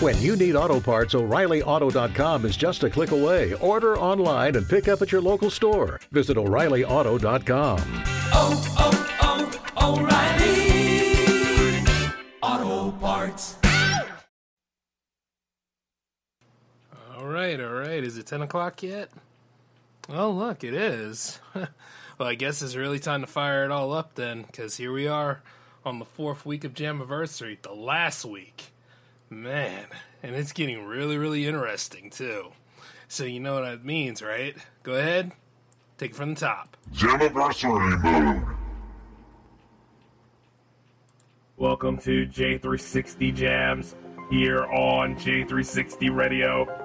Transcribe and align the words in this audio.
When 0.00 0.18
you 0.22 0.34
need 0.34 0.56
auto 0.56 0.80
parts, 0.80 1.14
O'ReillyAuto.com 1.14 2.46
is 2.46 2.56
just 2.56 2.82
a 2.84 2.88
click 2.88 3.10
away. 3.10 3.52
Order 3.56 3.98
online 3.98 4.56
and 4.56 4.66
pick 4.66 4.88
up 4.88 5.02
at 5.02 5.12
your 5.12 5.20
local 5.20 5.50
store. 5.50 6.00
Visit 6.10 6.38
O'ReillyAuto.com. 6.38 7.78
Oh, 8.32 8.76
oh, 8.78 9.60
oh, 9.76 10.00
O'Reilly 10.00 11.84
Auto 12.40 12.96
Parts. 12.96 13.56
All 17.14 17.26
right, 17.26 17.60
all 17.60 17.74
right. 17.74 18.02
Is 18.02 18.16
it 18.16 18.24
10 18.24 18.40
o'clock 18.40 18.82
yet? 18.82 19.10
Well, 20.08 20.34
look, 20.34 20.64
it 20.64 20.72
is. 20.72 21.40
well, 21.54 21.68
I 22.20 22.36
guess 22.36 22.62
it's 22.62 22.74
really 22.74 23.00
time 23.00 23.20
to 23.20 23.26
fire 23.26 23.66
it 23.66 23.70
all 23.70 23.92
up 23.92 24.14
then, 24.14 24.44
because 24.44 24.78
here 24.78 24.94
we 24.94 25.06
are 25.06 25.42
on 25.84 25.98
the 25.98 26.06
fourth 26.06 26.46
week 26.46 26.64
of 26.64 26.72
Jammaversary, 26.72 27.60
the 27.60 27.74
last 27.74 28.24
week. 28.24 28.72
Man, 29.32 29.86
and 30.24 30.34
it's 30.34 30.50
getting 30.50 30.84
really, 30.86 31.16
really 31.16 31.46
interesting 31.46 32.10
too. 32.10 32.48
So 33.06 33.22
you 33.22 33.38
know 33.38 33.54
what 33.54 33.64
that 33.64 33.84
means, 33.84 34.22
right? 34.22 34.56
Go 34.82 34.94
ahead, 34.94 35.30
take 35.98 36.10
it 36.10 36.16
from 36.16 36.34
the 36.34 36.40
top. 36.40 36.76
Jammaversary 36.92 38.02
mode. 38.02 38.56
Welcome 41.58 41.98
to 41.98 42.26
J360 42.26 43.32
Jams 43.32 43.94
here 44.32 44.64
on 44.64 45.14
J360 45.14 46.12
Radio. 46.12 46.79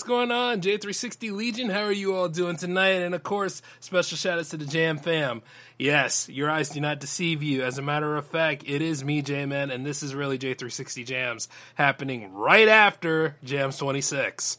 What's 0.00 0.08
going 0.08 0.30
on? 0.30 0.62
J360 0.62 1.30
Legion, 1.30 1.68
how 1.68 1.82
are 1.82 1.92
you 1.92 2.16
all 2.16 2.30
doing 2.30 2.56
tonight? 2.56 3.02
And 3.02 3.14
of 3.14 3.22
course, 3.22 3.60
special 3.80 4.16
shout 4.16 4.38
outs 4.38 4.48
to 4.48 4.56
the 4.56 4.64
Jam 4.64 4.96
fam. 4.96 5.42
Yes, 5.78 6.26
your 6.26 6.48
eyes 6.48 6.70
do 6.70 6.80
not 6.80 7.00
deceive 7.00 7.42
you. 7.42 7.62
As 7.62 7.76
a 7.76 7.82
matter 7.82 8.16
of 8.16 8.24
fact, 8.24 8.64
it 8.66 8.80
is 8.80 9.04
me, 9.04 9.20
J 9.20 9.44
Man, 9.44 9.70
and 9.70 9.84
this 9.84 10.02
is 10.02 10.14
really 10.14 10.38
J360 10.38 11.04
Jams 11.04 11.48
happening 11.74 12.32
right 12.32 12.66
after 12.66 13.36
Jams 13.44 13.76
26. 13.76 14.56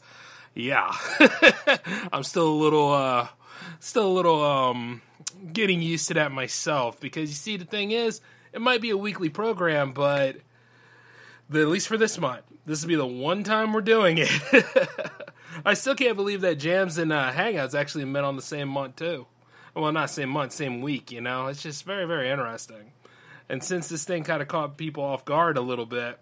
Yeah. 0.54 0.94
I'm 2.12 2.22
still 2.22 2.46
a 2.46 2.54
little, 2.62 2.92
uh, 2.92 3.26
still 3.80 4.06
a 4.06 4.14
little, 4.14 4.44
um, 4.44 5.02
getting 5.52 5.82
used 5.82 6.06
to 6.06 6.14
that 6.14 6.30
myself 6.30 7.00
because 7.00 7.30
you 7.30 7.34
see, 7.34 7.56
the 7.56 7.64
thing 7.64 7.90
is, 7.90 8.20
it 8.52 8.60
might 8.60 8.80
be 8.80 8.90
a 8.90 8.96
weekly 8.96 9.28
program, 9.28 9.90
but 9.90 10.36
at 11.52 11.66
least 11.66 11.88
for 11.88 11.96
this 11.96 12.16
month, 12.16 12.44
this 12.64 12.82
will 12.82 12.88
be 12.88 12.94
the 12.94 13.04
one 13.04 13.42
time 13.42 13.72
we're 13.72 13.80
doing 13.80 14.18
it. 14.18 14.30
I 15.64 15.74
still 15.74 15.94
can't 15.94 16.16
believe 16.16 16.40
that 16.42 16.58
Jams 16.58 16.98
and 16.98 17.12
uh, 17.12 17.32
Hangouts 17.32 17.78
actually 17.78 18.04
met 18.04 18.24
on 18.24 18.36
the 18.36 18.42
same 18.42 18.68
month 18.68 18.96
too. 18.96 19.26
Well, 19.74 19.90
not 19.92 20.10
same 20.10 20.28
month, 20.28 20.52
same 20.52 20.82
week. 20.82 21.10
You 21.10 21.20
know, 21.20 21.46
it's 21.46 21.62
just 21.62 21.84
very, 21.84 22.04
very 22.06 22.28
interesting. 22.28 22.92
And 23.48 23.62
since 23.62 23.88
this 23.88 24.04
thing 24.04 24.24
kind 24.24 24.42
of 24.42 24.48
caught 24.48 24.76
people 24.76 25.02
off 25.02 25.24
guard 25.24 25.56
a 25.56 25.62
little 25.62 25.86
bit, 25.86 26.18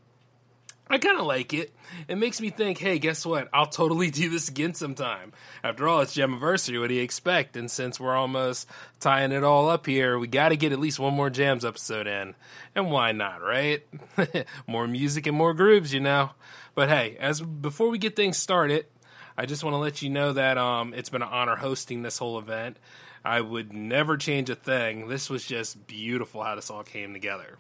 I 0.92 0.98
kind 0.98 1.18
of 1.18 1.26
like 1.26 1.54
it. 1.54 1.72
It 2.08 2.16
makes 2.16 2.40
me 2.40 2.50
think, 2.50 2.78
hey, 2.78 2.98
guess 2.98 3.24
what? 3.24 3.48
I'll 3.52 3.66
totally 3.66 4.10
do 4.10 4.28
this 4.28 4.48
again 4.48 4.74
sometime. 4.74 5.32
After 5.62 5.88
all, 5.88 6.00
it's 6.00 6.16
Jammaversary. 6.16 6.80
What 6.80 6.88
do 6.88 6.94
you 6.94 7.02
expect? 7.02 7.56
And 7.56 7.70
since 7.70 8.00
we're 8.00 8.16
almost 8.16 8.68
tying 8.98 9.30
it 9.30 9.44
all 9.44 9.68
up 9.68 9.86
here, 9.86 10.18
we 10.18 10.26
got 10.26 10.48
to 10.48 10.56
get 10.56 10.72
at 10.72 10.80
least 10.80 10.98
one 10.98 11.14
more 11.14 11.30
Jams 11.30 11.64
episode 11.64 12.08
in. 12.08 12.34
And 12.74 12.90
why 12.90 13.12
not, 13.12 13.40
right? 13.40 13.86
more 14.66 14.88
music 14.88 15.28
and 15.28 15.36
more 15.36 15.54
grooves, 15.54 15.94
you 15.94 16.00
know. 16.00 16.30
But 16.74 16.88
hey, 16.88 17.16
as 17.20 17.40
before 17.40 17.88
we 17.90 17.98
get 17.98 18.16
things 18.16 18.36
started, 18.36 18.86
I 19.36 19.46
just 19.46 19.64
want 19.64 19.74
to 19.74 19.78
let 19.78 20.02
you 20.02 20.10
know 20.10 20.32
that 20.32 20.58
um, 20.58 20.94
it's 20.94 21.08
been 21.08 21.22
an 21.22 21.28
honor 21.30 21.56
hosting 21.56 22.02
this 22.02 22.18
whole 22.18 22.38
event. 22.38 22.76
I 23.24 23.40
would 23.40 23.72
never 23.72 24.16
change 24.16 24.48
a 24.48 24.54
thing. 24.54 25.08
This 25.08 25.28
was 25.28 25.44
just 25.44 25.86
beautiful 25.86 26.42
how 26.42 26.54
this 26.54 26.70
all 26.70 26.82
came 26.82 27.12
together. 27.12 27.58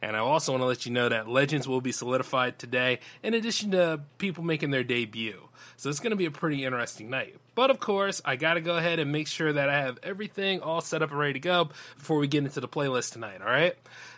And 0.00 0.16
I 0.16 0.20
also 0.20 0.52
want 0.52 0.62
to 0.62 0.66
let 0.66 0.86
you 0.86 0.92
know 0.92 1.08
that 1.08 1.28
Legends 1.28 1.66
will 1.66 1.80
be 1.80 1.90
solidified 1.90 2.58
today, 2.58 3.00
in 3.22 3.34
addition 3.34 3.72
to 3.72 4.02
people 4.18 4.44
making 4.44 4.70
their 4.70 4.84
debut. 4.84 5.48
So 5.76 5.90
it's 5.90 5.98
going 5.98 6.10
to 6.10 6.16
be 6.16 6.26
a 6.26 6.30
pretty 6.30 6.64
interesting 6.64 7.10
night. 7.10 7.36
But 7.56 7.70
of 7.70 7.80
course, 7.80 8.22
I 8.24 8.36
got 8.36 8.54
to 8.54 8.60
go 8.60 8.76
ahead 8.76 9.00
and 9.00 9.10
make 9.10 9.26
sure 9.26 9.52
that 9.52 9.68
I 9.68 9.80
have 9.80 9.98
everything 10.02 10.60
all 10.60 10.80
set 10.80 11.02
up 11.02 11.10
and 11.10 11.18
ready 11.18 11.34
to 11.34 11.40
go 11.40 11.70
before 11.96 12.18
we 12.18 12.28
get 12.28 12.44
into 12.44 12.60
the 12.60 12.68
playlist 12.68 13.12
tonight, 13.12 13.40
all 13.40 13.48
right? 13.48 13.76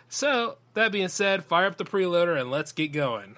So, 0.09 0.57
that 0.75 0.91
being 0.91 1.07
said, 1.07 1.43
fire 1.43 1.65
up 1.65 1.77
the 1.77 1.85
preloader 1.85 2.39
and 2.39 2.51
let's 2.51 2.71
get 2.71 2.91
going. 2.91 3.35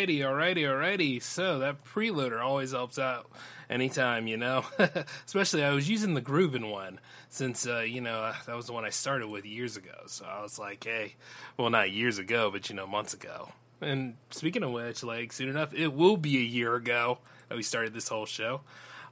Alrighty, 0.00 0.20
alrighty, 0.20 0.62
alrighty. 0.62 1.22
So 1.22 1.58
that 1.58 1.84
preloader 1.84 2.40
always 2.40 2.72
helps 2.72 2.98
out 2.98 3.30
anytime, 3.68 4.26
you 4.26 4.38
know. 4.38 4.64
Especially 5.26 5.62
I 5.62 5.72
was 5.72 5.90
using 5.90 6.14
the 6.14 6.22
Groovin 6.22 6.70
one 6.70 7.00
since 7.28 7.66
uh, 7.66 7.80
you 7.80 8.00
know 8.00 8.20
uh, 8.22 8.34
that 8.46 8.56
was 8.56 8.66
the 8.66 8.72
one 8.72 8.86
I 8.86 8.88
started 8.88 9.28
with 9.28 9.44
years 9.44 9.76
ago. 9.76 9.92
So 10.06 10.24
I 10.24 10.40
was 10.40 10.58
like, 10.58 10.82
hey, 10.84 11.16
well, 11.58 11.68
not 11.68 11.90
years 11.90 12.16
ago, 12.16 12.50
but 12.50 12.70
you 12.70 12.76
know, 12.76 12.86
months 12.86 13.12
ago. 13.12 13.52
And 13.82 14.14
speaking 14.30 14.62
of 14.62 14.70
which, 14.70 15.02
like 15.02 15.34
soon 15.34 15.50
enough, 15.50 15.74
it 15.74 15.92
will 15.92 16.16
be 16.16 16.38
a 16.38 16.40
year 16.40 16.76
ago 16.76 17.18
that 17.50 17.56
we 17.56 17.62
started 17.62 17.92
this 17.92 18.08
whole 18.08 18.26
show. 18.26 18.62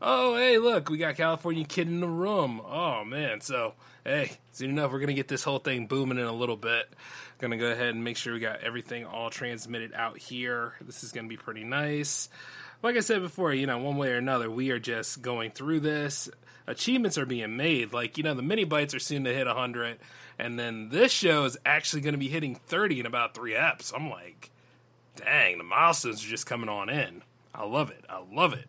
Oh, 0.00 0.36
hey, 0.36 0.56
look, 0.56 0.88
we 0.88 0.96
got 0.96 1.16
California 1.16 1.64
Kidd 1.64 1.88
in 1.88 2.00
the 2.00 2.08
room. 2.08 2.62
Oh 2.64 3.04
man, 3.04 3.42
so 3.42 3.74
hey, 4.04 4.38
soon 4.52 4.70
enough, 4.70 4.90
we're 4.90 5.00
gonna 5.00 5.12
get 5.12 5.28
this 5.28 5.44
whole 5.44 5.58
thing 5.58 5.86
booming 5.86 6.16
in 6.18 6.24
a 6.24 6.32
little 6.32 6.56
bit. 6.56 6.88
Gonna 7.38 7.56
go 7.56 7.70
ahead 7.70 7.94
and 7.94 8.02
make 8.02 8.16
sure 8.16 8.34
we 8.34 8.40
got 8.40 8.60
everything 8.60 9.04
all 9.04 9.30
transmitted 9.30 9.92
out 9.94 10.18
here. 10.18 10.74
This 10.80 11.04
is 11.04 11.12
gonna 11.12 11.28
be 11.28 11.36
pretty 11.36 11.64
nice. 11.64 12.28
Like 12.82 12.96
I 12.96 13.00
said 13.00 13.22
before, 13.22 13.52
you 13.52 13.66
know, 13.66 13.78
one 13.78 13.96
way 13.96 14.10
or 14.10 14.16
another, 14.16 14.50
we 14.50 14.70
are 14.70 14.78
just 14.78 15.22
going 15.22 15.50
through 15.50 15.80
this. 15.80 16.28
Achievements 16.66 17.18
are 17.18 17.26
being 17.26 17.56
made. 17.56 17.92
Like, 17.92 18.18
you 18.18 18.22
know, 18.22 18.34
the 18.34 18.42
mini 18.42 18.64
bites 18.64 18.94
are 18.94 19.00
soon 19.00 19.24
to 19.24 19.34
hit 19.34 19.46
100, 19.46 19.98
and 20.38 20.58
then 20.58 20.90
this 20.90 21.10
show 21.10 21.44
is 21.44 21.56
actually 21.64 22.02
going 22.02 22.12
to 22.12 22.18
be 22.18 22.28
hitting 22.28 22.54
30 22.54 23.00
in 23.00 23.06
about 23.06 23.34
three 23.34 23.54
eps. 23.54 23.92
I'm 23.94 24.10
like, 24.10 24.50
dang, 25.16 25.58
the 25.58 25.64
milestones 25.64 26.24
are 26.24 26.28
just 26.28 26.46
coming 26.46 26.68
on 26.68 26.88
in. 26.88 27.22
I 27.54 27.64
love 27.64 27.90
it. 27.90 28.04
I 28.08 28.22
love 28.32 28.52
it. 28.52 28.66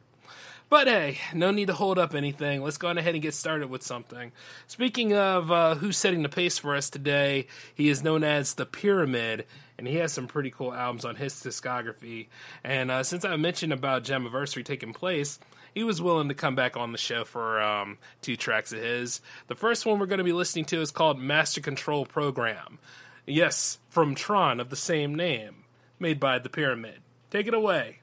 But 0.70 0.88
hey, 0.88 1.18
no 1.34 1.50
need 1.50 1.66
to 1.66 1.74
hold 1.74 1.98
up 1.98 2.14
anything. 2.14 2.62
Let's 2.62 2.78
go 2.78 2.90
on 2.90 3.00
ahead 3.00 3.16
and 3.16 3.24
get 3.24 3.34
started 3.34 3.72
with 3.72 3.82
something. 3.82 4.32
Speaking 4.68 5.16
of 5.16 5.52
uh, 5.52 5.76
who's 5.76 5.98
setting 5.98 6.22
the 6.22 6.30
pace 6.30 6.60
for 6.60 6.76
us 6.76 6.92
today, 6.92 7.48
he 7.74 7.90
is 7.90 8.04
known 8.04 8.24
as 8.24 8.54
the 8.54 8.68
Pyramid, 8.68 9.48
and 9.80 9.88
he 9.88 9.96
has 9.96 10.14
some 10.14 10.28
pretty 10.28 10.52
cool 10.52 10.72
albums 10.72 11.06
on 11.06 11.16
his 11.16 11.34
discography. 11.34 12.28
And 12.64 12.92
uh, 12.92 13.02
since 13.02 13.26
I 13.26 13.36
mentioned 13.36 13.74
about 13.74 14.04
Jammaversary 14.04 14.64
taking 14.64 14.94
place, 14.94 15.40
he 15.74 15.84
was 15.84 16.04
willing 16.04 16.30
to 16.30 16.36
come 16.36 16.54
back 16.54 16.78
on 16.78 16.92
the 16.92 17.00
show 17.00 17.26
for 17.26 17.60
um, 17.60 17.98
two 18.22 18.36
tracks 18.36 18.72
of 18.72 18.80
his. 18.80 19.22
The 19.48 19.56
first 19.56 19.88
one 19.88 19.98
we're 19.98 20.06
going 20.06 20.20
to 20.20 20.24
be 20.24 20.34
listening 20.34 20.66
to 20.66 20.82
is 20.82 20.92
called 20.92 21.20
Master 21.20 21.62
Control 21.62 22.06
Program. 22.06 22.78
Yes, 23.26 23.80
from 23.90 24.14
Tron 24.14 24.60
of 24.60 24.70
the 24.70 24.76
same 24.76 25.16
name, 25.16 25.64
made 26.00 26.20
by 26.20 26.38
the 26.38 26.50
Pyramid. 26.50 27.00
Take 27.32 27.48
it 27.48 27.56
away. 27.56 28.00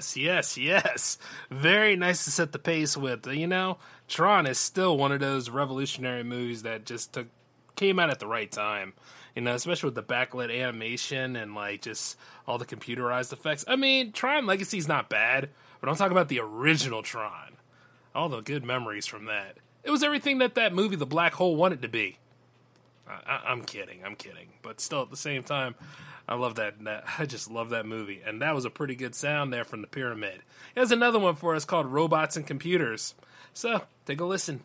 Yes, 0.00 0.16
yes, 0.16 0.56
yes. 0.56 1.18
Very 1.50 1.94
nice 1.94 2.24
to 2.24 2.30
set 2.30 2.52
the 2.52 2.58
pace 2.58 2.96
with. 2.96 3.26
You 3.26 3.46
know, 3.46 3.76
Tron 4.08 4.46
is 4.46 4.58
still 4.58 4.96
one 4.96 5.12
of 5.12 5.20
those 5.20 5.50
revolutionary 5.50 6.22
movies 6.22 6.62
that 6.62 6.86
just 6.86 7.12
took 7.12 7.26
came 7.76 7.98
out 7.98 8.08
at 8.08 8.18
the 8.18 8.26
right 8.26 8.50
time. 8.50 8.94
You 9.34 9.42
know, 9.42 9.54
especially 9.54 9.88
with 9.88 9.94
the 9.94 10.02
backlit 10.02 10.50
animation 10.58 11.36
and 11.36 11.54
like 11.54 11.82
just 11.82 12.16
all 12.48 12.56
the 12.56 12.64
computerized 12.64 13.32
effects. 13.32 13.64
I 13.68 13.76
mean, 13.76 14.12
Tron 14.12 14.46
Legacy's 14.46 14.88
not 14.88 15.10
bad, 15.10 15.50
but 15.80 15.90
I'm 15.90 15.96
talking 15.96 16.12
about 16.12 16.28
the 16.28 16.40
original 16.40 17.02
Tron. 17.02 17.56
All 18.14 18.30
the 18.30 18.40
good 18.40 18.64
memories 18.64 19.06
from 19.06 19.26
that. 19.26 19.58
It 19.84 19.90
was 19.90 20.02
everything 20.02 20.38
that 20.38 20.54
that 20.54 20.74
movie, 20.74 20.96
The 20.96 21.06
Black 21.06 21.34
Hole, 21.34 21.56
wanted 21.56 21.82
to 21.82 21.88
be. 21.88 22.18
I, 23.06 23.52
am 23.52 23.62
kidding, 23.62 24.04
I'm 24.04 24.16
kidding, 24.16 24.48
but 24.62 24.80
still 24.80 25.02
at 25.02 25.10
the 25.10 25.16
same 25.16 25.42
time, 25.42 25.74
I 26.30 26.36
love 26.36 26.54
that, 26.54 26.82
that. 26.84 27.04
I 27.18 27.26
just 27.26 27.50
love 27.50 27.70
that 27.70 27.84
movie, 27.84 28.22
and 28.24 28.40
that 28.40 28.54
was 28.54 28.64
a 28.64 28.70
pretty 28.70 28.94
good 28.94 29.14
sound 29.14 29.52
there 29.52 29.64
from 29.64 29.80
the 29.80 29.88
pyramid. 29.88 30.42
There's 30.74 30.92
another 30.92 31.18
one 31.18 31.34
for 31.34 31.56
us 31.56 31.64
called 31.64 31.86
Robots 31.86 32.36
and 32.36 32.46
Computers. 32.46 33.14
So 33.52 33.82
take 34.06 34.20
a 34.20 34.24
listen. 34.24 34.62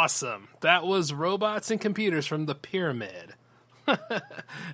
Awesome. 0.00 0.46
That 0.60 0.86
was 0.86 1.12
robots 1.12 1.72
and 1.72 1.80
computers 1.80 2.24
from 2.24 2.46
the 2.46 2.54
pyramid. 2.54 3.34
All 3.88 3.96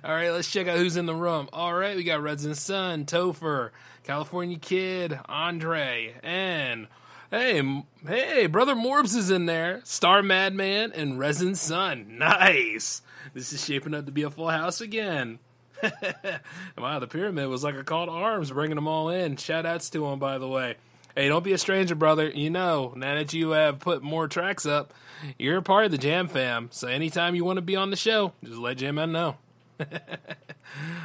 right, 0.03 0.29
let's 0.29 0.51
check 0.51 0.67
out 0.67 0.77
who's 0.77 0.97
in 0.97 1.07
the 1.07 1.15
room. 1.15 1.49
All 1.51 1.73
right, 1.73 1.95
we 1.95 2.03
got 2.03 2.21
Resin 2.21 2.53
Sun, 2.53 3.05
Topher, 3.05 3.71
California 4.03 4.59
Kidd, 4.59 5.19
Andre, 5.25 6.13
and 6.21 6.87
hey, 7.31 7.83
hey, 8.05 8.45
brother 8.45 8.75
Morbs 8.75 9.15
is 9.15 9.31
in 9.31 9.47
there. 9.47 9.81
Star 9.83 10.21
Madman 10.21 10.91
and 10.93 11.17
Resin 11.17 11.55
Sun. 11.55 12.05
Nice. 12.19 13.01
This 13.33 13.51
is 13.51 13.65
shaping 13.65 13.95
up 13.95 14.05
to 14.05 14.11
be 14.11 14.21
a 14.21 14.29
full 14.29 14.49
house 14.49 14.79
again. 14.79 15.39
wow, 16.77 16.99
the 16.99 17.07
pyramid 17.07 17.49
was 17.49 17.63
like 17.63 17.73
a 17.73 17.83
call 17.83 18.05
to 18.05 18.11
arms, 18.11 18.51
bringing 18.51 18.75
them 18.75 18.87
all 18.87 19.09
in. 19.09 19.37
Shout 19.37 19.65
outs 19.65 19.89
to 19.89 20.01
them, 20.01 20.19
by 20.19 20.37
the 20.37 20.47
way. 20.47 20.75
Hey, 21.15 21.29
don't 21.29 21.43
be 21.43 21.53
a 21.53 21.57
stranger, 21.57 21.95
brother. 21.95 22.29
You 22.29 22.51
know, 22.51 22.93
now 22.95 23.15
that 23.15 23.33
you 23.33 23.51
have 23.51 23.79
put 23.79 24.03
more 24.03 24.27
tracks 24.27 24.67
up, 24.67 24.93
you're 25.37 25.57
a 25.57 25.61
part 25.61 25.85
of 25.85 25.91
the 25.91 25.97
Jam 25.97 26.27
fam. 26.27 26.69
So 26.71 26.87
anytime 26.87 27.35
you 27.35 27.45
want 27.45 27.57
to 27.57 27.61
be 27.61 27.75
on 27.75 27.89
the 27.89 27.95
show, 27.95 28.33
just 28.43 28.57
let 28.57 28.77
Jam 28.77 28.95
know. 29.11 29.37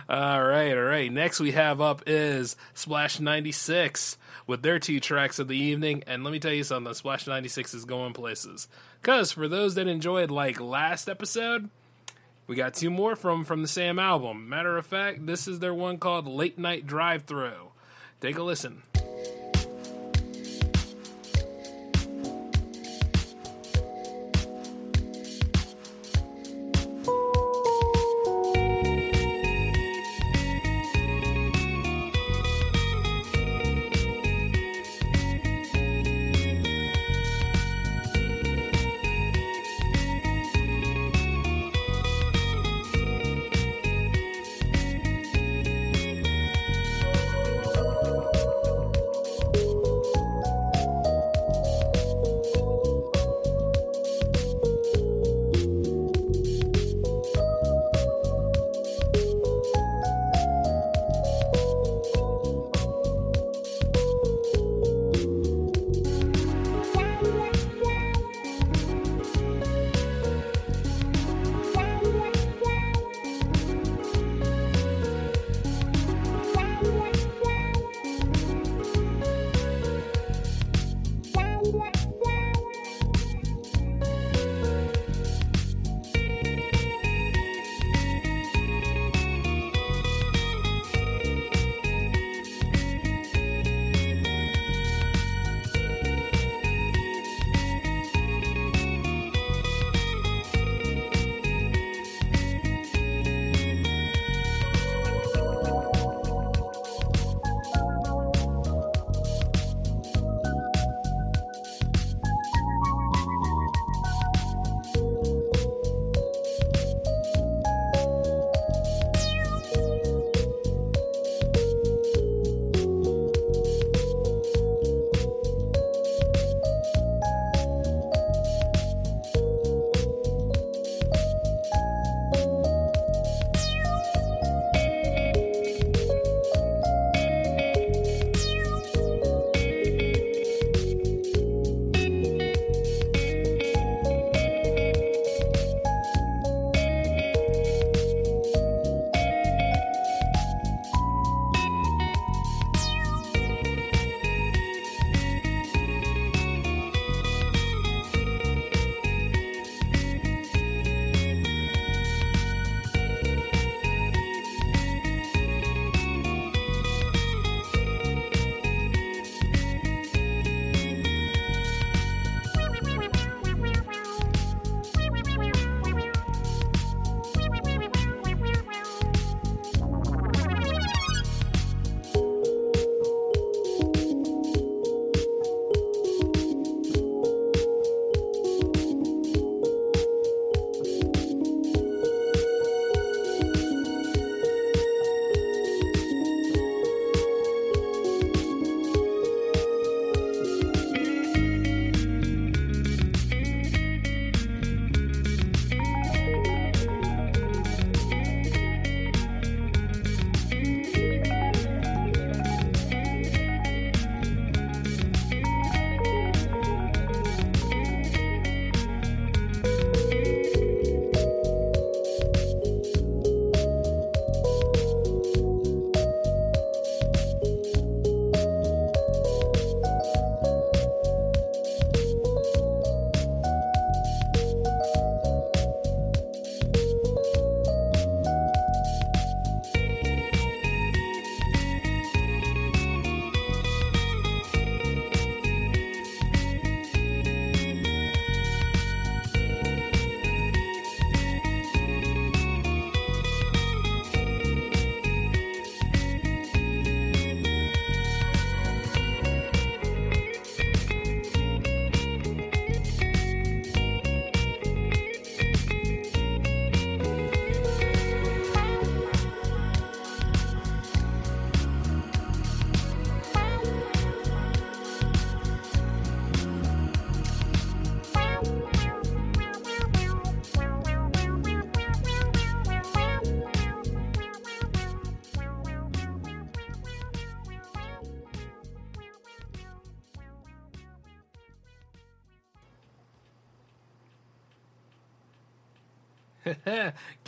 all 0.08 0.42
right, 0.42 0.76
all 0.76 0.84
right. 0.84 1.12
Next 1.12 1.40
we 1.40 1.52
have 1.52 1.80
up 1.80 2.02
is 2.06 2.56
Splash 2.74 3.20
96 3.20 4.16
with 4.46 4.62
their 4.62 4.78
two 4.78 5.00
tracks 5.00 5.38
of 5.38 5.48
the 5.48 5.56
evening. 5.56 6.02
And 6.06 6.24
let 6.24 6.32
me 6.32 6.38
tell 6.38 6.52
you 6.52 6.64
something, 6.64 6.92
Splash 6.94 7.26
96 7.26 7.74
is 7.74 7.84
going 7.84 8.12
places. 8.12 8.68
Because 9.00 9.32
for 9.32 9.48
those 9.48 9.74
that 9.74 9.88
enjoyed 9.88 10.30
like 10.30 10.60
last 10.60 11.08
episode, 11.08 11.70
we 12.46 12.56
got 12.56 12.74
two 12.74 12.90
more 12.90 13.16
from 13.16 13.44
from 13.44 13.62
the 13.62 13.68
same 13.68 13.98
album. 13.98 14.48
Matter 14.48 14.76
of 14.76 14.86
fact, 14.86 15.26
this 15.26 15.46
is 15.46 15.60
their 15.60 15.74
one 15.74 15.98
called 15.98 16.26
Late 16.26 16.58
Night 16.58 16.86
Drive 16.86 17.24
Through. 17.24 17.70
Take 18.20 18.38
a 18.38 18.42
listen. 18.42 18.82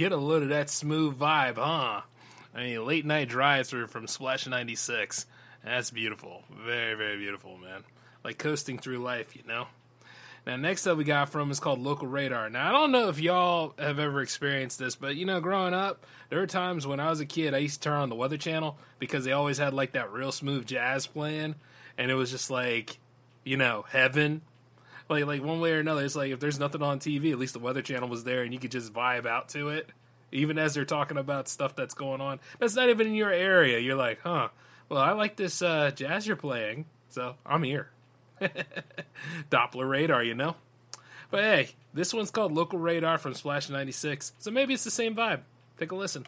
Get 0.03 0.11
a 0.11 0.17
load 0.17 0.43
of 0.43 0.49
that 0.49 0.69
smooth 0.69 1.17
vibe, 1.17 1.59
huh? 1.59 2.01
I 2.53 2.59
mean, 2.59 2.85
late 2.85 3.07
night 3.07 3.29
drive 3.29 3.69
through 3.69 3.87
from 3.87 4.09
Splash 4.09 4.49
96. 4.49 5.27
That's 5.65 5.93
beautiful. 5.93 6.43
Very, 6.51 6.97
very 6.97 7.19
beautiful, 7.19 7.57
man. 7.57 7.85
Like 8.25 8.37
coasting 8.37 8.81
through 8.81 8.99
life, 8.99 9.37
you 9.37 9.43
know? 9.47 9.69
Now, 10.45 10.57
next 10.57 10.89
up 10.89 10.99
we 10.99 11.05
got 11.05 11.29
from 11.29 11.53
is 11.53 11.61
called 11.61 11.79
Local 11.79 12.09
Radar. 12.09 12.51
Now, 12.51 12.69
I 12.69 12.73
don't 12.73 12.91
know 12.91 13.11
if 13.11 13.21
y'all 13.21 13.75
have 13.79 14.01
ever 14.01 14.23
experienced 14.23 14.81
this, 14.81 14.97
but 14.97 15.15
you 15.15 15.25
know, 15.25 15.41
growing 15.41 15.73
up, 15.73 16.05
there 16.31 16.41
were 16.41 16.49
times 16.49 16.85
when 16.85 16.99
I 16.99 17.09
was 17.09 17.21
a 17.21 17.25
kid, 17.25 17.55
I 17.55 17.59
used 17.59 17.81
to 17.81 17.89
turn 17.89 18.01
on 18.01 18.09
the 18.09 18.17
Weather 18.17 18.37
Channel 18.37 18.77
because 18.99 19.25
they 19.25 19.31
always 19.31 19.59
had 19.59 19.73
like 19.73 19.93
that 19.93 20.13
real 20.13 20.33
smooth 20.33 20.67
jazz 20.67 21.07
playing, 21.07 21.55
and 21.97 22.11
it 22.11 22.15
was 22.15 22.33
just 22.33 22.51
like, 22.51 22.99
you 23.45 23.57
know, 23.57 23.85
heaven. 23.89 24.43
Like, 25.09 25.27
like 25.27 25.43
one 25.43 25.61
way 25.61 25.73
or 25.73 25.79
another, 25.79 26.05
it's 26.05 26.17
like 26.17 26.33
if 26.33 26.41
there's 26.41 26.59
nothing 26.59 26.83
on 26.83 26.99
TV, 26.99 27.33
at 27.33 27.39
least 27.39 27.55
the 27.55 27.61
Weather 27.61 27.83
Channel 27.83 28.09
was 28.09 28.25
there, 28.25 28.43
and 28.43 28.53
you 28.53 28.59
could 28.59 28.71
just 28.71 28.93
vibe 28.93 29.27
out 29.27 29.49
to 29.51 29.69
it, 29.69 29.91
even 30.31 30.59
as 30.59 30.75
they're 30.75 30.85
talking 30.85 31.17
about 31.17 31.49
stuff 31.49 31.75
that's 31.77 31.95
going 31.95 32.21
on. 32.21 32.41
That's 32.59 32.75
not 32.75 32.89
even 32.89 33.07
in 33.09 33.15
your 33.15 33.33
area. 33.33 33.79
You're 33.79 33.97
like, 33.97 34.21
huh? 34.23 34.49
Well, 34.89 35.01
I 35.01 35.13
like 35.13 35.37
this 35.37 35.63
uh, 35.63 35.91
jazz 35.91 36.27
you're 36.27 36.37
playing, 36.37 36.87
so 37.09 37.37
I'm 37.47 37.63
here. 37.63 37.91
Doppler 39.51 39.89
radar, 39.89 40.23
you 40.23 40.35
know? 40.35 40.57
But 41.31 41.41
hey, 41.41 41.71
this 41.95 42.13
one's 42.13 42.31
called 42.31 42.53
Local 42.53 42.79
Radar 42.79 43.19
from 43.19 43.35
Splash 43.35 43.71
96, 43.71 44.33
so 44.39 44.51
maybe 44.51 44.75
it's 44.75 44.85
the 44.85 44.91
same 44.91 45.15
vibe. 45.15 45.41
Take 45.79 45.93
a 45.93 45.97
listen. 45.97 46.27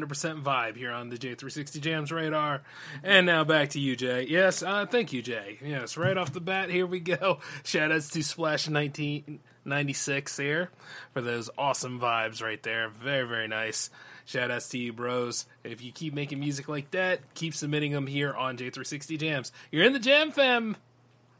100% 0.00 0.42
vibe 0.42 0.76
here 0.76 0.92
on 0.92 1.08
the 1.08 1.16
J360 1.16 1.80
Jams 1.80 2.12
radar. 2.12 2.62
And 3.02 3.26
now 3.26 3.44
back 3.44 3.70
to 3.70 3.80
you, 3.80 3.96
Jay. 3.96 4.26
Yes, 4.28 4.62
uh, 4.62 4.86
thank 4.86 5.12
you, 5.12 5.22
Jay. 5.22 5.58
Yes, 5.62 5.96
right 5.96 6.16
off 6.16 6.32
the 6.32 6.40
bat, 6.40 6.70
here 6.70 6.86
we 6.86 7.00
go. 7.00 7.40
Shout 7.64 7.92
outs 7.92 8.10
to 8.10 8.22
Splash 8.22 8.68
1996 8.68 10.36
here 10.36 10.70
for 11.12 11.20
those 11.20 11.50
awesome 11.56 12.00
vibes 12.00 12.42
right 12.42 12.62
there. 12.62 12.88
Very, 12.88 13.26
very 13.26 13.48
nice. 13.48 13.90
Shout 14.24 14.50
outs 14.50 14.68
to 14.70 14.78
you, 14.78 14.92
bros. 14.92 15.46
If 15.64 15.82
you 15.82 15.92
keep 15.92 16.12
making 16.12 16.40
music 16.40 16.68
like 16.68 16.90
that, 16.90 17.20
keep 17.34 17.54
submitting 17.54 17.92
them 17.92 18.06
here 18.06 18.34
on 18.34 18.56
J360 18.56 19.18
Jams. 19.18 19.52
You're 19.70 19.84
in 19.84 19.92
the 19.92 19.98
Jam 19.98 20.32
Fam. 20.32 20.76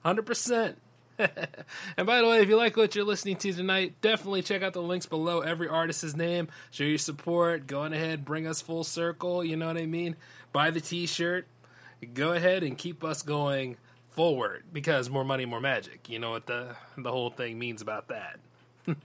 100%. 0.04 0.76
and 1.96 2.06
by 2.06 2.20
the 2.20 2.28
way, 2.28 2.40
if 2.40 2.48
you 2.48 2.56
like 2.56 2.76
what 2.76 2.94
you're 2.94 3.04
listening 3.04 3.36
to 3.36 3.52
tonight, 3.52 4.00
definitely 4.00 4.42
check 4.42 4.62
out 4.62 4.72
the 4.72 4.82
links 4.82 5.06
below 5.06 5.40
every 5.40 5.68
artist's 5.68 6.14
name. 6.14 6.48
Show 6.70 6.84
your 6.84 6.98
support. 6.98 7.66
Go 7.66 7.80
on 7.82 7.92
ahead, 7.92 8.24
bring 8.24 8.46
us 8.46 8.60
full 8.60 8.84
circle. 8.84 9.44
You 9.44 9.56
know 9.56 9.66
what 9.66 9.76
I 9.76 9.86
mean? 9.86 10.16
Buy 10.52 10.70
the 10.70 10.80
t 10.80 11.06
shirt. 11.06 11.46
Go 12.14 12.32
ahead 12.32 12.62
and 12.62 12.76
keep 12.76 13.02
us 13.02 13.22
going 13.22 13.76
forward 14.10 14.64
because 14.72 15.08
more 15.08 15.24
money, 15.24 15.44
more 15.44 15.60
magic. 15.60 16.08
You 16.08 16.18
know 16.18 16.30
what 16.30 16.46
the, 16.46 16.76
the 16.96 17.10
whole 17.10 17.30
thing 17.30 17.58
means 17.58 17.82
about 17.82 18.08
that. 18.08 18.38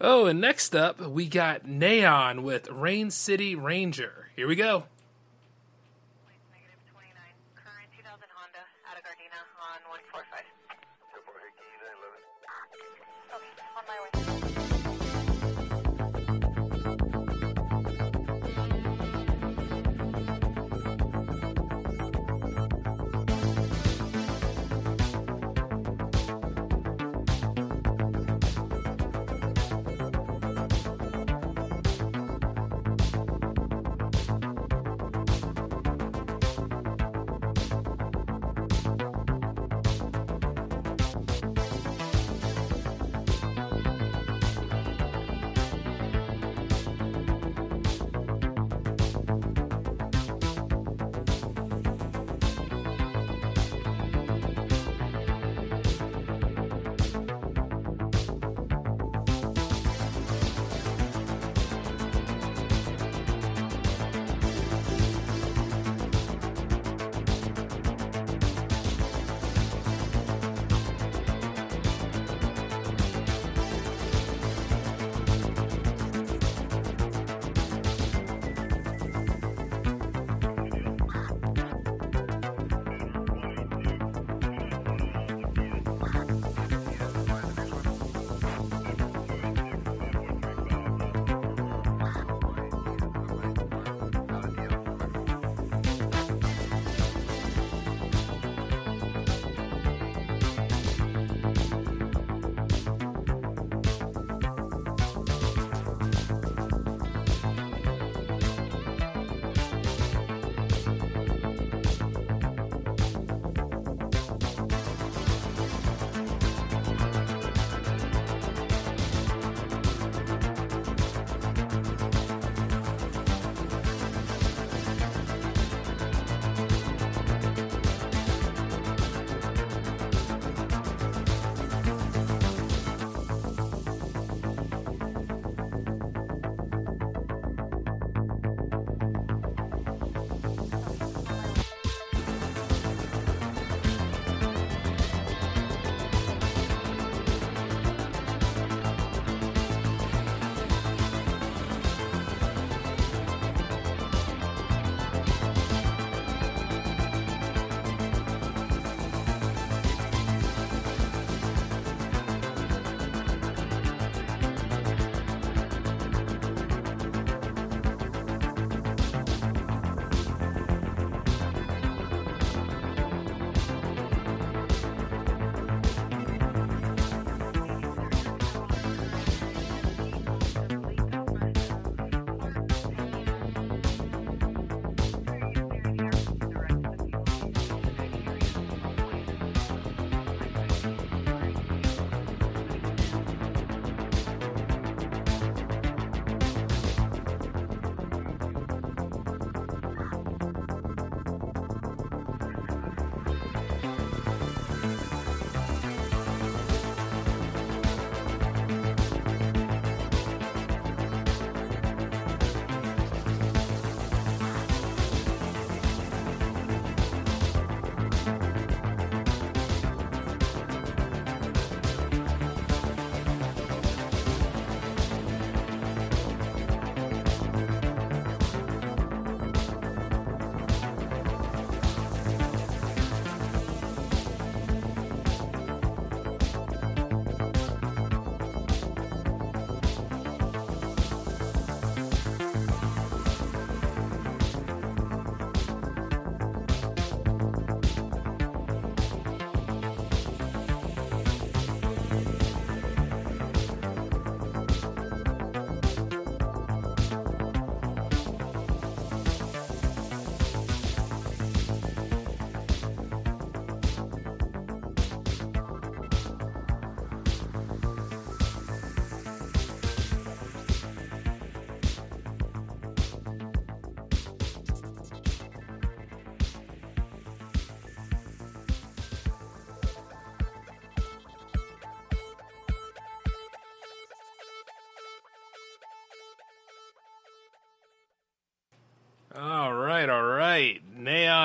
oh, 0.00 0.26
and 0.26 0.40
next 0.40 0.74
up, 0.76 1.00
we 1.00 1.26
got 1.26 1.66
Neaon 1.66 2.42
with 2.42 2.68
Rain 2.70 3.10
City 3.10 3.54
Ranger. 3.54 4.28
Here 4.36 4.46
we 4.46 4.56
go. 4.56 4.84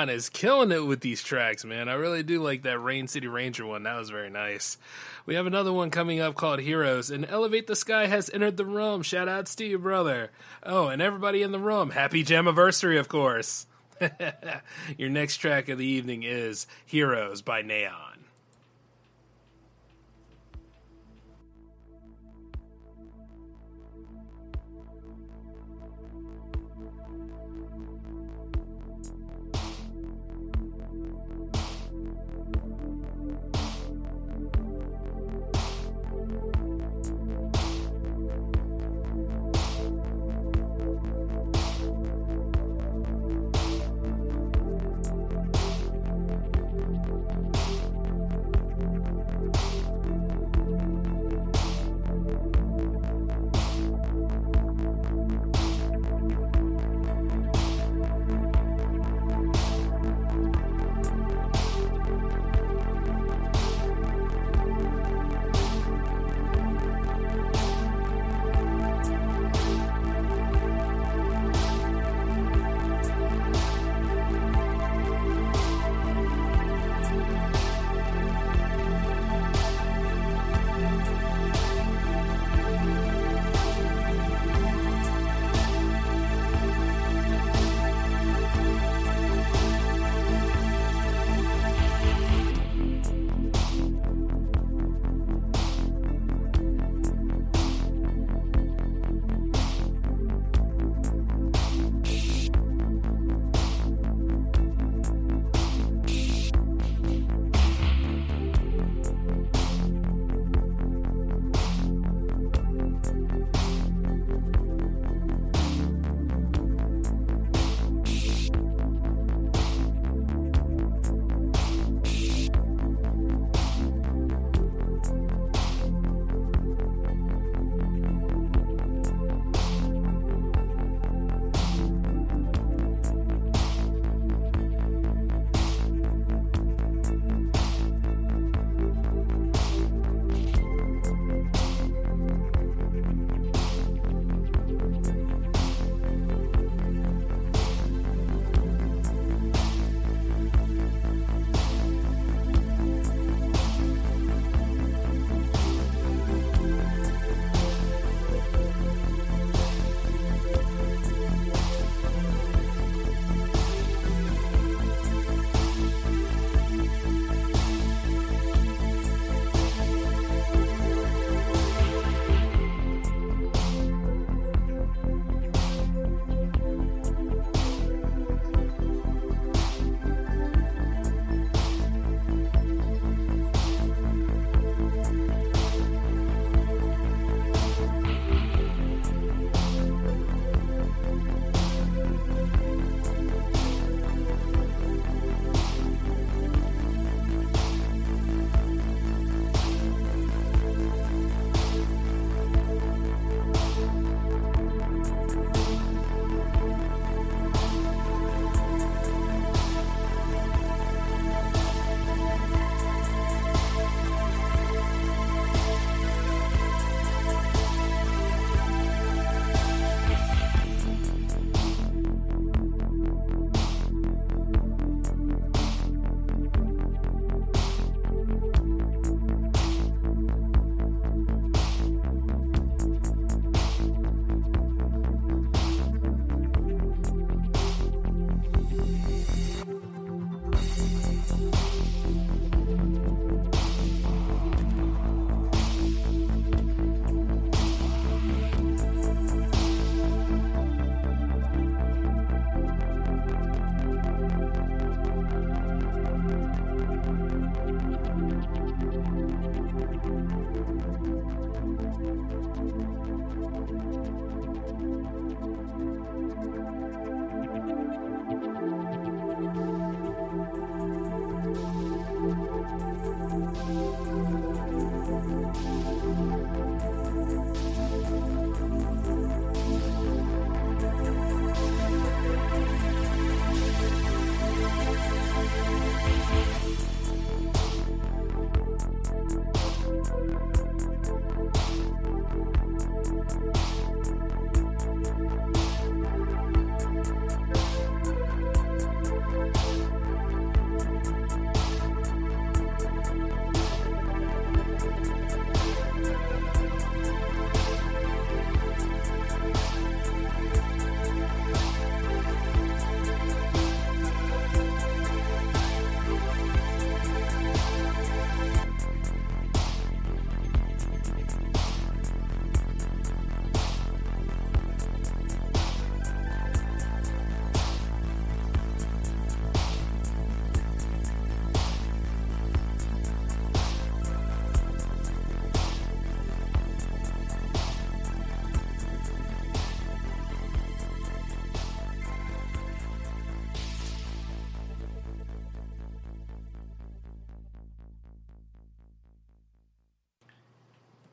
Is 0.08 0.28
killing 0.28 0.72
it 0.72 0.86
with 0.86 1.00
these 1.00 1.22
tracks, 1.22 1.64
man. 1.64 1.88
I 1.88 1.94
really 1.94 2.22
do 2.22 2.42
like 2.42 2.62
that 2.62 2.78
Rain 2.78 3.08
City 3.08 3.26
Ranger 3.26 3.66
one. 3.66 3.82
That 3.82 3.98
was 3.98 4.10
very 4.10 4.30
nice. 4.30 4.78
We 5.26 5.34
have 5.34 5.46
another 5.46 5.72
one 5.72 5.90
coming 5.90 6.20
up 6.20 6.34
called 6.34 6.60
Heroes, 6.60 7.10
and 7.10 7.26
Elevate 7.28 7.66
the 7.66 7.76
Sky 7.76 8.06
has 8.06 8.30
entered 8.30 8.56
the 8.56 8.64
room. 8.64 9.02
Shout 9.02 9.28
outs 9.28 9.54
to 9.56 9.64
you, 9.64 9.78
brother. 9.78 10.30
Oh, 10.62 10.88
and 10.88 11.02
everybody 11.02 11.42
in 11.42 11.52
the 11.52 11.58
room. 11.58 11.90
Happy 11.90 12.24
Jammaversary, 12.24 12.98
of 12.98 13.08
course. 13.08 13.66
Your 14.96 15.10
next 15.10 15.36
track 15.36 15.68
of 15.68 15.78
the 15.78 15.86
evening 15.86 16.22
is 16.22 16.66
Heroes 16.86 17.42
by 17.42 17.62
Neaon. 17.62 18.09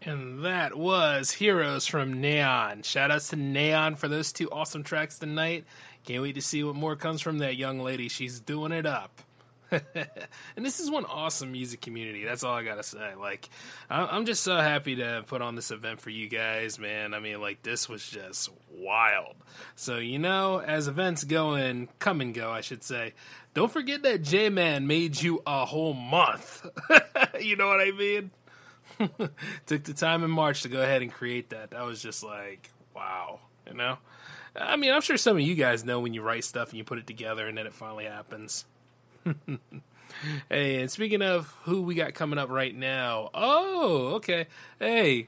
And 0.07 0.45
that 0.45 0.77
was 0.77 1.31
Heroes 1.31 1.85
from 1.85 2.21
Neaon. 2.21 2.85
Shout 2.85 3.11
outs 3.11 3.27
to 3.31 3.35
Neaon 3.35 3.97
for 3.97 4.07
those 4.07 4.31
two 4.31 4.49
awesome 4.49 4.81
tracks 4.81 5.19
tonight. 5.19 5.65
Can't 6.05 6.23
wait 6.23 6.35
to 6.35 6.41
see 6.41 6.63
what 6.63 6.75
more 6.75 6.95
comes 6.95 7.19
from 7.19 7.39
that 7.39 7.57
young 7.57 7.81
lady. 7.81 8.07
She's 8.07 8.39
doing 8.39 8.71
it 8.71 8.85
up. 8.85 9.21
and 9.69 10.65
this 10.65 10.79
is 10.79 10.89
one 10.89 11.03
awesome 11.03 11.51
music 11.51 11.81
community. 11.81 12.23
That's 12.23 12.45
all 12.45 12.53
I 12.53 12.63
gotta 12.63 12.83
say. 12.83 13.15
Like, 13.19 13.49
I'm 13.89 14.25
just 14.25 14.43
so 14.43 14.55
happy 14.55 14.95
to 14.95 15.25
put 15.27 15.41
on 15.41 15.55
this 15.55 15.71
event 15.71 15.99
for 15.99 16.09
you 16.09 16.29
guys, 16.29 16.79
man. 16.79 17.13
I 17.13 17.19
mean, 17.19 17.41
like, 17.41 17.61
this 17.63 17.89
was 17.89 18.07
just 18.09 18.49
wild. 18.71 19.35
So, 19.75 19.97
you 19.97 20.19
know, 20.19 20.61
as 20.61 20.87
events 20.87 21.25
go 21.25 21.55
and 21.55 21.89
come 21.99 22.21
and 22.21 22.33
go, 22.33 22.49
I 22.49 22.61
should 22.61 22.81
say, 22.81 23.13
don't 23.53 23.73
forget 23.73 24.03
that 24.03 24.21
J 24.21 24.47
Man 24.47 24.87
made 24.87 25.21
you 25.21 25.43
a 25.45 25.65
whole 25.65 25.93
month. 25.93 26.65
you 27.41 27.57
know 27.57 27.67
what 27.67 27.81
I 27.81 27.91
mean? 27.91 28.31
Took 29.65 29.83
the 29.83 29.93
time 29.93 30.23
in 30.23 30.31
March 30.31 30.63
to 30.63 30.69
go 30.69 30.81
ahead 30.81 31.01
and 31.01 31.11
create 31.11 31.49
that. 31.49 31.71
That 31.71 31.85
was 31.85 32.01
just 32.01 32.23
like, 32.23 32.69
wow, 32.95 33.39
you 33.67 33.73
know? 33.73 33.97
I 34.55 34.75
mean, 34.75 34.91
I'm 34.91 35.01
sure 35.01 35.17
some 35.17 35.37
of 35.37 35.41
you 35.41 35.55
guys 35.55 35.85
know 35.85 35.99
when 35.99 36.13
you 36.13 36.21
write 36.21 36.43
stuff 36.43 36.69
and 36.69 36.77
you 36.77 36.83
put 36.83 36.97
it 36.97 37.07
together 37.07 37.47
and 37.47 37.57
then 37.57 37.67
it 37.67 37.73
finally 37.73 38.05
happens. 38.05 38.65
hey, 40.49 40.81
and 40.81 40.89
speaking 40.89 41.21
of 41.21 41.53
who 41.63 41.81
we 41.81 41.95
got 41.95 42.13
coming 42.13 42.39
up 42.39 42.49
right 42.49 42.75
now, 42.75 43.29
oh, 43.33 44.15
okay. 44.15 44.47
Hey, 44.79 45.27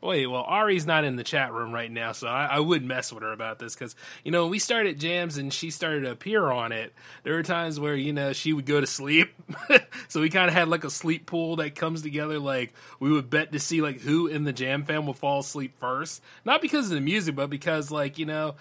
wait, 0.00 0.26
well, 0.26 0.44
Ari's 0.46 0.86
not 0.86 1.04
in 1.04 1.16
the 1.16 1.24
chat 1.24 1.52
room 1.52 1.72
right 1.72 1.90
now, 1.90 2.12
so 2.12 2.28
I, 2.28 2.46
I 2.46 2.60
would 2.60 2.84
mess 2.84 3.12
with 3.12 3.22
her 3.22 3.32
about 3.32 3.58
this 3.58 3.74
because, 3.74 3.96
you 4.24 4.30
know, 4.30 4.42
when 4.42 4.52
we 4.52 4.58
started 4.58 5.00
jams 5.00 5.38
and 5.38 5.52
she 5.52 5.70
started 5.70 6.02
to 6.02 6.10
appear 6.10 6.50
on 6.50 6.70
it, 6.72 6.92
there 7.24 7.34
were 7.34 7.42
times 7.42 7.80
where, 7.80 7.94
you 7.94 8.12
know, 8.12 8.32
she 8.32 8.52
would 8.52 8.66
go 8.66 8.80
to 8.80 8.86
sleep. 8.86 9.34
so 10.08 10.20
we 10.20 10.30
kind 10.30 10.48
of 10.48 10.54
had 10.54 10.68
like 10.68 10.84
a 10.84 10.90
sleep 10.90 11.26
pool 11.26 11.56
that 11.56 11.74
comes 11.74 12.02
together. 12.02 12.38
Like, 12.38 12.72
we 13.00 13.10
would 13.10 13.28
bet 13.28 13.52
to 13.52 13.58
see, 13.58 13.82
like, 13.82 14.00
who 14.00 14.28
in 14.28 14.44
the 14.44 14.52
jam 14.52 14.84
fam 14.84 15.06
will 15.06 15.14
fall 15.14 15.40
asleep 15.40 15.78
first. 15.80 16.22
Not 16.44 16.62
because 16.62 16.86
of 16.86 16.94
the 16.94 17.00
music, 17.00 17.34
but 17.34 17.50
because, 17.50 17.90
like, 17.90 18.18
you 18.18 18.26
know, 18.26 18.54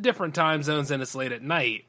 different 0.00 0.34
time 0.34 0.62
zones 0.62 0.90
and 0.90 1.02
it's 1.02 1.14
late 1.14 1.32
at 1.32 1.42
night. 1.42 1.84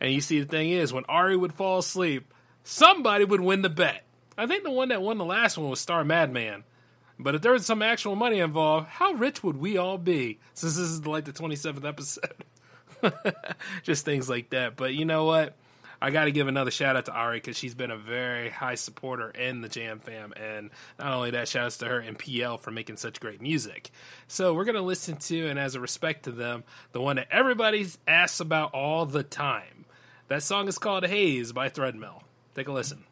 And 0.00 0.12
you 0.12 0.20
see, 0.20 0.40
the 0.40 0.46
thing 0.46 0.70
is, 0.70 0.92
when 0.92 1.04
Ari 1.08 1.36
would 1.36 1.54
fall 1.54 1.78
asleep, 1.78 2.32
somebody 2.62 3.24
would 3.24 3.40
win 3.40 3.62
the 3.62 3.70
bet. 3.70 4.04
I 4.38 4.46
think 4.46 4.64
the 4.64 4.70
one 4.70 4.90
that 4.90 5.02
won 5.02 5.18
the 5.18 5.24
last 5.24 5.56
one 5.56 5.70
was 5.70 5.80
Star 5.80 6.04
Madman. 6.04 6.64
But 7.18 7.34
if 7.34 7.42
there 7.42 7.52
was 7.52 7.64
some 7.64 7.82
actual 7.82 8.16
money 8.16 8.40
involved, 8.40 8.88
how 8.88 9.12
rich 9.12 9.42
would 9.42 9.56
we 9.56 9.76
all 9.76 9.98
be? 9.98 10.38
Since 10.54 10.76
this 10.76 10.88
is 10.88 11.06
like 11.06 11.24
the 11.24 11.32
27th 11.32 11.84
episode. 11.84 12.44
Just 13.82 14.04
things 14.04 14.28
like 14.28 14.50
that. 14.50 14.76
But 14.76 14.94
you 14.94 15.04
know 15.04 15.24
what? 15.24 15.54
I 16.00 16.10
got 16.10 16.24
to 16.24 16.30
give 16.30 16.46
another 16.46 16.70
shout 16.70 16.94
out 16.94 17.06
to 17.06 17.12
Ari 17.12 17.38
because 17.38 17.56
she's 17.56 17.74
been 17.74 17.90
a 17.90 17.96
very 17.96 18.50
high 18.50 18.74
supporter 18.74 19.30
in 19.30 19.62
the 19.62 19.68
Jam 19.68 19.98
Fam. 19.98 20.34
And 20.36 20.70
not 20.98 21.12
only 21.12 21.30
that, 21.30 21.48
shout 21.48 21.64
outs 21.64 21.78
to 21.78 21.86
her 21.86 21.98
and 21.98 22.18
PL 22.18 22.58
for 22.58 22.70
making 22.70 22.96
such 22.98 23.18
great 23.18 23.40
music. 23.40 23.90
So 24.28 24.52
we're 24.52 24.64
going 24.64 24.76
to 24.76 24.82
listen 24.82 25.16
to, 25.16 25.48
and 25.48 25.58
as 25.58 25.74
a 25.74 25.80
respect 25.80 26.24
to 26.24 26.32
them, 26.32 26.64
the 26.92 27.00
one 27.00 27.16
that 27.16 27.28
everybody 27.30 27.86
asks 28.06 28.40
about 28.40 28.74
all 28.74 29.06
the 29.06 29.22
time. 29.22 29.86
That 30.28 30.42
song 30.42 30.68
is 30.68 30.78
called 30.78 31.06
Haze 31.06 31.52
by 31.52 31.70
Threadmill. 31.70 32.22
Take 32.54 32.68
a 32.68 32.72
listen. 32.72 33.04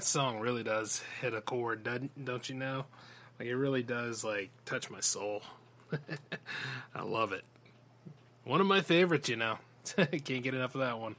That 0.00 0.06
song 0.06 0.40
really 0.40 0.62
does 0.62 1.02
hit 1.20 1.34
a 1.34 1.42
chord, 1.42 1.84
doesn't- 1.84 2.24
don't 2.24 2.48
you 2.48 2.54
know? 2.54 2.86
Like 3.38 3.48
it 3.48 3.54
really 3.54 3.82
does 3.82 4.24
like 4.24 4.48
touch 4.64 4.88
my 4.88 5.00
soul. 5.00 5.42
I 6.94 7.02
love 7.02 7.34
it. 7.34 7.44
One 8.44 8.62
of 8.62 8.66
my 8.66 8.80
favorites, 8.80 9.28
you 9.28 9.36
know. 9.36 9.58
Can't 9.96 10.24
get 10.24 10.54
enough 10.54 10.74
of 10.74 10.80
that 10.80 10.98
one. 10.98 11.16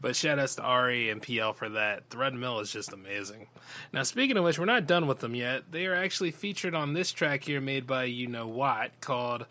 But 0.00 0.16
shout 0.16 0.40
outs 0.40 0.56
to 0.56 0.62
Ari 0.62 1.08
and 1.08 1.22
PL 1.22 1.52
for 1.52 1.68
that. 1.68 2.10
Thread 2.10 2.34
Mill 2.34 2.58
is 2.58 2.72
just 2.72 2.92
amazing. 2.92 3.46
Now, 3.92 4.02
speaking 4.02 4.36
of 4.36 4.42
which, 4.42 4.58
we're 4.58 4.64
not 4.64 4.88
done 4.88 5.06
with 5.06 5.20
them 5.20 5.36
yet. 5.36 5.70
They 5.70 5.86
are 5.86 5.94
actually 5.94 6.32
featured 6.32 6.74
on 6.74 6.94
this 6.94 7.12
track 7.12 7.44
here 7.44 7.60
made 7.60 7.86
by 7.86 8.08
YuKnowWatt 8.08 8.90
called 9.00 9.46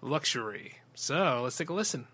Luxury. 0.00 0.74
So 0.94 1.40
let's 1.42 1.56
take 1.56 1.70
a 1.70 1.74
listen. 1.74 2.06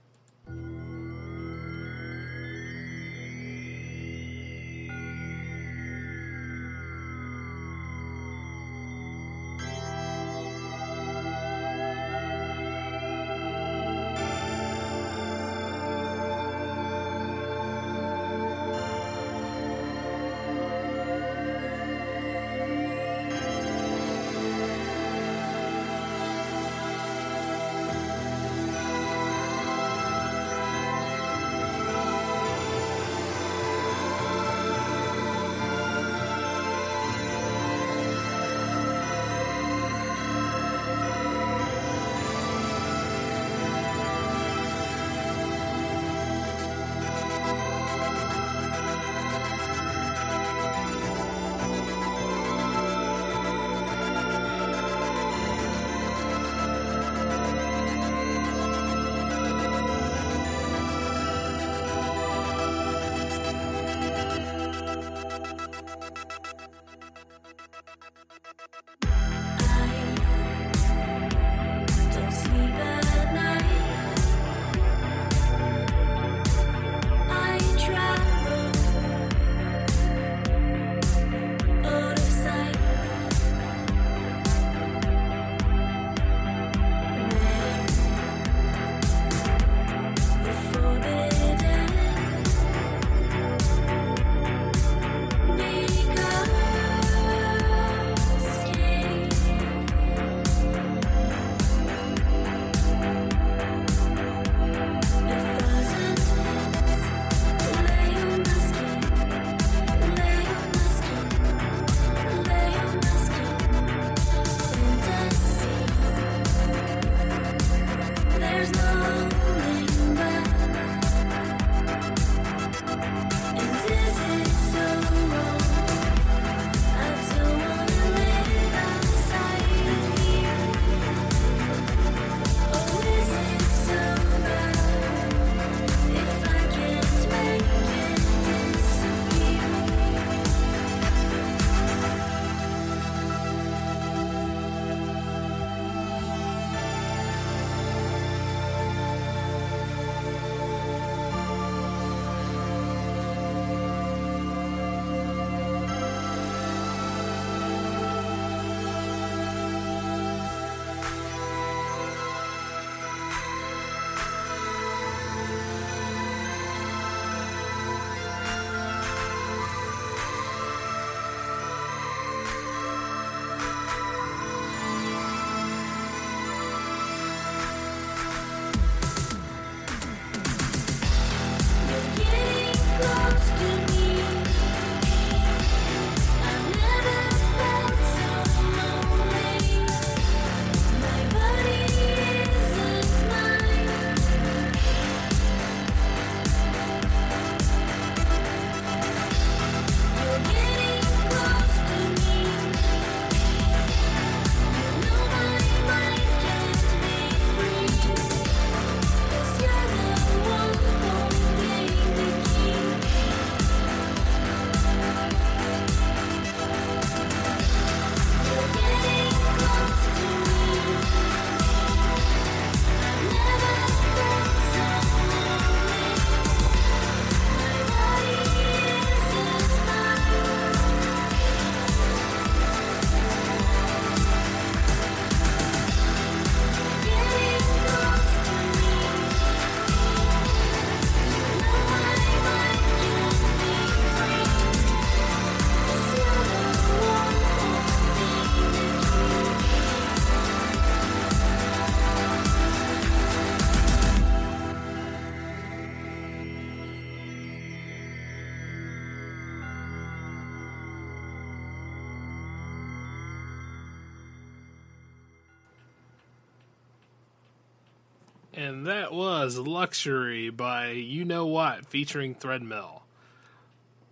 Luxury 269.59 270.51
by 270.51 270.95
YuKnowWatt 270.95 271.87
featuring 271.87 272.35
Threadmill. 272.35 273.01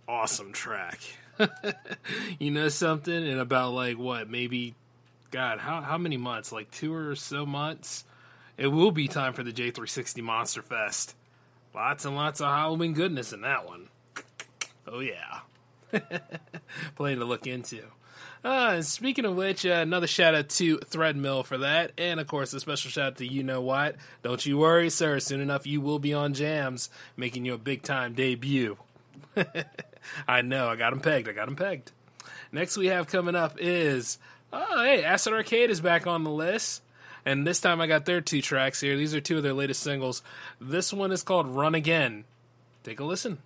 Awesome 0.07 0.51
track. 0.51 0.99
you 2.39 2.51
know 2.51 2.69
something? 2.69 3.13
In 3.25 3.39
about 3.39 3.73
like 3.73 3.97
what, 3.97 4.29
maybe 4.29 4.75
God, 5.31 5.59
how 5.59 5.81
how 5.81 5.97
many 5.97 6.17
months? 6.17 6.51
Like 6.51 6.71
two 6.71 6.93
or 6.93 7.15
so 7.15 7.45
months? 7.45 8.05
It 8.57 8.67
will 8.67 8.91
be 8.91 9.07
time 9.07 9.33
for 9.33 9.43
the 9.43 9.53
J360 9.53 10.21
Monster 10.21 10.61
Fest. 10.61 11.15
Lots 11.73 12.05
and 12.05 12.15
lots 12.15 12.41
of 12.41 12.47
Halloween 12.47 12.93
goodness 12.93 13.31
in 13.31 13.41
that 13.41 13.65
one. 13.65 13.87
Oh 14.87 14.99
yeah. 14.99 15.39
Plenty 16.95 17.19
to 17.19 17.25
look 17.25 17.47
into. 17.47 17.83
Uh, 18.43 18.71
and 18.75 18.85
speaking 18.85 19.25
of 19.25 19.35
which, 19.35 19.65
uh, 19.65 19.69
another 19.69 20.07
shout 20.07 20.33
out 20.33 20.47
to 20.47 20.77
Threadmill 20.77 21.45
for 21.45 21.57
that, 21.57 21.91
and 21.97 22.19
of 22.19 22.27
course 22.27 22.53
a 22.53 22.59
special 22.59 22.89
shout 22.89 23.07
out 23.07 23.17
to 23.17 23.27
YuKnowWatt. 23.27 23.95
Don't 24.23 24.45
you 24.45 24.57
worry, 24.57 24.89
sir. 24.89 25.19
Soon 25.19 25.41
enough, 25.41 25.67
you 25.67 25.81
will 25.81 25.99
be 25.99 26.13
on 26.13 26.33
Jams, 26.33 26.89
making 27.17 27.43
your 27.43 27.57
big 27.57 27.81
time 27.83 28.13
debut. 28.13 28.77
I 30.27 30.41
know, 30.41 30.69
I 30.69 30.77
got 30.77 30.93
him 30.93 31.01
pegged. 31.01 31.27
I 31.27 31.33
got 31.33 31.49
him 31.49 31.57
pegged. 31.57 31.91
Next 32.51 32.77
we 32.77 32.87
have 32.87 33.07
coming 33.07 33.35
up 33.35 33.57
is 33.59 34.17
oh 34.53 34.83
hey, 34.83 35.03
Acid 35.03 35.33
Arcade 35.33 35.69
is 35.69 35.81
back 35.81 36.07
on 36.07 36.23
the 36.23 36.31
list. 36.31 36.81
And 37.25 37.45
this 37.45 37.59
time 37.59 37.81
I 37.81 37.87
got 37.87 38.05
their 38.05 38.21
two 38.21 38.41
tracks 38.41 38.79
here. 38.79 38.95
These 38.95 39.13
are 39.13 39.21
two 39.21 39.37
of 39.37 39.43
their 39.43 39.53
latest 39.53 39.83
singles. 39.83 40.23
This 40.59 40.93
one 40.93 41.11
is 41.11 41.21
called 41.21 41.47
Run 41.47 41.75
Again. 41.75 42.23
Take 42.83 43.01
a 43.01 43.03
listen. 43.03 43.39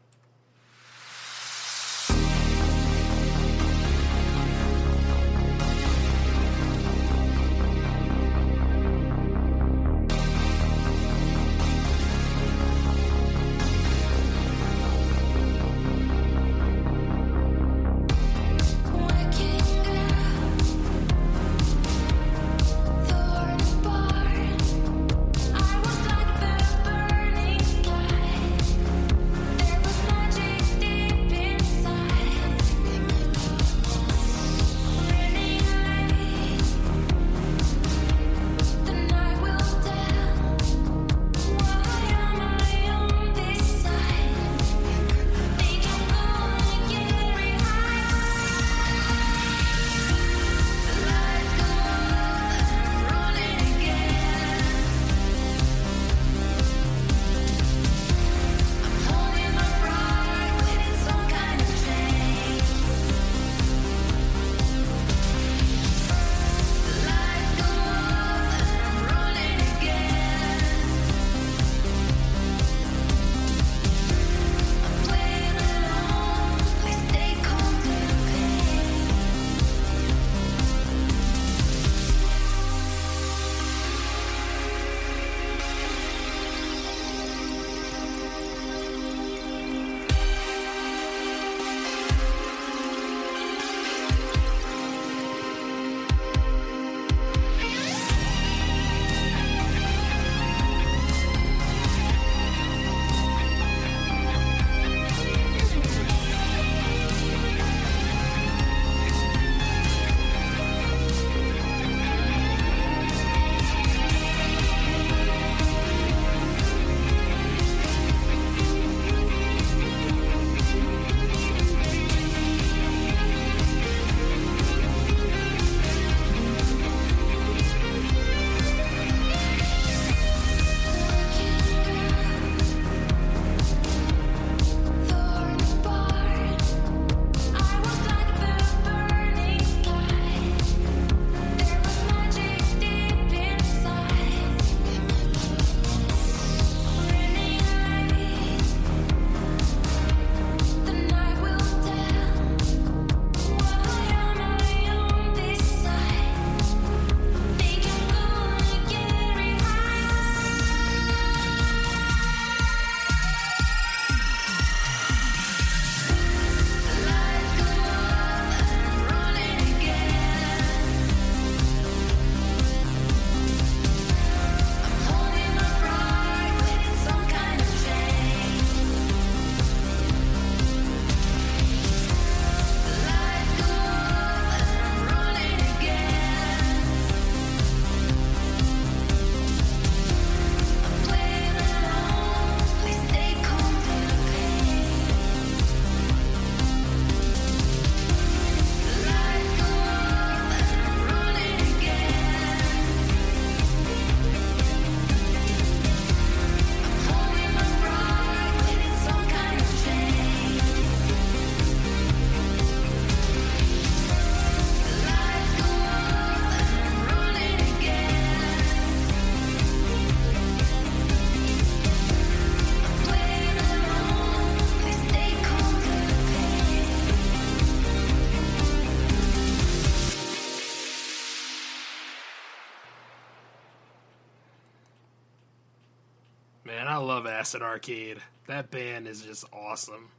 Love 237.03 237.25
Acid 237.25 237.61
Arcade. 237.61 238.19
That 238.47 238.71
band 238.71 239.07
is 239.07 239.21
just 239.21 239.45
awesome. 239.53 240.09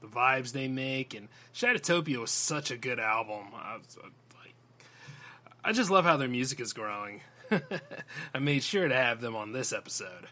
The 0.00 0.08
vibes 0.08 0.52
they 0.52 0.68
make 0.68 1.14
and 1.14 1.28
Shatotopia 1.54 2.18
was 2.18 2.30
such 2.30 2.70
a 2.70 2.76
good 2.76 2.98
album. 2.98 3.46
I, 3.54 3.76
was, 3.76 3.96
uh, 3.98 4.08
like, 4.38 4.54
I 5.64 5.72
just 5.72 5.90
love 5.90 6.04
how 6.04 6.16
their 6.16 6.28
music 6.28 6.60
is 6.60 6.72
growing. 6.72 7.20
I 8.34 8.38
made 8.38 8.62
sure 8.62 8.88
to 8.88 8.94
have 8.94 9.20
them 9.20 9.36
on 9.36 9.52
this 9.52 9.72
episode. 9.72 10.28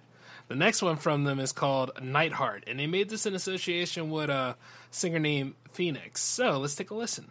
The 0.48 0.56
next 0.56 0.82
one 0.82 0.96
from 0.96 1.22
them 1.24 1.38
is 1.38 1.52
called 1.52 1.92
Nightheart, 1.96 2.64
and 2.66 2.80
they 2.80 2.88
made 2.88 3.08
this 3.08 3.24
in 3.24 3.36
association 3.36 4.11
with 4.11 4.30
a 4.30 4.56
singer 4.90 5.20
named 5.20 5.54
Phoenix. 5.70 6.22
So 6.22 6.58
let's 6.58 6.74
take 6.74 6.90
a 6.90 6.94
listen. 6.94 7.30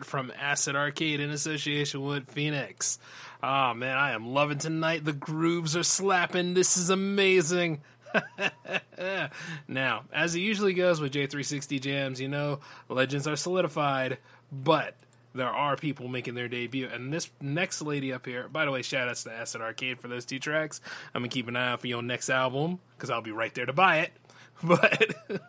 Nightheart 0.00 0.04
from 0.04 0.32
Acid 0.38 0.76
Arcade 0.76 1.20
in 1.20 1.30
association 1.30 2.02
with 2.02 2.30
Phoenix. 2.30 2.98
Ah 3.42 3.72
man, 3.74 3.96
I 3.96 4.12
am 4.12 4.32
loving 4.32 4.58
tonight. 4.58 5.04
The 5.04 5.12
grooves 5.12 5.76
are 5.76 5.82
slapping. 5.82 6.54
This 6.54 6.76
is 6.76 6.90
amazing. 6.90 7.80
now, 9.68 10.02
as 10.12 10.34
it 10.34 10.40
usually 10.40 10.74
goes 10.74 11.00
with 11.00 11.12
J360 11.12 11.80
jams, 11.80 12.20
you 12.20 12.28
know, 12.28 12.58
legends 12.88 13.26
are 13.28 13.36
solidified, 13.36 14.18
but 14.50 14.96
there 15.32 15.48
are 15.48 15.76
people 15.76 16.08
making 16.08 16.34
their 16.34 16.48
debut. 16.48 16.88
And 16.92 17.12
this 17.12 17.30
next 17.40 17.80
lady 17.82 18.12
up 18.12 18.26
here, 18.26 18.48
by 18.48 18.64
the 18.64 18.72
way, 18.72 18.82
shout 18.82 19.08
outs 19.08 19.22
to 19.24 19.32
Acid 19.32 19.60
Arcade 19.60 20.00
for 20.00 20.08
those 20.08 20.24
two 20.24 20.40
tracks. 20.40 20.80
I'm 21.14 21.22
gonna 21.22 21.28
keep 21.28 21.46
an 21.48 21.56
eye 21.56 21.72
out 21.72 21.80
for 21.80 21.86
your 21.86 22.02
next 22.02 22.30
album 22.30 22.80
because 22.96 23.10
I'll 23.10 23.22
be 23.22 23.30
right 23.30 23.54
there 23.54 23.66
to 23.66 23.72
buy 23.72 23.98
it. 23.98 24.12
But 24.62 25.14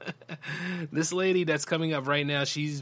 this 0.93 1.11
lady 1.11 1.43
that's 1.43 1.65
coming 1.65 1.91
up 1.91 2.07
right 2.07 2.25
now, 2.25 2.45
she's 2.45 2.81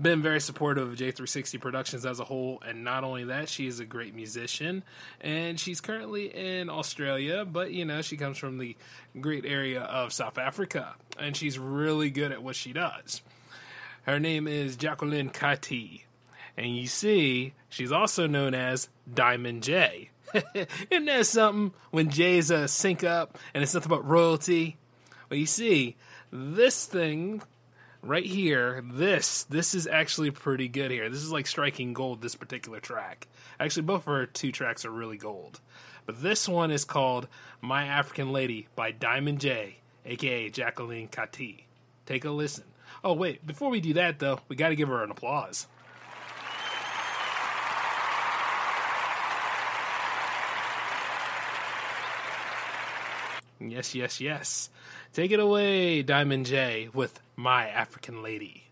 been 0.00 0.22
very 0.22 0.40
supportive 0.40 0.90
of 0.90 0.98
J360 0.98 1.60
Productions 1.60 2.04
as 2.04 2.18
a 2.20 2.24
whole, 2.24 2.60
and 2.66 2.84
not 2.84 3.04
only 3.04 3.24
that, 3.24 3.48
she 3.48 3.66
is 3.66 3.80
a 3.80 3.84
great 3.84 4.14
musician, 4.14 4.82
and 5.20 5.58
she's 5.58 5.80
currently 5.80 6.26
in 6.26 6.68
Australia, 6.68 7.44
but 7.44 7.72
you 7.72 7.84
know, 7.84 8.02
she 8.02 8.16
comes 8.16 8.38
from 8.38 8.58
the 8.58 8.76
great 9.20 9.44
area 9.44 9.82
of 9.82 10.12
South 10.12 10.38
Africa, 10.38 10.94
and 11.18 11.36
she's 11.36 11.58
really 11.58 12.10
good 12.10 12.32
at 12.32 12.42
what 12.42 12.56
she 12.56 12.72
does. 12.72 13.22
Her 14.02 14.18
name 14.18 14.48
is 14.48 14.76
Jacqueline 14.76 15.30
Kaati, 15.30 16.02
and 16.56 16.76
you 16.76 16.86
see, 16.86 17.54
she's 17.68 17.92
also 17.92 18.26
known 18.26 18.54
as 18.54 18.88
Diamond 19.12 19.62
J. 19.62 20.10
Isn't 20.90 21.04
that 21.04 21.26
something 21.26 21.72
when 21.90 22.10
J's 22.10 22.50
a 22.50 22.66
sync 22.66 23.04
up 23.04 23.38
and 23.52 23.62
it's 23.62 23.74
nothing 23.74 23.88
but 23.88 24.04
royalty? 24.04 24.76
Well, 25.30 25.38
you 25.38 25.46
see, 25.46 25.96
this 26.32 26.86
thing 26.86 27.42
right 28.04 28.24
here, 28.24 28.84
this 28.92 29.44
this 29.44 29.74
is 29.74 29.86
actually 29.86 30.30
pretty 30.30 30.68
good 30.68 30.90
here. 30.90 31.08
This 31.08 31.22
is 31.22 31.32
like 31.32 31.46
striking 31.46 31.92
gold. 31.92 32.22
This 32.22 32.34
particular 32.34 32.80
track, 32.80 33.26
actually, 33.58 33.82
both 33.82 34.02
of 34.02 34.06
her 34.06 34.26
two 34.26 34.52
tracks 34.52 34.84
are 34.84 34.90
really 34.90 35.16
gold, 35.16 35.60
but 36.06 36.22
this 36.22 36.48
one 36.48 36.70
is 36.70 36.84
called 36.84 37.28
"My 37.60 37.86
African 37.86 38.32
Lady" 38.32 38.68
by 38.76 38.92
Diamond 38.92 39.40
J, 39.40 39.78
aka 40.04 40.50
Jacqueline 40.50 41.08
Kaati. 41.08 41.64
Take 42.06 42.24
a 42.24 42.30
listen. 42.30 42.64
Oh 43.02 43.14
wait, 43.14 43.46
before 43.46 43.70
we 43.70 43.80
do 43.80 43.94
that 43.94 44.18
though, 44.18 44.40
we 44.48 44.56
got 44.56 44.68
to 44.68 44.76
give 44.76 44.88
her 44.88 45.02
an 45.02 45.10
applause. 45.10 45.66
Yes, 53.60 53.94
yes, 53.94 54.20
yes. 54.20 54.68
Take 55.14 55.30
it 55.30 55.40
away, 55.40 56.02
Diamond 56.02 56.44
J, 56.44 56.90
with 56.92 57.18
My 57.36 57.68
African 57.68 58.22
Lady. 58.22 58.63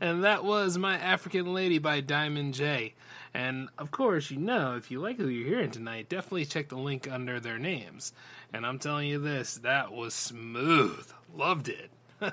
And 0.00 0.24
that 0.24 0.44
was 0.44 0.78
My 0.78 0.96
African 0.96 1.52
Lady 1.52 1.78
by 1.78 2.00
Diamond 2.00 2.54
J. 2.54 2.94
And 3.32 3.68
of 3.78 3.90
course, 3.90 4.30
you 4.30 4.38
know, 4.38 4.76
if 4.76 4.90
you 4.90 5.00
like 5.00 5.16
who 5.16 5.28
you're 5.28 5.48
hearing 5.48 5.70
tonight, 5.70 6.08
definitely 6.08 6.46
check 6.46 6.68
the 6.68 6.76
link 6.76 7.10
under 7.10 7.40
their 7.40 7.58
names. 7.58 8.12
And 8.52 8.64
I'm 8.64 8.78
telling 8.78 9.08
you 9.08 9.18
this, 9.18 9.56
that 9.56 9.92
was 9.92 10.14
smooth. 10.14 11.10
Loved 11.34 11.68
it. 11.68 11.90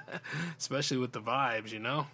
Especially 0.57 0.97
with 0.97 1.11
the 1.11 1.21
vibes, 1.21 1.71
you 1.71 1.79
know? 1.79 2.07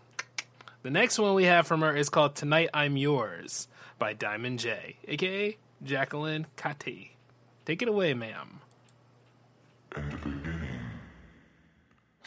The 0.83 0.89
next 0.89 1.19
one 1.19 1.33
we 1.33 1.43
have 1.43 1.67
from 1.67 1.81
her 1.81 1.95
is 1.95 2.09
called 2.09 2.35
Tonight 2.35 2.69
I'm 2.73 2.95
Yours 2.95 3.67
by 3.99 4.13
Diamond 4.13 4.59
J, 4.59 4.95
aka 5.07 5.57
Jacqueline 5.83 6.47
Kaati. 6.55 7.09
Take 7.65 7.81
it 7.81 7.89
away, 7.89 8.13
ma'am. 8.13 8.61
In 9.95 10.09
the 10.09 10.15
beginning, 10.15 10.79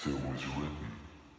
there 0.05 0.15
was 0.15 0.47
written. 0.49 0.90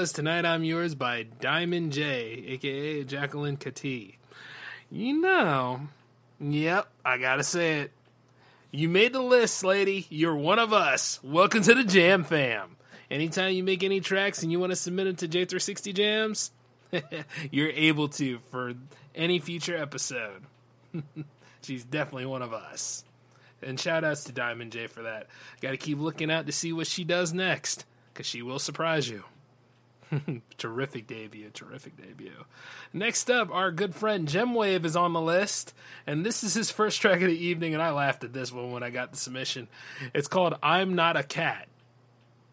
was 0.00 0.12
Tonight 0.14 0.46
I'm 0.46 0.64
Yours 0.64 0.94
by 0.94 1.24
Diamond 1.24 1.92
J, 1.92 2.42
aka 2.46 3.04
Jacqueline 3.04 3.58
Kaati. 3.58 4.14
You 4.90 5.20
know, 5.20 5.88
yep, 6.40 6.88
I 7.04 7.18
gotta 7.18 7.42
say 7.42 7.80
it. 7.80 7.92
You 8.70 8.88
made 8.88 9.12
the 9.12 9.20
list, 9.20 9.62
lady. 9.62 10.06
You're 10.08 10.34
one 10.34 10.58
of 10.58 10.72
us. 10.72 11.20
Welcome 11.22 11.60
to 11.64 11.74
the 11.74 11.84
Jam 11.84 12.24
Fam. 12.24 12.76
Anytime 13.10 13.52
you 13.52 13.62
make 13.62 13.82
any 13.82 14.00
tracks 14.00 14.42
and 14.42 14.50
you 14.50 14.58
want 14.58 14.72
to 14.72 14.76
submit 14.76 15.04
them 15.04 15.16
to 15.16 15.28
J360 15.28 15.92
Jams, 15.92 16.50
you're 17.50 17.68
able 17.68 18.08
to 18.08 18.38
for 18.50 18.72
any 19.14 19.38
future 19.38 19.76
episode. 19.76 20.44
She's 21.60 21.84
definitely 21.84 22.24
one 22.24 22.40
of 22.40 22.54
us. 22.54 23.04
And 23.62 23.78
shout 23.78 24.04
outs 24.04 24.24
to 24.24 24.32
Diamond 24.32 24.72
J 24.72 24.86
for 24.86 25.02
that. 25.02 25.26
Got 25.60 25.72
to 25.72 25.76
keep 25.76 25.98
looking 25.98 26.30
out 26.30 26.46
to 26.46 26.52
see 26.52 26.72
what 26.72 26.86
she 26.86 27.04
does 27.04 27.34
next, 27.34 27.84
because 28.14 28.24
she 28.24 28.40
will 28.40 28.58
surprise 28.58 29.06
you. 29.06 29.24
terrific 30.58 31.06
debut, 31.06 31.50
terrific 31.50 31.96
debut. 31.96 32.44
Next 32.92 33.30
up, 33.30 33.50
our 33.52 33.70
good 33.70 33.94
friend 33.94 34.26
Gemwave 34.26 34.84
is 34.84 34.96
on 34.96 35.12
the 35.12 35.20
list, 35.20 35.74
and 36.06 36.24
this 36.24 36.42
is 36.42 36.54
his 36.54 36.70
first 36.70 37.00
track 37.00 37.20
of 37.20 37.28
the 37.28 37.44
evening, 37.44 37.74
and 37.74 37.82
I 37.82 37.90
laughed 37.90 38.24
at 38.24 38.32
this 38.32 38.52
one 38.52 38.72
when 38.72 38.82
I 38.82 38.90
got 38.90 39.12
the 39.12 39.18
submission. 39.18 39.68
It's 40.14 40.28
called 40.28 40.54
I'm 40.62 40.94
Not 40.94 41.16
a 41.16 41.22
Cat. 41.22 41.68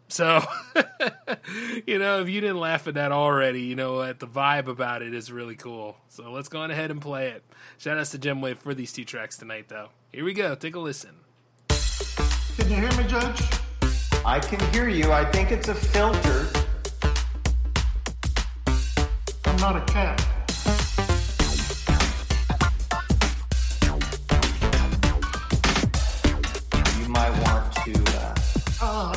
So, 0.09 0.41
you 1.85 1.99
know, 1.99 2.21
if 2.21 2.29
you 2.29 2.39
didn't 2.39 2.59
laugh 2.59 2.87
at 2.87 2.93
that 2.93 3.11
already, 3.11 3.63
you 3.63 3.75
know 3.75 3.95
what? 3.95 4.19
The 4.19 4.27
vibe 4.27 4.67
about 4.67 5.01
it 5.01 5.13
is 5.13 5.31
really 5.31 5.55
cool. 5.55 5.97
So 6.07 6.31
let's 6.31 6.47
go 6.47 6.59
on 6.59 6.71
ahead 6.71 6.91
and 6.91 7.01
play 7.01 7.29
it. 7.29 7.43
Shout 7.77 7.97
outs 7.97 8.11
to 8.11 8.17
Gemwave 8.17 8.57
for 8.57 8.73
these 8.73 8.93
two 8.93 9.03
tracks 9.03 9.37
tonight, 9.37 9.65
though. 9.67 9.89
Here 10.13 10.23
we 10.23 10.33
go. 10.33 10.55
Take 10.55 10.75
a 10.75 10.79
listen. 10.79 11.15
Can 11.67 12.69
you 12.69 12.77
hear 12.77 12.91
me, 12.97 13.03
Judge? 13.03 13.41
I 14.25 14.39
can 14.39 14.59
hear 14.73 14.87
you. 14.87 15.11
I 15.11 15.29
think 15.31 15.51
it's 15.51 15.67
a 15.67 15.75
filter. 15.75 16.47
I'm 19.59 19.73
not 19.73 19.75
a 19.75 19.91
cat. 19.91 20.23
You 27.01 27.09
might 27.09 27.31
want 27.41 27.73
to. 27.73 28.03
Uh, 28.19 28.35
Uh, 28.79 29.16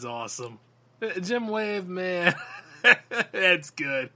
That's 0.00 0.06
awesome. 0.06 0.58
Uh, 1.02 1.08
Gemwave, 1.08 1.86
man. 1.86 2.34
That's 3.32 3.68
good. 3.68 4.08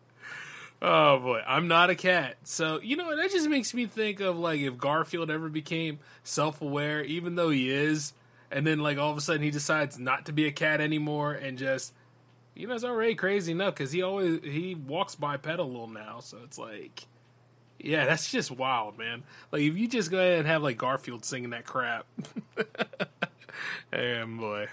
Oh 0.81 1.19
boy, 1.19 1.43
I'm 1.47 1.69
not 1.69 1.91
a 1.91 1.95
cat. 1.95 2.37
So, 2.45 2.81
you 2.81 2.97
know, 2.97 3.15
that 3.15 3.31
just 3.31 3.51
makes 3.51 3.75
me 3.75 3.85
think 3.85 4.21
of 4.21 4.39
like 4.39 4.61
if 4.61 4.79
Garfield 4.79 5.31
ever 5.31 5.51
became 5.51 5.99
self 6.23 6.63
aware, 6.63 7.05
even 7.05 7.35
though 7.35 7.51
he 7.51 7.71
is, 7.71 8.15
and 8.51 8.67
then 8.67 8.79
like 8.79 8.97
all 8.97 9.11
of 9.11 9.19
a 9.19 9.21
sudden 9.21 9.43
he 9.43 9.51
decides 9.51 9.99
not 9.99 10.25
to 10.25 10.33
be 10.33 10.47
a 10.47 10.53
cat 10.53 10.81
anymore 10.81 11.35
and 11.35 11.59
just, 11.59 11.93
you 12.55 12.67
know, 12.67 12.75
it's 12.75 12.83
already 12.83 13.15
crazy 13.15 13.53
enough 13.53 13.75
because 13.75 13.93
he 13.93 14.01
always, 14.01 14.41
he 14.43 14.75
walks 14.75 15.17
bipedal 15.17 15.87
now. 15.89 16.21
So 16.21 16.39
it's 16.45 16.57
like, 16.57 17.05
yeah, 17.79 18.07
that's 18.07 18.31
just 18.31 18.51
wild, 18.51 18.97
man. 18.97 19.23
Like 19.53 19.61
if 19.61 19.77
you 19.77 19.87
just 19.87 20.11
go 20.11 20.17
ahead 20.17 20.39
and 20.39 20.47
have 20.47 20.63
like 20.63 20.79
Garfield 20.79 21.27
singing 21.27 21.51
that 21.51 21.67
crap. 21.67 22.07
and 23.93 24.39
boy. 24.39 24.69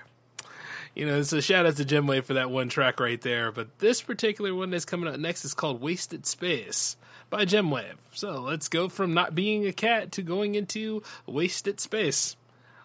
You 0.93 1.05
know, 1.05 1.22
so 1.22 1.39
shout 1.39 1.65
out 1.65 1.77
to 1.77 1.85
Jim 1.85 2.07
for 2.22 2.34
that 2.34 2.51
one 2.51 2.68
track 2.68 2.99
right 2.99 3.22
there. 3.22 3.51
But 3.51 3.80
this 3.80 4.01
particular 4.01 4.53
one 4.53 4.72
that's 4.72 4.85
coming 4.85 5.11
up 5.11 5.19
next 5.19 5.45
is 5.45 5.53
called 5.53 5.81
Wasted 5.81 6.26
Space 6.26 6.97
by 7.30 7.45
Gemwave. 7.45 7.95
So 8.11 8.41
let's 8.41 8.68
go 8.68 8.89
from 8.89 9.13
not 9.13 9.34
being 9.34 9.65
a 9.65 9.72
cat 9.72 10.11
to 10.13 10.22
going 10.22 10.55
into 10.55 11.01
Wasted 11.26 11.80
Space. 11.80 12.35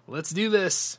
Let's 0.06 0.30
do 0.30 0.48
this. 0.50 0.98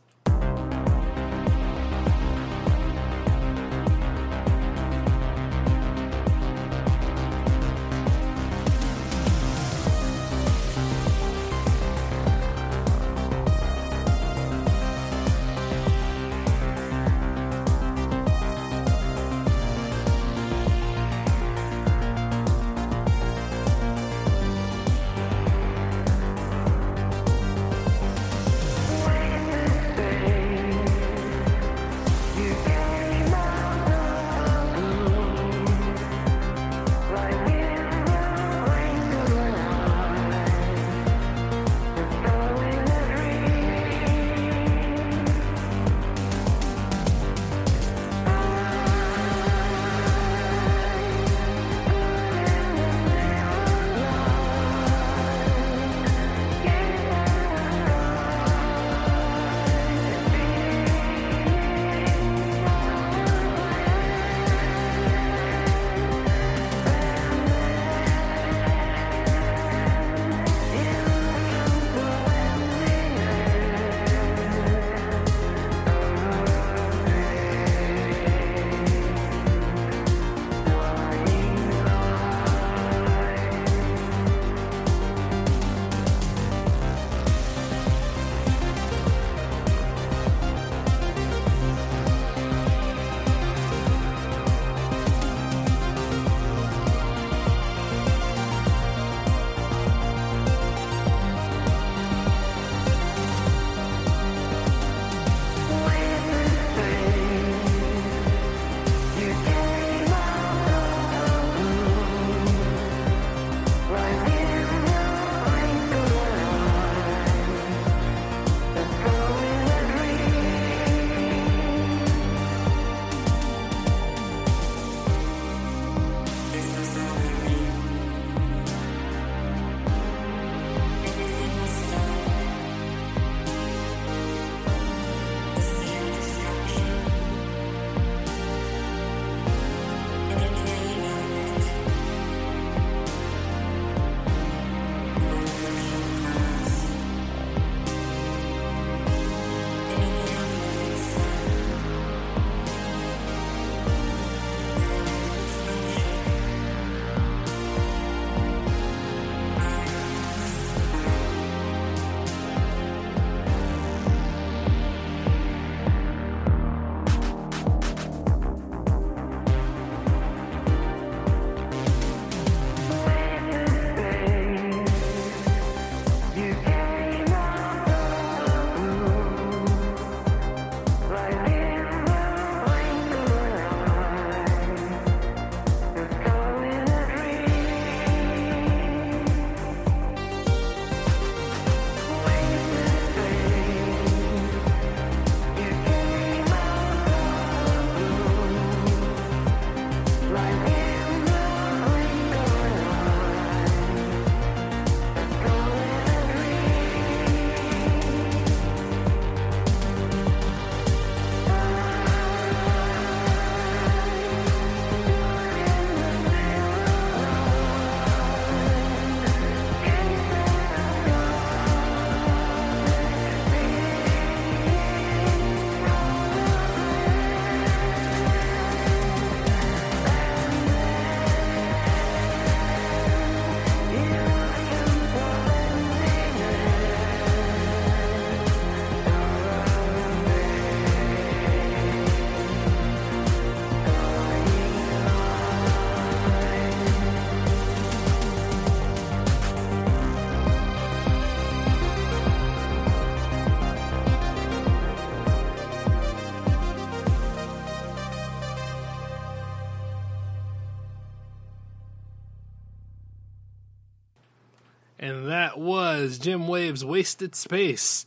Gemwave's 266.18 266.84
Wasted 266.84 267.36
Space. 267.36 268.06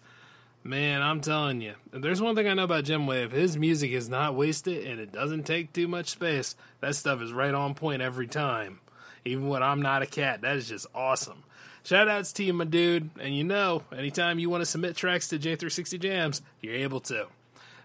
Man, 0.63 1.01
I'm 1.01 1.21
telling 1.21 1.63
you, 1.63 1.75
if 1.93 2.03
there's 2.03 2.21
one 2.21 2.35
thing 2.35 2.47
I 2.47 2.55
know 2.55 2.65
about 2.65 2.85
Gemwave. 2.85 3.33
His 3.33 3.57
music 3.57 3.93
is 3.93 4.11
not 4.11 4.35
wasted 4.35 4.87
and 4.87 5.01
it 5.01 5.11
doesn't 5.11 5.45
take 5.45 5.73
too 5.73 5.89
much 5.89 6.09
space. 6.09 6.55
That 6.81 6.95
stuff 6.95 7.23
is 7.23 7.33
right 7.33 7.55
on 7.55 7.75
point 7.75 8.03
every 8.03 8.27
time. 8.27 8.81
Even 9.25 9.49
when 9.49 9.63
I'm 9.63 9.81
not 9.81 10.03
a 10.03 10.07
cat, 10.07 10.43
that 10.43 10.57
is 10.57 10.69
just 10.69 10.87
awesome. 10.95 11.45
Shout 11.83 12.09
outs 12.09 12.33
to 12.35 12.45
you, 12.45 12.53
my 12.53 12.65
dude. 12.65 13.11
And 13.19 13.35
you 13.35 13.45
know, 13.45 13.85
anytime 13.97 14.39
you 14.39 14.51
want 14.51 14.61
to 14.61 14.67
submit 14.67 14.97
tracks 14.97 15.29
to 15.29 15.39
J360 15.39 15.99
Jams, 15.99 16.43
you're 16.61 16.75
able 16.75 17.01
to. 17.01 17.27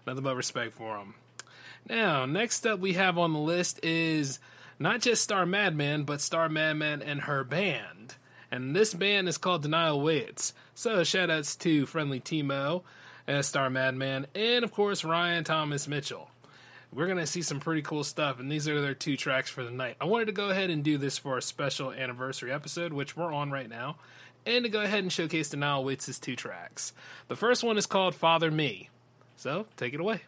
Nothing 0.06 0.24
but 0.24 0.36
respect 0.36 0.74
for 0.74 0.98
them. 0.98 1.14
Now, 1.88 2.26
next 2.26 2.66
up 2.66 2.78
we 2.78 2.92
have 2.92 3.16
on 3.16 3.32
the 3.32 3.38
list 3.38 3.80
is 3.82 4.38
not 4.78 5.00
just 5.00 5.22
Star 5.22 5.46
Madman, 5.46 6.04
but 6.04 6.20
Star 6.20 6.48
Madman 6.48 7.00
and 7.00 7.22
her 7.22 7.42
band. 7.42 8.16
And 8.56 8.74
this 8.74 8.94
band 8.94 9.28
is 9.28 9.36
called 9.36 9.62
Denial 9.62 10.00
Waits. 10.00 10.54
So 10.74 11.04
shout 11.04 11.28
outs 11.28 11.56
to 11.56 11.84
Friendly 11.84 12.20
Timo, 12.20 12.84
uh, 13.28 13.42
Star 13.42 13.68
Madman, 13.68 14.26
and 14.34 14.64
of 14.64 14.72
course 14.72 15.04
Ryan 15.04 15.44
Thomas 15.44 15.86
Mitchell. 15.86 16.30
We're 16.90 17.06
to 17.08 17.26
see 17.26 17.42
some 17.42 17.60
pretty 17.60 17.82
cool 17.82 18.02
stuff, 18.02 18.40
and 18.40 18.50
these 18.50 18.66
are 18.66 18.80
their 18.80 18.94
two 18.94 19.18
tracks 19.18 19.50
for 19.50 19.62
the 19.62 19.70
night. 19.70 19.96
I 20.00 20.06
wanted 20.06 20.26
to 20.26 20.32
go 20.32 20.48
ahead 20.48 20.70
and 20.70 20.82
do 20.82 20.96
this 20.96 21.18
for 21.18 21.36
a 21.36 21.42
special 21.42 21.92
anniversary 21.92 22.50
episode, 22.50 22.94
which 22.94 23.14
we're 23.14 23.30
on 23.30 23.50
right 23.50 23.68
now, 23.68 23.96
and 24.46 24.64
to 24.64 24.70
go 24.70 24.80
ahead 24.80 25.00
and 25.00 25.12
showcase 25.12 25.50
Denial 25.50 25.84
Waits' 25.84 26.18
two 26.18 26.34
tracks. 26.34 26.94
The 27.28 27.36
first 27.36 27.62
one 27.62 27.76
is 27.76 27.84
called 27.84 28.14
Father 28.14 28.50
Me. 28.50 28.88
So 29.36 29.66
take 29.76 29.92
it 29.92 30.00
away. 30.00 30.22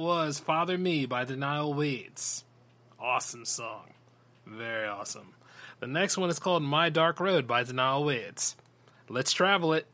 Was 0.00 0.38
Father 0.38 0.78
Me 0.78 1.04
by 1.04 1.24
Denial 1.24 1.74
Waits. 1.74 2.44
Awesome 2.98 3.44
song. 3.44 3.90
Very 4.46 4.88
awesome. 4.88 5.34
The 5.78 5.86
next 5.86 6.16
one 6.16 6.30
is 6.30 6.38
called 6.38 6.62
My 6.62 6.88
Dark 6.88 7.20
Road 7.20 7.46
by 7.46 7.64
Denial 7.64 8.04
Waits. 8.04 8.56
Let's 9.10 9.32
travel 9.32 9.74
it. 9.74 9.86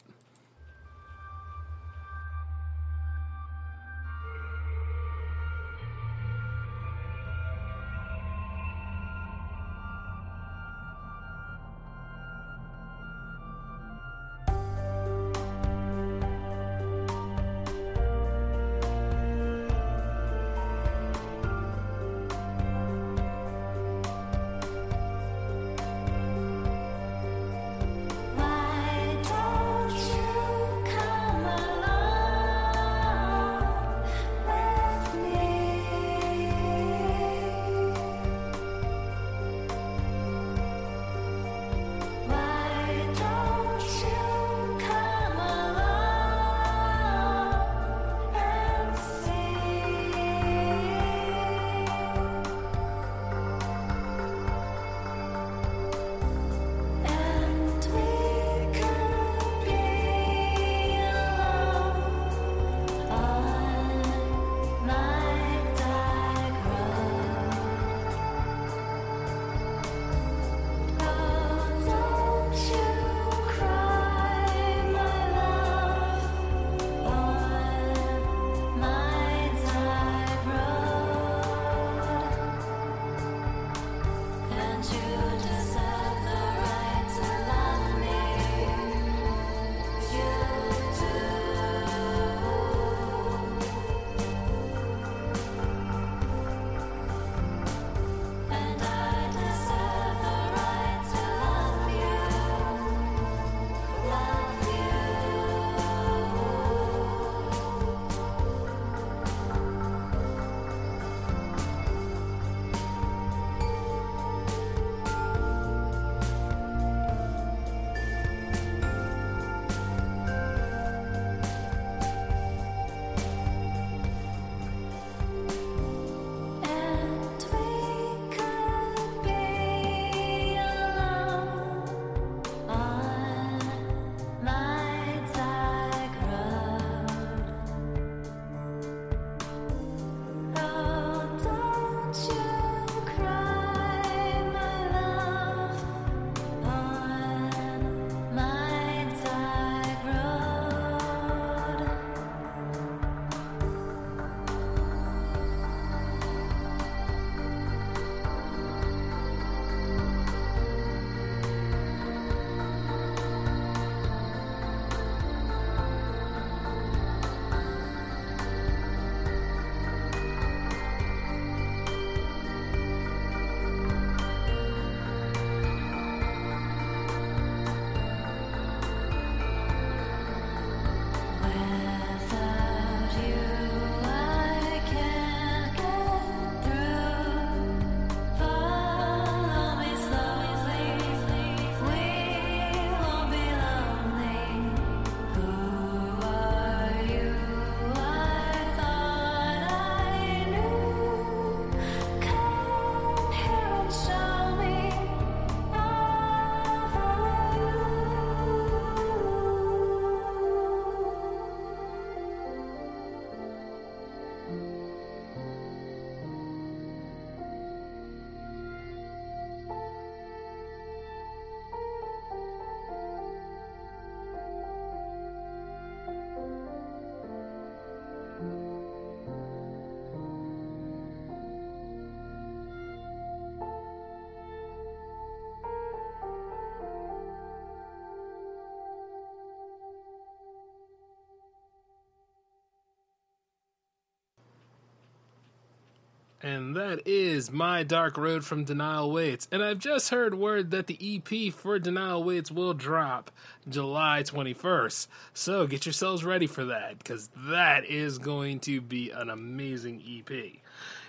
And 246.46 246.76
that 246.76 247.00
is 247.08 247.50
My 247.50 247.82
Dark 247.82 248.16
Road 248.16 248.44
from 248.44 248.62
Denial 248.62 249.10
Waits. 249.10 249.48
And 249.50 249.64
I've 249.64 249.80
just 249.80 250.10
heard 250.10 250.36
word 250.36 250.70
that 250.70 250.86
the 250.86 250.96
EP 251.16 251.52
for 251.52 251.80
Denial 251.80 252.22
Waits 252.22 252.52
will 252.52 252.72
drop 252.72 253.32
July 253.68 254.22
21st. 254.24 255.08
So 255.34 255.66
get 255.66 255.86
yourselves 255.86 256.22
ready 256.22 256.46
for 256.46 256.66
that, 256.66 256.98
because 256.98 257.30
that 257.48 257.84
is 257.84 258.18
going 258.18 258.60
to 258.60 258.80
be 258.80 259.10
an 259.10 259.28
amazing 259.28 260.00
EP. 260.08 260.60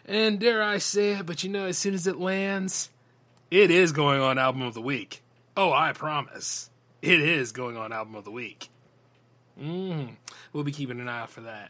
And 0.08 0.40
dare 0.40 0.64
I 0.64 0.80
say 0.80 1.12
it, 1.12 1.28
but 1.28 1.44
you 1.44 1.52
know, 1.52 1.68
as 1.68 1.78
soon 1.78 1.94
as 1.94 2.08
it 2.08 2.18
lands, 2.18 2.90
it 3.52 3.70
is 3.70 3.92
going 3.92 4.20
on 4.20 4.40
Album 4.40 4.64
of 4.64 4.74
the 4.74 4.82
Week. 4.82 5.22
Oh, 5.56 5.72
I 5.72 5.94
promise. 5.94 6.72
It 7.04 7.22
is 7.22 7.52
going 7.52 7.78
on 7.78 7.94
Album 7.94 8.16
of 8.16 8.26
the 8.26 8.32
Week. 8.32 8.70
Mm, 9.62 10.16
we'll 10.52 10.64
be 10.64 10.72
keeping 10.72 11.00
an 11.00 11.08
eye 11.08 11.22
out 11.22 11.30
for 11.30 11.42
that. 11.42 11.70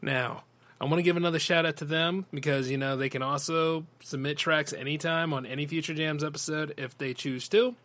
Now, 0.00 0.44
I 0.82 0.84
want 0.86 0.96
to 0.96 1.02
give 1.04 1.16
another 1.16 1.38
shout 1.38 1.64
out 1.64 1.76
to 1.76 1.84
them 1.84 2.26
because, 2.34 2.68
you 2.68 2.76
know, 2.76 2.96
they 2.96 3.08
can 3.08 3.22
also 3.22 3.86
submit 4.00 4.36
tracks 4.36 4.72
anytime 4.72 5.32
on 5.32 5.46
any 5.46 5.64
Future 5.64 5.94
Jams 5.94 6.24
episode 6.24 6.74
if 6.76 6.98
they 6.98 7.14
choose 7.14 7.48
to. 7.50 7.76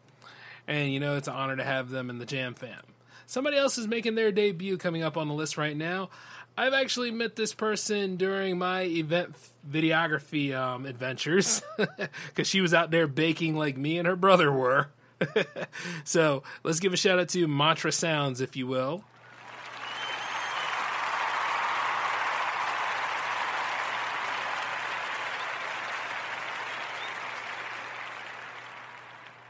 And, 0.68 0.91
you 0.91 0.99
know, 0.99 1.15
it's 1.15 1.28
an 1.28 1.36
honor 1.36 1.56
to 1.57 1.64
have 1.64 1.91
them 1.91 2.10
in 2.10 2.18
the 2.18 2.26
Jam 2.26 2.56
fam. 2.56 2.82
somebody 3.28 3.56
else 3.56 3.78
is 3.78 3.88
making 3.88 4.15
their 4.15 4.32
debut 4.32 4.78
coming 4.78 5.03
up 5.03 5.15
on 5.15 5.28
the 5.28 5.36
list 5.36 5.60
right 5.60 5.78
now. 5.78 6.10
I've 6.57 6.74
actually 6.74 7.11
met 7.11 7.36
this 7.36 7.53
person 7.53 8.15
during 8.15 8.57
my 8.57 8.82
event 8.82 9.36
videography 9.69 10.56
um, 10.56 10.88
adventures 10.88 11.61
because 12.30 12.48
she 12.48 12.61
was 12.61 12.74
out 12.74 12.90
there 12.90 13.06
baking 13.06 13.56
like 13.56 13.78
me 13.78 13.99
and 13.99 14.07
her 14.07 14.15
brother 14.15 14.52
were. 14.52 14.90
so 16.03 16.41
let's 16.64 16.80
give 16.80 16.94
a 16.94 16.98
shout 16.98 17.19
out 17.19 17.30
to 17.30 17.48
Mantra 17.48 17.91
Sounds, 17.91 18.41
if 18.41 18.56
you 18.56 18.65
will. 18.65 19.03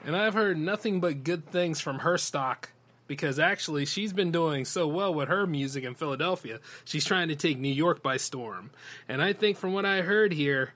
And 0.07 0.15
I've 0.15 0.35
heard 0.35 0.57
nothing 0.57 1.01
but 1.01 1.25
good 1.25 1.45
things 1.51 1.81
from 1.81 1.99
her 1.99 2.17
stock 2.17 2.71
because 3.07 3.39
actually 3.39 3.85
she's 3.85 4.13
been 4.13 4.31
doing 4.31 4.63
so 4.63 4.87
well 4.87 5.13
with 5.13 5.27
her 5.27 5.45
music 5.45 5.83
in 5.83 5.95
Philadelphia. 5.95 6.61
She's 6.85 7.03
trying 7.03 7.27
to 7.27 7.35
take 7.35 7.59
New 7.59 7.67
York 7.67 8.01
by 8.01 8.15
storm. 8.15 8.71
And 9.09 9.21
I 9.21 9.33
think 9.33 9.57
from 9.57 9.73
what 9.73 9.85
I 9.85 10.03
heard 10.03 10.31
here, 10.31 10.73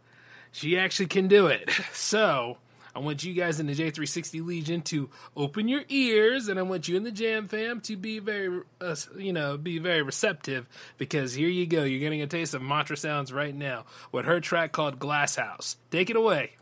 she 0.52 0.78
actually 0.78 1.06
can 1.06 1.30
do 1.30 1.48
it. 1.48 1.70
So, 1.94 2.58
I 2.94 3.00
want 3.00 3.24
you 3.24 3.34
guys 3.34 3.62
in 3.62 3.68
the 3.68 3.74
J360 3.74 4.46
Legion 4.46 4.82
to 4.82 5.10
open 5.38 5.70
your 5.70 5.84
ears, 5.88 6.50
and 6.50 6.60
I 6.60 6.64
want 6.64 6.90
you 6.90 6.98
in 6.98 7.04
the 7.04 7.12
Jam 7.12 7.48
Fam 7.48 7.80
to 7.82 7.96
be 7.96 8.20
very, 8.20 8.64
uh, 8.82 8.96
you 9.18 9.32
know, 9.32 9.56
be 9.56 9.78
very 9.78 10.02
receptive 10.02 10.68
because 10.98 11.34
here 11.34 11.48
you 11.48 11.66
go. 11.66 11.86
You're 11.86 12.02
getting 12.02 12.22
a 12.22 12.28
taste 12.28 12.54
of 12.54 12.62
Mantra 12.62 12.98
Sounds 12.98 13.32
right 13.32 13.56
now 13.56 13.86
with 14.12 14.26
her 14.26 14.42
track 14.42 14.74
called 14.74 15.00
Glass 15.00 15.38
House. 15.38 15.78
Take 15.90 16.10
it 16.10 16.18
away. 16.18 16.56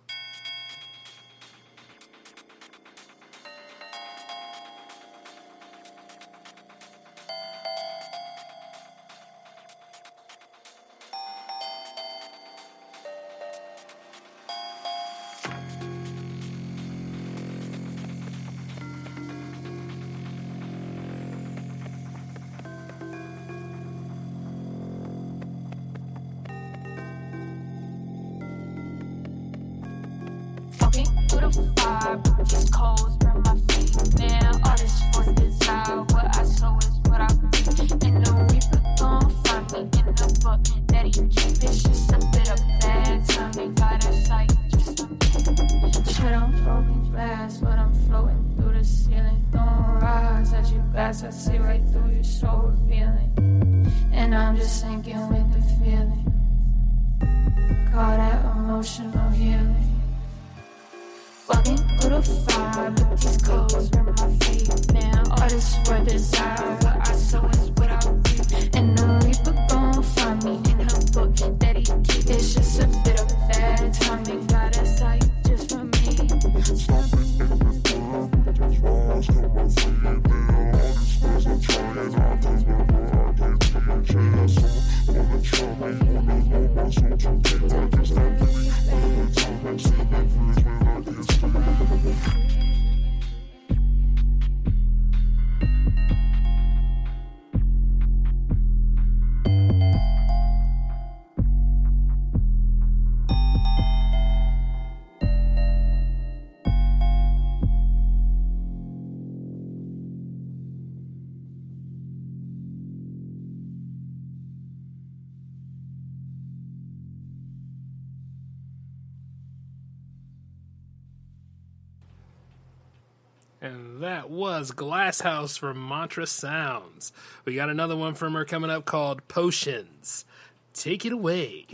That 124.80 124.86
was 124.86 124.90
Glass 124.90 125.22
House 125.22 125.58
from 125.58 125.88
Mantra 125.88 126.26
Sounds. 126.26 127.12
We 127.46 127.56
got 127.56 127.70
another 127.70 127.96
one 127.96 128.14
from 128.14 128.34
her 128.34 128.46
coming 128.46 128.70
up 128.70 128.86
called 128.86 129.28
Potions. 129.28 130.26
Take 130.74 131.06
it 131.06 131.12
away. 131.12 131.66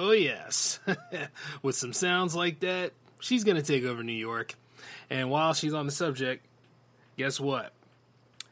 Oh, 0.00 0.12
yes, 0.12 0.78
with 1.62 1.74
some 1.74 1.92
sounds 1.92 2.32
like 2.36 2.60
that, 2.60 2.92
she's 3.18 3.42
gonna 3.42 3.62
take 3.62 3.82
over 3.82 4.04
New 4.04 4.12
York. 4.12 4.54
And 5.10 5.28
while 5.28 5.54
she's 5.54 5.74
on 5.74 5.86
the 5.86 5.92
subject, 5.92 6.46
guess 7.16 7.40
what? 7.40 7.72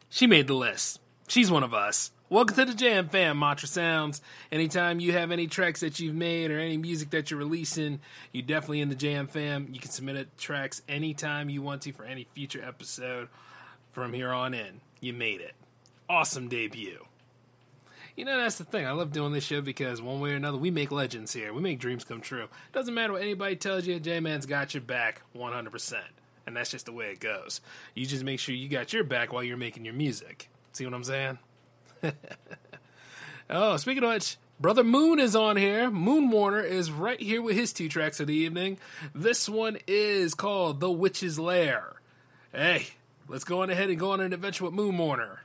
She 0.09 0.27
made 0.27 0.49
the 0.49 0.55
list. 0.55 0.99
She's 1.29 1.49
one 1.49 1.63
of 1.63 1.73
us. 1.73 2.11
Welcome 2.29 2.57
to 2.57 2.65
the 2.65 2.75
Jam 2.75 3.09
Fam, 3.09 3.39
Mantra 3.39 3.69
Sounds. 3.69 4.21
Anytime 4.51 4.99
you 4.99 5.13
have 5.13 5.31
any 5.31 5.47
tracks 5.47 5.79
that 5.83 6.01
you've 6.01 6.17
made 6.17 6.51
or 6.51 6.59
any 6.59 6.79
music 6.79 7.11
that 7.11 7.31
you're 7.31 7.39
releasing, 7.39 8.01
you're 8.33 8.45
definitely 8.45 8.81
in 8.81 8.89
the 8.89 8.97
Jam 8.97 9.29
Fam. 9.29 9.69
You 9.71 9.79
can 9.79 9.93
submit 9.93 10.17
it 10.17 10.37
tracks 10.37 10.83
anytime 10.89 11.49
you 11.49 11.63
want 11.63 11.83
to 11.83 11.93
for 11.93 12.05
any 12.05 12.27
future 12.35 12.65
episode 12.67 13.29
from 13.93 14.13
here 14.13 14.33
on 14.33 14.53
in. 14.53 14.81
You 15.01 15.13
made 15.13 15.41
it. 15.41 15.55
Awesome 16.09 16.49
debut. 16.49 17.07
You 18.17 18.25
know, 18.25 18.39
that's 18.39 18.57
the 18.57 18.65
thing. 18.65 18.87
I 18.87 18.93
love 18.93 19.13
doing 19.13 19.35
this 19.35 19.45
show 19.45 19.61
because 19.61 20.01
one 20.01 20.21
way 20.21 20.33
or 20.33 20.37
another, 20.37 20.57
we 20.57 20.71
make 20.71 20.91
legends 20.91 21.35
here. 21.35 21.53
We 21.53 21.61
make 21.61 21.79
dreams 21.79 22.03
come 22.03 22.23
true. 22.23 22.49
Doesn't 22.73 22.95
matter 22.95 23.13
what 23.13 23.21
anybody 23.21 23.57
tells 23.57 23.87
you, 23.87 24.01
J 24.01 24.21
Man's 24.21 24.47
got 24.47 24.73
your 24.73 24.81
back 24.81 25.21
100%. 25.37 25.95
And 26.47 26.57
that's 26.57 26.71
just 26.71 26.87
the 26.87 26.93
way 26.93 27.11
it 27.11 27.21
goes. 27.21 27.61
You 27.95 28.07
just 28.07 28.25
make 28.25 28.41
sure 28.41 28.55
you 28.55 28.71
got 28.71 28.95
your 28.95 29.05
back 29.05 29.35
while 29.35 29.45
you're 29.45 29.59
making 29.59 29.85
your 29.85 29.93
music. 29.93 30.49
See 30.73 30.87
what 30.87 30.95
I'm 30.95 31.05
saying? 31.05 31.39
oh, 33.51 33.77
speaking 33.77 34.03
of 34.03 34.11
which, 34.11 34.39
Brother 34.59 34.85
Moon 34.85 35.21
is 35.21 35.37
on 35.37 35.59
here. 35.59 35.91
Moon 35.91 36.31
Mourner 36.31 36.63
is 36.63 36.91
right 36.91 37.21
here 37.21 37.43
with 37.43 37.57
his 37.57 37.75
two 37.75 37.91
tracks 37.91 38.21
of 38.21 38.29
the 38.29 38.35
evening. 38.35 38.79
This 39.15 39.47
one 39.47 39.77
is 39.87 40.35
called 40.35 40.81
The 40.81 40.91
Witch's 40.91 41.39
Lair. 41.39 41.97
Hey, 42.53 42.87
let's 43.29 43.45
go 43.45 43.61
on 43.61 43.69
ahead 43.69 43.91
and 43.91 43.99
go 43.99 44.13
on 44.13 44.21
an 44.21 44.33
adventure 44.33 44.65
with 44.65 44.73
Moon 44.73 44.97
Mourner. 44.97 45.41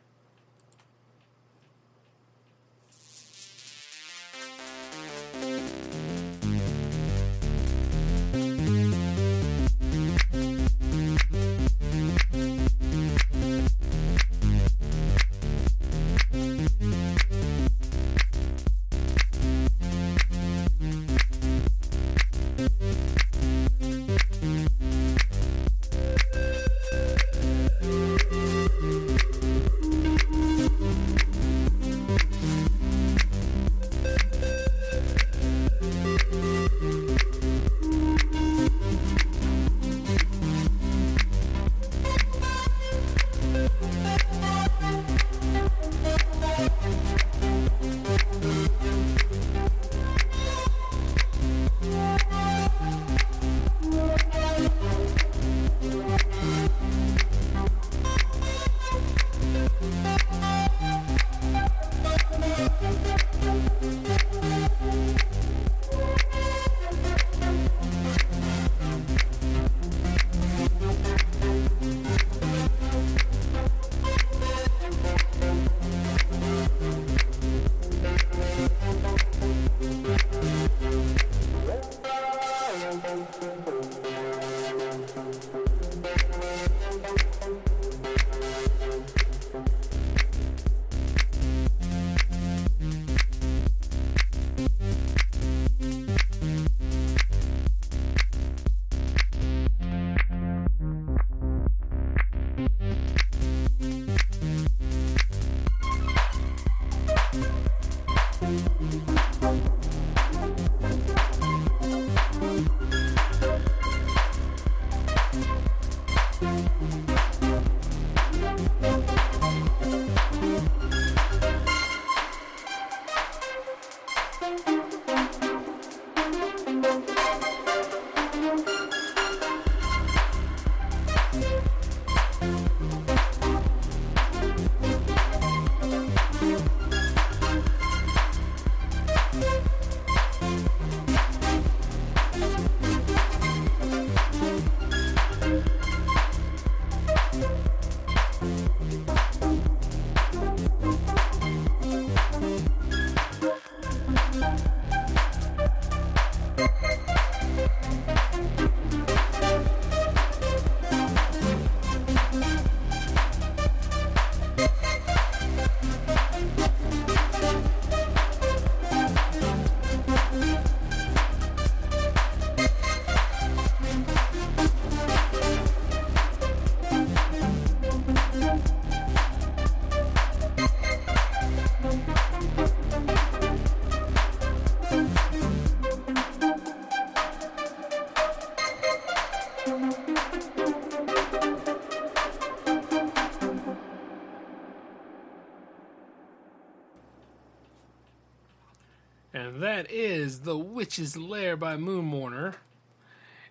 The 200.44 200.58
Witch's 200.58 201.16
Lair 201.16 201.56
by 201.56 201.78
Moon 201.78 202.06
Mourner. 202.06 202.56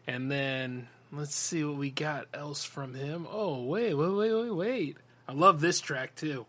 And 0.09 0.31
then 0.31 0.89
let's 1.13 1.37
see 1.37 1.63
what 1.63 1.77
we 1.77 1.91
got 1.91 2.27
else 2.35 2.65
from 2.65 2.95
him. 2.95 3.29
Oh, 3.31 3.63
wait, 3.63 3.95
wait, 3.95 4.11
wait, 4.11 4.33
wait, 4.33 4.51
wait. 4.51 4.97
I 5.29 5.33
love 5.33 5.61
this 5.61 5.81
track 5.81 6.17
too. 6.17 6.47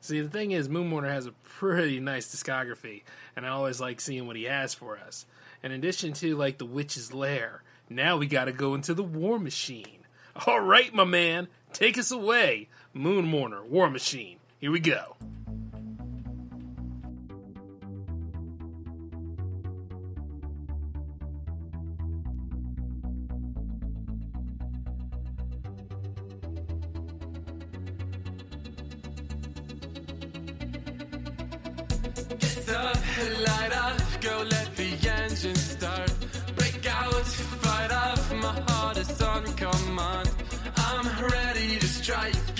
See, 0.00 0.20
the 0.20 0.28
thing 0.28 0.52
is, 0.52 0.68
Moon 0.68 0.88
Mourner 0.88 1.08
has 1.08 1.26
a 1.26 1.32
pretty 1.32 1.98
nice 1.98 2.32
discography, 2.32 3.02
and 3.34 3.44
I 3.44 3.50
always 3.50 3.80
like 3.80 4.00
seeing 4.00 4.26
what 4.28 4.36
he 4.36 4.44
has 4.44 4.72
for 4.72 4.98
us. 4.98 5.26
In 5.64 5.72
addition 5.72 6.12
to 6.14 6.36
like 6.36 6.58
The 6.58 6.64
Witch's 6.64 7.12
Lair, 7.12 7.62
now 7.88 8.16
we 8.16 8.26
got 8.26 8.44
to 8.44 8.52
go 8.52 8.74
into 8.74 8.94
the 8.94 9.02
War 9.02 9.38
Machine. 9.38 10.06
All 10.46 10.60
right, 10.60 10.94
my 10.94 11.04
man, 11.04 11.48
take 11.72 11.98
us 11.98 12.10
away, 12.10 12.68
Moon 12.92 13.26
Mourner, 13.26 13.64
War 13.64 13.90
Machine. 13.90 14.38
Here 14.60 14.70
we 14.70 14.80
go. 14.80 15.16
strike. 42.02 42.51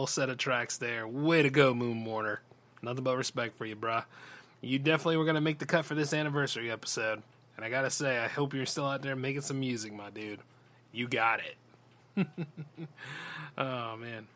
whole 0.00 0.06
set 0.06 0.30
of 0.30 0.38
tracks 0.38 0.78
there. 0.78 1.06
Way 1.06 1.42
to 1.42 1.50
go, 1.50 1.74
Moon 1.74 2.02
Mourner. 2.02 2.40
Nothing 2.80 3.04
but 3.04 3.18
respect 3.18 3.58
for 3.58 3.66
you, 3.66 3.76
bruh. 3.76 4.04
You 4.62 4.78
definitely 4.78 5.18
were 5.18 5.24
going 5.24 5.34
to 5.34 5.42
make 5.42 5.58
the 5.58 5.66
cut 5.66 5.84
for 5.84 5.94
this 5.94 6.14
anniversary 6.14 6.70
episode. 6.70 7.22
And 7.54 7.66
I 7.66 7.68
got 7.68 7.82
to 7.82 7.90
say, 7.90 8.18
I 8.18 8.26
hope 8.26 8.54
you're 8.54 8.64
still 8.64 8.86
out 8.86 9.02
there 9.02 9.14
making 9.14 9.42
some 9.42 9.60
music, 9.60 9.92
my 9.92 10.08
dude. 10.08 10.40
You 10.90 11.06
got 11.06 11.40
it. 11.40 12.26
oh, 13.58 13.96
man. 13.98 14.26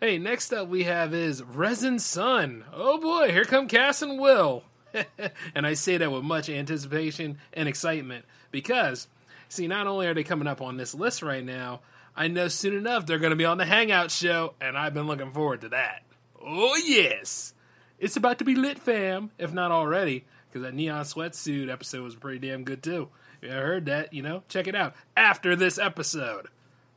Hey, 0.00 0.18
next 0.18 0.52
up 0.52 0.68
we 0.68 0.84
have 0.84 1.14
is 1.14 1.42
Resin 1.42 1.98
Sun. 1.98 2.64
Oh 2.70 2.98
boy, 2.98 3.32
here 3.32 3.46
come 3.46 3.68
Cass 3.68 4.02
and 4.02 4.18
Will. 4.18 4.64
and 5.54 5.66
I 5.66 5.72
say 5.72 5.96
that 5.96 6.12
with 6.12 6.24
much 6.24 6.50
anticipation 6.50 7.38
and 7.54 7.70
excitement 7.70 8.26
because, 8.50 9.08
see, 9.48 9.66
not 9.66 9.86
only 9.86 10.06
are 10.06 10.14
they 10.14 10.24
coming 10.24 10.46
up 10.46 10.60
on 10.60 10.76
this 10.76 10.94
list 10.94 11.22
right 11.22 11.44
now, 11.44 11.80
I 12.16 12.28
know 12.28 12.48
soon 12.48 12.74
enough 12.74 13.06
they're 13.06 13.18
going 13.18 13.30
to 13.30 13.36
be 13.36 13.44
on 13.44 13.58
the 13.58 13.64
Hangout 13.64 14.10
show, 14.10 14.54
and 14.60 14.76
I've 14.76 14.94
been 14.94 15.06
looking 15.06 15.30
forward 15.30 15.62
to 15.62 15.68
that. 15.70 16.02
Oh, 16.42 16.76
yes! 16.76 17.54
It's 17.98 18.16
about 18.16 18.38
to 18.38 18.44
be 18.44 18.54
lit, 18.54 18.78
fam, 18.78 19.30
if 19.38 19.52
not 19.52 19.70
already, 19.70 20.24
because 20.48 20.62
that 20.62 20.74
Neon 20.74 21.04
Sweatsuit 21.04 21.70
episode 21.70 22.02
was 22.02 22.16
pretty 22.16 22.46
damn 22.46 22.64
good, 22.64 22.82
too. 22.82 23.08
If 23.40 23.48
you 23.48 23.54
heard 23.54 23.86
that, 23.86 24.12
you 24.12 24.22
know, 24.22 24.42
check 24.48 24.66
it 24.66 24.74
out 24.74 24.94
after 25.16 25.54
this 25.54 25.78
episode. 25.78 26.48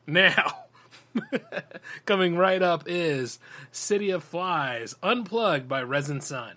Now, 0.07 0.65
coming 2.05 2.37
right 2.37 2.61
up 2.61 2.83
is 2.85 3.39
City 3.71 4.11
of 4.11 4.23
Flies 4.23 4.95
Unplugged 5.03 5.67
by 5.67 5.81
Resin 5.83 6.21
Sun. 6.21 6.55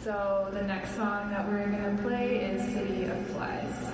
So, 0.00 0.48
the 0.52 0.62
next 0.62 0.94
song 0.94 1.30
that 1.30 1.46
we're 1.48 1.66
going 1.66 1.96
to 1.96 2.02
play 2.02 2.44
is 2.44 2.62
City 2.72 3.04
of 3.04 3.26
Flies. 3.28 3.92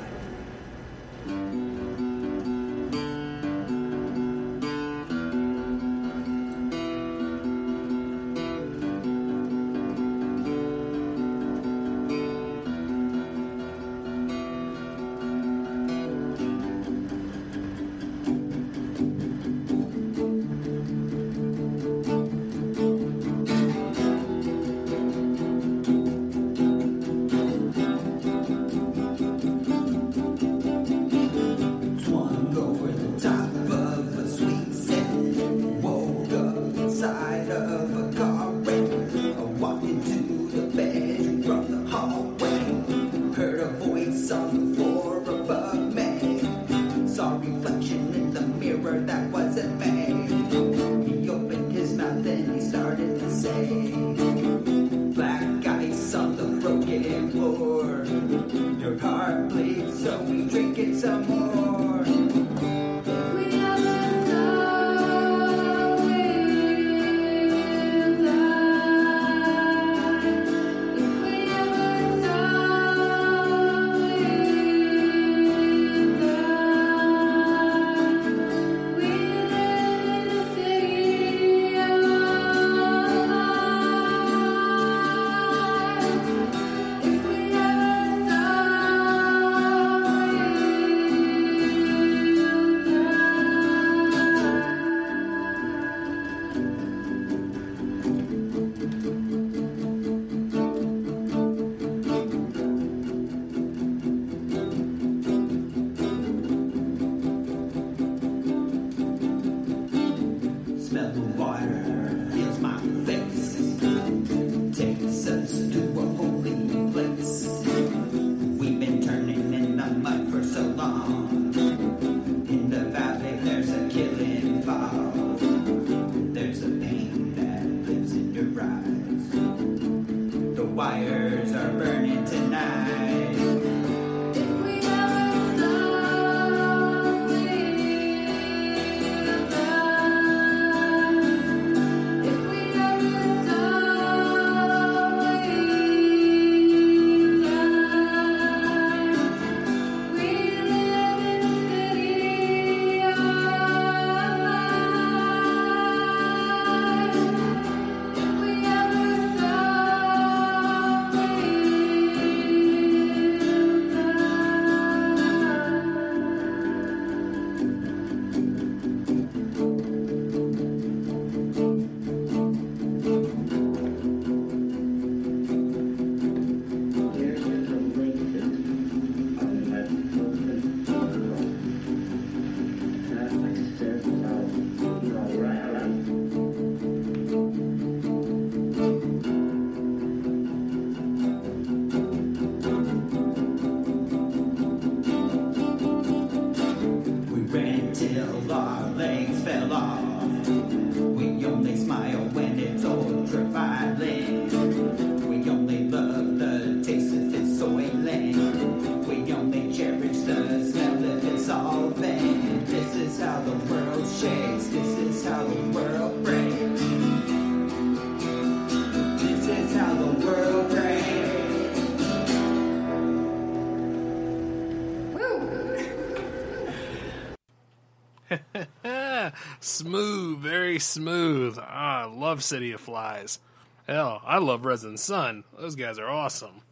Smooth. 230.82 231.58
Ah, 231.58 232.02
I 232.02 232.04
love 232.04 232.42
City 232.42 232.72
of 232.72 232.80
Flies. 232.80 233.38
Hell, 233.86 234.22
I 234.24 234.38
love 234.38 234.64
Resin 234.64 234.96
Sun. 234.96 235.44
Those 235.58 235.74
guys 235.74 235.98
are 235.98 236.08
awesome. 236.08 236.62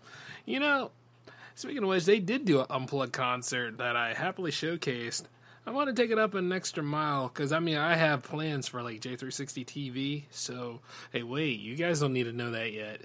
You 0.47 0.61
know, 0.61 0.91
speaking 1.55 1.83
of 1.83 1.89
which, 1.89 2.05
they 2.05 2.21
did 2.21 2.45
do 2.45 2.61
an 2.61 2.67
unplugged 2.71 3.13
concert 3.13 3.79
that 3.79 3.97
I 3.97 4.15
happily 4.15 4.51
showcased. 4.51 5.25
I 5.67 5.73
want 5.73 5.95
to 5.95 6.03
take 6.03 6.11
it 6.11 6.19
up 6.19 6.35
an 6.35 6.53
extra 6.53 6.83
mile 6.83 7.29
because 7.29 7.53
I 7.53 7.59
mean 7.59 7.77
I 7.77 7.95
have 7.95 8.23
plans 8.23 8.67
for 8.67 8.83
like 8.83 9.01
J360 9.01 9.67
TV. 9.67 10.23
So 10.31 10.81
hey, 11.13 11.23
wait, 11.23 11.61
you 11.61 11.77
guys 11.77 12.01
don't 12.01 12.13
need 12.13 12.25
to 12.25 12.33
know 12.33 12.51
that 12.53 12.73
yet. 12.73 13.01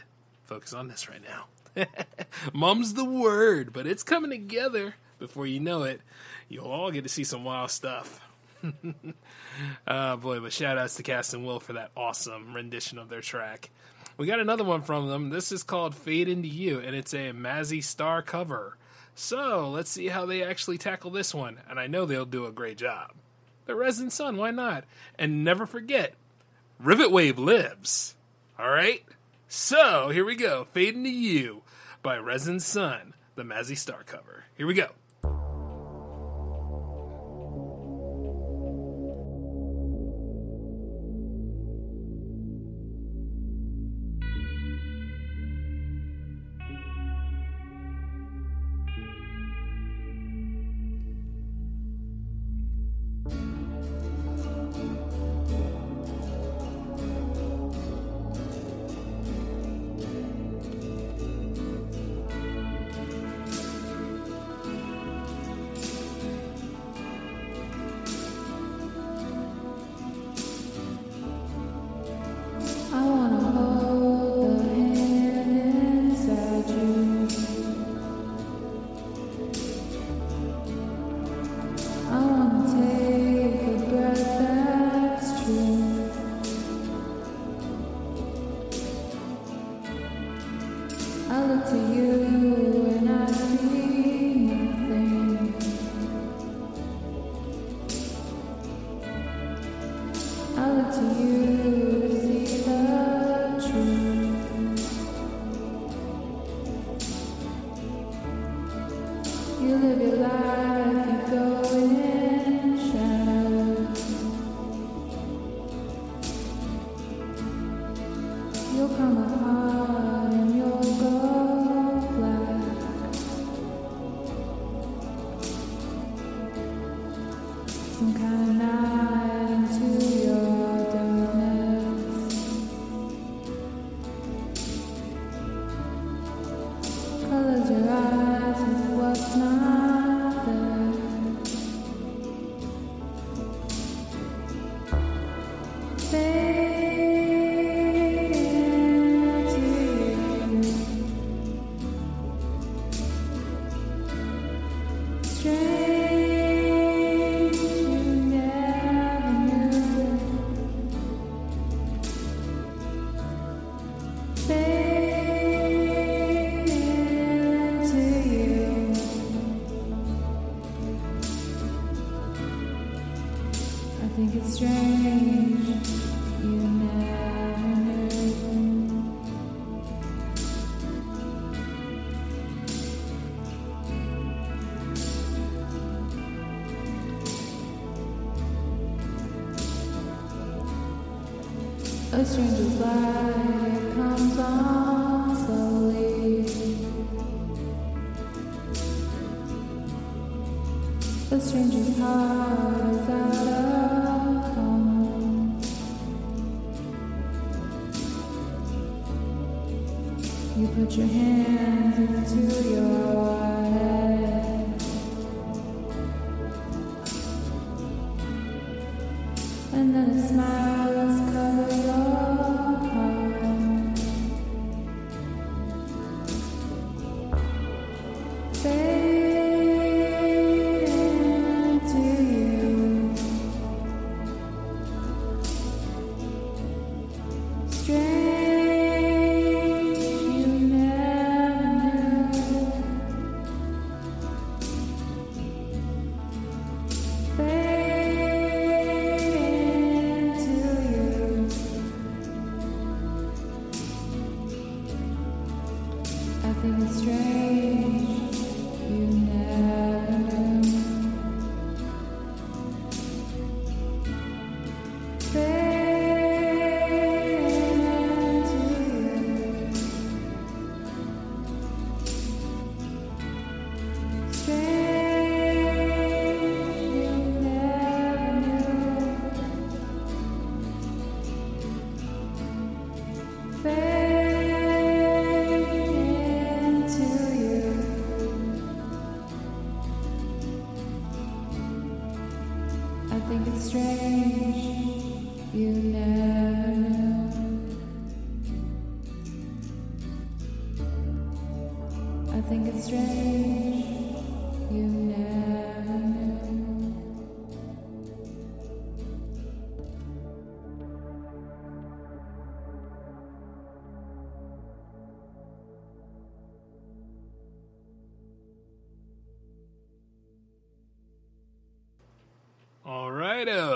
Focus 0.45 0.73
on 0.73 0.87
this 0.87 1.09
right 1.09 1.21
now. 1.23 1.85
Mum's 2.53 2.93
the 2.93 3.05
word, 3.05 3.73
but 3.73 3.85
it's 3.85 4.03
coming 4.03 4.31
together 4.31 4.95
before 5.19 5.45
you 5.45 5.59
know 5.59 5.83
it. 5.83 6.01
You'll 6.47 6.67
all 6.67 6.91
get 6.91 7.03
to 7.03 7.09
see 7.09 7.23
some 7.23 7.43
wild 7.43 7.71
stuff. 7.71 8.24
oh 9.87 10.17
boy, 10.17 10.39
but 10.39 10.53
shout 10.53 10.77
outs 10.77 10.95
to 10.95 11.03
Cass 11.03 11.33
and 11.33 11.45
Will 11.45 11.59
for 11.59 11.73
that 11.73 11.91
awesome 11.95 12.53
rendition 12.53 12.97
of 12.97 13.09
their 13.09 13.21
track. 13.21 13.69
We 14.17 14.27
got 14.27 14.39
another 14.39 14.63
one 14.63 14.81
from 14.81 15.09
them. 15.09 15.29
This 15.29 15.51
is 15.51 15.63
called 15.63 15.93
Fade 15.93 16.29
Into 16.29 16.47
You, 16.47 16.79
and 16.79 16.95
it's 16.95 17.13
a 17.13 17.31
Mazzy 17.31 17.83
Star 17.83 18.21
cover. 18.21 18.77
So 19.13 19.69
let's 19.69 19.91
see 19.91 20.07
how 20.07 20.25
they 20.25 20.43
actually 20.43 20.77
tackle 20.77 21.11
this 21.11 21.33
one, 21.33 21.59
and 21.69 21.79
I 21.79 21.87
know 21.87 22.05
they'll 22.05 22.25
do 22.25 22.45
a 22.45 22.51
great 22.51 22.77
job. 22.77 23.11
The 23.65 23.75
Resin 23.75 24.09
Sun, 24.09 24.37
why 24.37 24.51
not? 24.51 24.85
And 25.17 25.43
never 25.43 25.65
forget, 25.65 26.13
Rivet 26.79 27.11
Wave 27.11 27.39
lives. 27.39 28.15
Alright? 28.59 29.03
So 29.47 30.09
here 30.09 30.25
we 30.25 30.35
go. 30.35 30.65
Fade 30.71 30.95
Into 30.95 31.09
You 31.09 31.63
by 32.03 32.17
Resin 32.17 32.59
Sun, 32.59 33.13
the 33.35 33.43
Mazzy 33.43 33.77
Star 33.77 34.03
cover. 34.03 34.45
Here 34.57 34.67
we 34.67 34.73
go. 34.73 34.89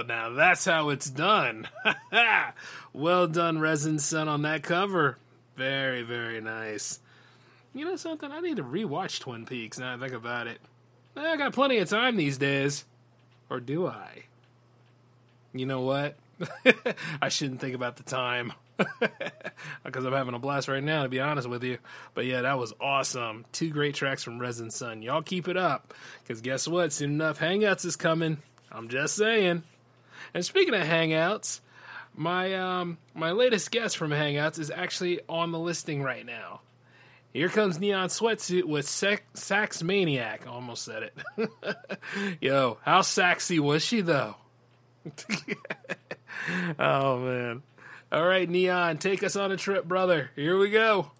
Now 0.09 0.31
that's 0.31 0.65
how 0.65 0.89
it's 0.89 1.09
done. 1.09 1.67
well 2.93 3.27
done, 3.27 3.59
Resin 3.59 3.99
Sun, 3.99 4.27
on 4.27 4.41
that 4.41 4.63
cover. 4.63 5.17
Very, 5.55 6.01
very 6.01 6.41
nice. 6.41 6.99
You 7.73 7.85
know 7.85 7.95
something? 7.95 8.31
I 8.31 8.41
need 8.41 8.57
to 8.57 8.63
rewatch 8.63 9.19
Twin 9.19 9.45
Peaks 9.45 9.77
now 9.77 9.93
I 9.93 9.97
think 9.97 10.13
about 10.13 10.47
it. 10.47 10.59
I 11.15 11.37
got 11.37 11.53
plenty 11.53 11.77
of 11.77 11.87
time 11.87 12.17
these 12.17 12.37
days. 12.37 12.85
Or 13.49 13.59
do 13.59 13.87
I? 13.87 14.23
You 15.53 15.65
know 15.65 15.81
what? 15.81 16.15
I 17.21 17.29
shouldn't 17.29 17.61
think 17.61 17.75
about 17.75 17.95
the 17.97 18.03
time. 18.03 18.53
Because 19.83 20.05
I'm 20.05 20.13
having 20.13 20.33
a 20.35 20.39
blast 20.39 20.67
right 20.67 20.83
now, 20.83 21.03
to 21.03 21.09
be 21.09 21.19
honest 21.19 21.49
with 21.49 21.63
you. 21.63 21.79
But 22.13 22.25
yeah, 22.25 22.41
that 22.41 22.57
was 22.57 22.73
awesome. 22.79 23.45
Two 23.51 23.69
great 23.69 23.95
tracks 23.95 24.23
from 24.23 24.39
Resin 24.39 24.71
Sun. 24.71 25.01
Y'all 25.01 25.21
keep 25.21 25.47
it 25.47 25.57
up. 25.57 25.93
Because 26.21 26.41
guess 26.41 26.67
what? 26.67 26.93
Soon 26.93 27.11
enough, 27.11 27.39
Hangouts 27.39 27.85
is 27.85 27.95
coming. 27.95 28.37
I'm 28.71 28.87
just 28.87 29.15
saying. 29.15 29.63
And 30.33 30.45
speaking 30.45 30.73
of 30.73 30.85
Hangouts, 30.85 31.61
my 32.15 32.53
um 32.55 32.97
my 33.13 33.31
latest 33.31 33.71
guest 33.71 33.97
from 33.97 34.11
Hangouts 34.11 34.59
is 34.59 34.71
actually 34.71 35.21
on 35.27 35.51
the 35.51 35.59
listing 35.59 36.03
right 36.03 36.25
now. 36.25 36.61
Here 37.33 37.49
comes 37.49 37.79
Neon 37.79 38.09
Sweatsuit 38.09 38.63
with 38.63 38.89
Sex, 38.89 39.21
Sax 39.35 39.83
Maniac. 39.83 40.47
Almost 40.47 40.83
said 40.83 41.11
it. 41.37 41.49
Yo, 42.41 42.79
how 42.81 43.01
sexy 43.01 43.59
was 43.59 43.83
she 43.83 44.01
though? 44.01 44.35
oh 46.79 47.19
man. 47.19 47.63
All 48.11 48.25
right, 48.25 48.49
Neon, 48.49 48.97
take 48.97 49.23
us 49.23 49.35
on 49.35 49.51
a 49.51 49.57
trip, 49.57 49.85
brother. 49.85 50.31
Here 50.35 50.57
we 50.57 50.71
go. 50.71 51.11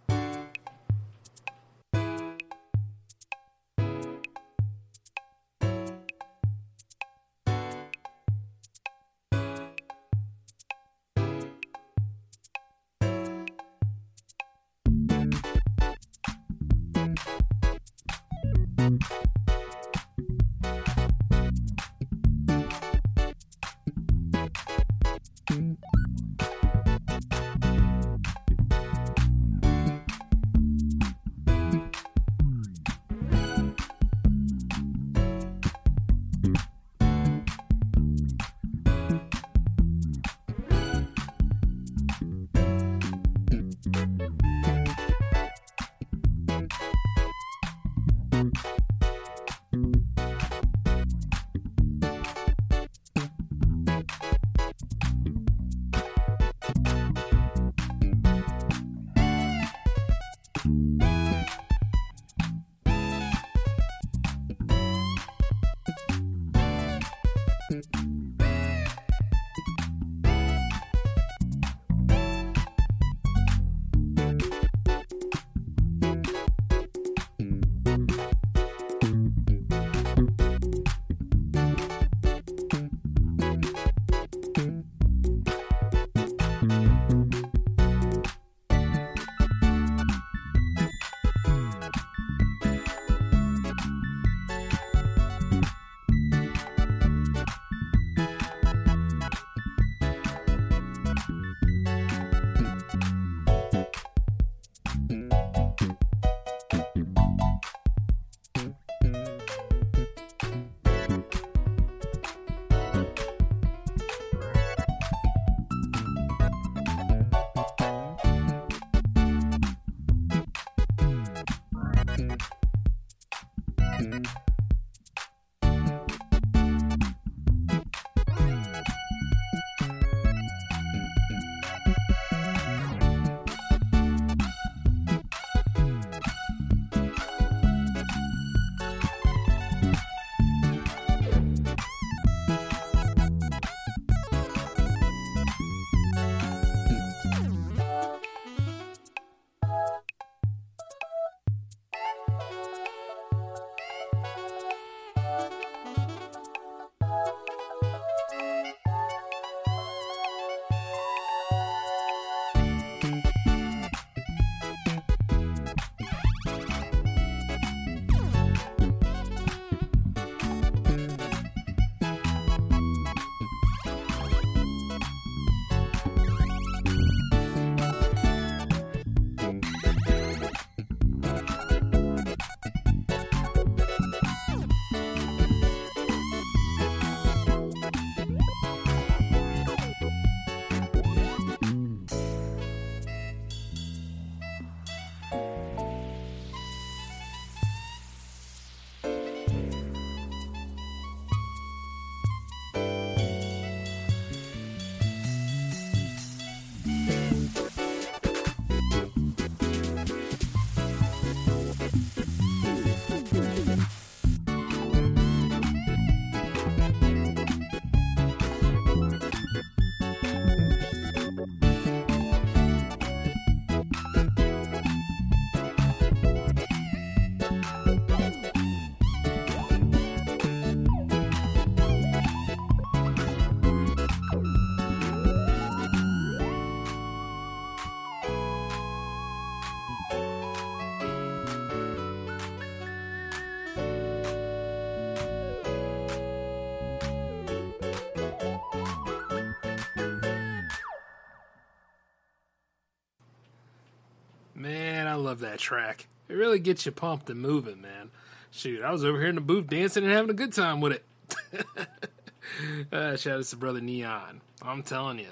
Love 255.30 255.42
that 255.42 255.60
track. 255.60 256.08
It 256.28 256.34
really 256.34 256.58
gets 256.58 256.88
you 256.88 256.92
pumped 256.92 257.30
and 257.30 257.40
moving, 257.40 257.82
man. 257.82 258.10
Shoot, 258.50 258.82
I 258.82 258.92
was 258.92 259.06
over 259.06 259.20
here 259.20 259.30
in 259.30 259.36
the 259.36 259.42
booth 259.42 259.68
dancing 259.68 260.04
and 260.04 260.12
having 260.12 260.32
a 260.32 260.34
good 260.34 260.54
time 260.54 260.82
with 260.82 260.94
it. 260.94 261.06
uh, 262.92 263.16
shout 263.16 263.38
out 263.38 263.46
to 263.46 263.56
brother 263.56 263.80
Neon. 263.80 264.42
I'm 264.60 264.82
telling 264.82 265.20
you, 265.20 265.30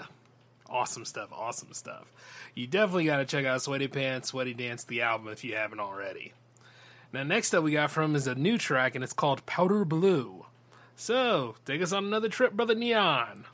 awesome 0.70 1.04
stuff. 1.04 1.30
Awesome 1.34 1.74
stuff. 1.74 2.14
You 2.54 2.68
definitely 2.68 3.06
got 3.06 3.18
to 3.18 3.26
check 3.26 3.48
out 3.48 3.64
Sweaty 3.64 3.88
Pants, 3.88 4.30
Sweaty 4.30 4.54
Dance, 4.54 4.84
the 4.84 5.02
album 5.02 5.30
if 5.30 5.44
you 5.44 5.56
haven't 5.56 5.80
already. 5.80 6.34
Now, 7.12 7.24
next 7.24 7.56
up 7.56 7.64
we 7.64 7.72
got 7.72 7.90
from 7.90 8.16
is 8.16 8.28
a 8.28 8.36
new 8.36 8.60
track 8.60 8.94
and 8.94 9.04
it's 9.04 9.14
called 9.14 9.48
Powder 9.48 9.84
Blue. 9.84 10.46
So, 10.96 11.56
take 11.66 11.82
us 11.82 11.92
on 11.92 12.06
another 12.06 12.30
trip, 12.30 12.54
brother 12.54 12.76
Neon. 12.76 13.46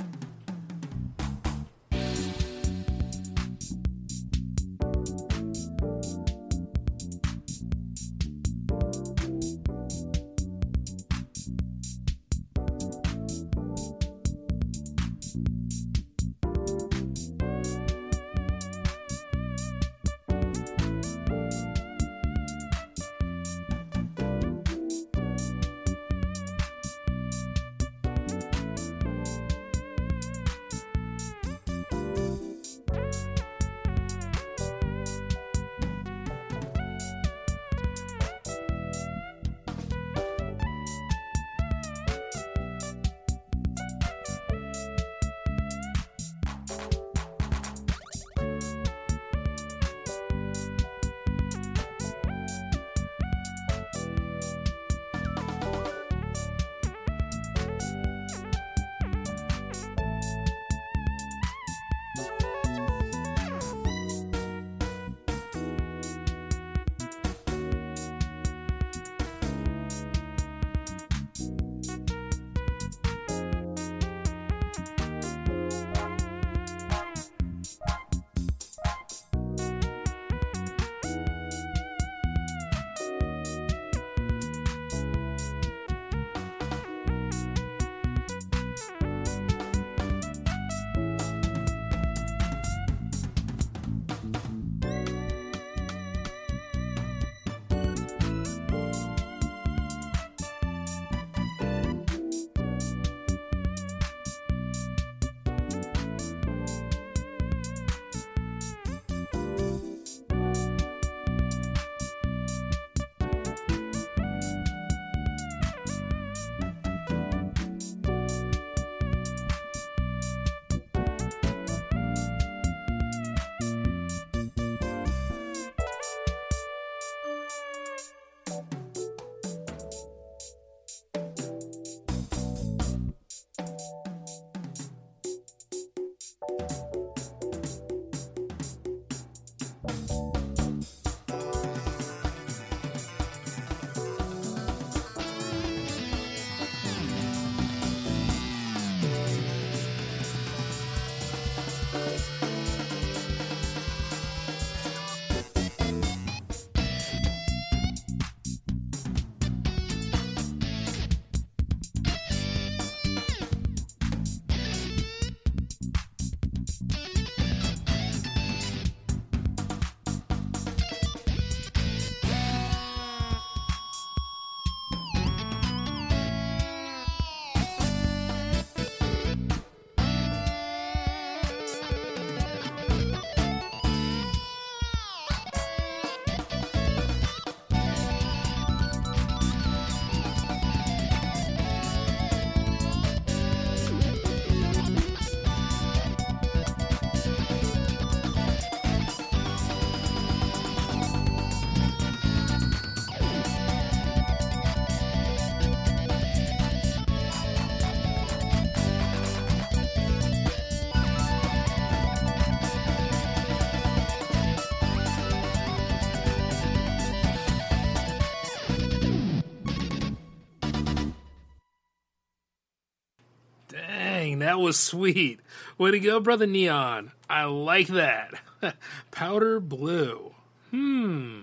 That 224.53 224.59
was 224.59 224.79
sweet. 224.79 225.39
Way 225.79 225.89
to 225.89 225.99
go, 225.99 226.19
brother 226.19 226.45
Neon. 226.45 227.11
I 227.27 227.45
like 227.45 227.87
that. 227.87 228.35
Powder 229.11 229.59
blue. 229.59 230.35
Hmm. 230.69 231.41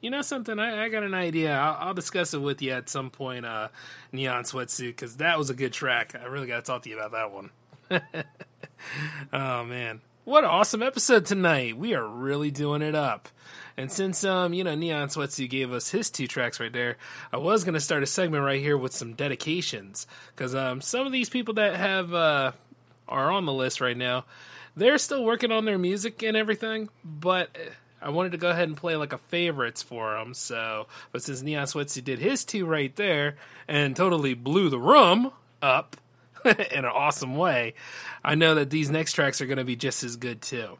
You 0.00 0.08
know 0.08 0.22
something? 0.22 0.58
I, 0.58 0.84
I 0.84 0.88
got 0.88 1.02
an 1.02 1.12
idea. 1.12 1.54
I'll, 1.54 1.88
I'll 1.88 1.94
discuss 1.94 2.32
it 2.32 2.38
with 2.38 2.62
you 2.62 2.72
at 2.72 2.88
some 2.88 3.10
point. 3.10 3.44
Uh, 3.44 3.68
Neon 4.12 4.44
sweatsuit, 4.44 4.88
because 4.88 5.18
that 5.18 5.36
was 5.36 5.50
a 5.50 5.54
good 5.54 5.74
track. 5.74 6.14
I 6.18 6.24
really 6.24 6.46
got 6.46 6.56
to 6.56 6.62
talk 6.62 6.84
to 6.84 6.88
you 6.88 6.98
about 6.98 7.12
that 7.12 7.32
one. 7.32 7.50
oh 9.34 9.64
man, 9.64 10.00
what 10.24 10.44
an 10.44 10.50
awesome 10.50 10.82
episode 10.82 11.26
tonight! 11.26 11.76
We 11.76 11.94
are 11.94 12.06
really 12.06 12.50
doing 12.50 12.80
it 12.80 12.94
up. 12.94 13.28
And 13.76 13.90
since 13.90 14.22
um, 14.22 14.52
you 14.52 14.62
know, 14.62 14.74
Neon 14.74 15.08
Sweatsuit 15.08 15.50
gave 15.50 15.72
us 15.72 15.90
his 15.90 16.10
two 16.10 16.28
tracks 16.28 16.60
right 16.60 16.72
there, 16.72 16.96
I 17.32 17.38
was 17.38 17.64
gonna 17.64 17.80
start 17.80 18.04
a 18.04 18.06
segment 18.06 18.44
right 18.44 18.60
here 18.60 18.76
with 18.76 18.92
some 18.92 19.14
dedications 19.14 20.06
because 20.34 20.54
um, 20.54 20.80
some 20.80 21.06
of 21.06 21.12
these 21.12 21.28
people 21.28 21.54
that 21.54 21.74
have 21.74 22.14
uh, 22.14 22.52
are 23.08 23.32
on 23.32 23.46
the 23.46 23.52
list 23.52 23.80
right 23.80 23.96
now, 23.96 24.24
they're 24.76 24.98
still 24.98 25.24
working 25.24 25.50
on 25.50 25.64
their 25.64 25.78
music 25.78 26.22
and 26.22 26.36
everything, 26.36 26.88
but. 27.04 27.56
I 28.04 28.10
wanted 28.10 28.32
to 28.32 28.38
go 28.38 28.50
ahead 28.50 28.66
and 28.66 28.76
play 28.76 28.96
like 28.96 29.12
a 29.12 29.18
favorites 29.18 29.80
for 29.80 30.18
them. 30.18 30.34
So, 30.34 30.88
but 31.12 31.22
since 31.22 31.40
Neon 31.40 31.66
Sweatsuit 31.66 32.02
did 32.02 32.18
his 32.18 32.44
two 32.44 32.66
right 32.66 32.92
there 32.96 33.36
and 33.68 33.94
totally 33.94 34.34
blew 34.34 34.70
the 34.70 34.78
room 34.80 35.30
up, 35.62 35.96
in 36.72 36.78
an 36.78 36.84
awesome 36.86 37.36
way, 37.36 37.74
I 38.24 38.34
know 38.34 38.54
that 38.56 38.70
these 38.70 38.90
next 38.90 39.12
tracks 39.12 39.40
are 39.40 39.46
going 39.46 39.58
to 39.58 39.64
be 39.64 39.76
just 39.76 40.04
as 40.04 40.16
good 40.16 40.42
too. 40.42 40.78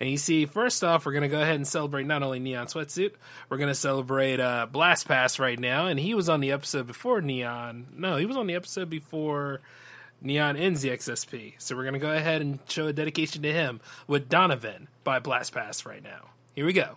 And 0.00 0.10
you 0.10 0.16
see, 0.16 0.46
first 0.46 0.82
off, 0.82 1.06
we're 1.06 1.12
going 1.12 1.22
to 1.22 1.28
go 1.28 1.40
ahead 1.40 1.54
and 1.54 1.66
celebrate 1.66 2.06
not 2.06 2.22
only 2.22 2.40
Neon 2.40 2.66
Sweatsuit, 2.66 3.12
we're 3.48 3.58
going 3.58 3.68
to 3.68 3.74
celebrate 3.74 4.40
uh, 4.40 4.66
Blastpast 4.72 5.38
right 5.38 5.58
now. 5.58 5.86
And 5.86 6.00
he 6.00 6.14
was 6.14 6.28
on 6.28 6.40
the 6.40 6.52
episode 6.52 6.86
before 6.86 7.20
Neon. 7.20 7.86
No, 7.96 8.16
he 8.16 8.26
was 8.26 8.36
on 8.36 8.46
the 8.46 8.54
episode 8.54 8.90
before 8.90 9.60
Neon 10.20 10.56
ends 10.56 10.82
the 10.82 10.90
XSP. 10.90 11.54
So 11.58 11.76
we're 11.76 11.82
going 11.82 11.94
to 11.94 12.00
go 12.00 12.12
ahead 12.12 12.42
and 12.42 12.58
show 12.68 12.86
a 12.86 12.92
dedication 12.92 13.42
to 13.42 13.52
him 13.52 13.80
with 14.08 14.28
Donovan 14.28 14.88
by 15.04 15.20
Blastpast 15.20 15.86
right 15.86 16.02
now. 16.02 16.30
Here 16.54 16.66
we 16.66 16.72
go. 16.72 16.96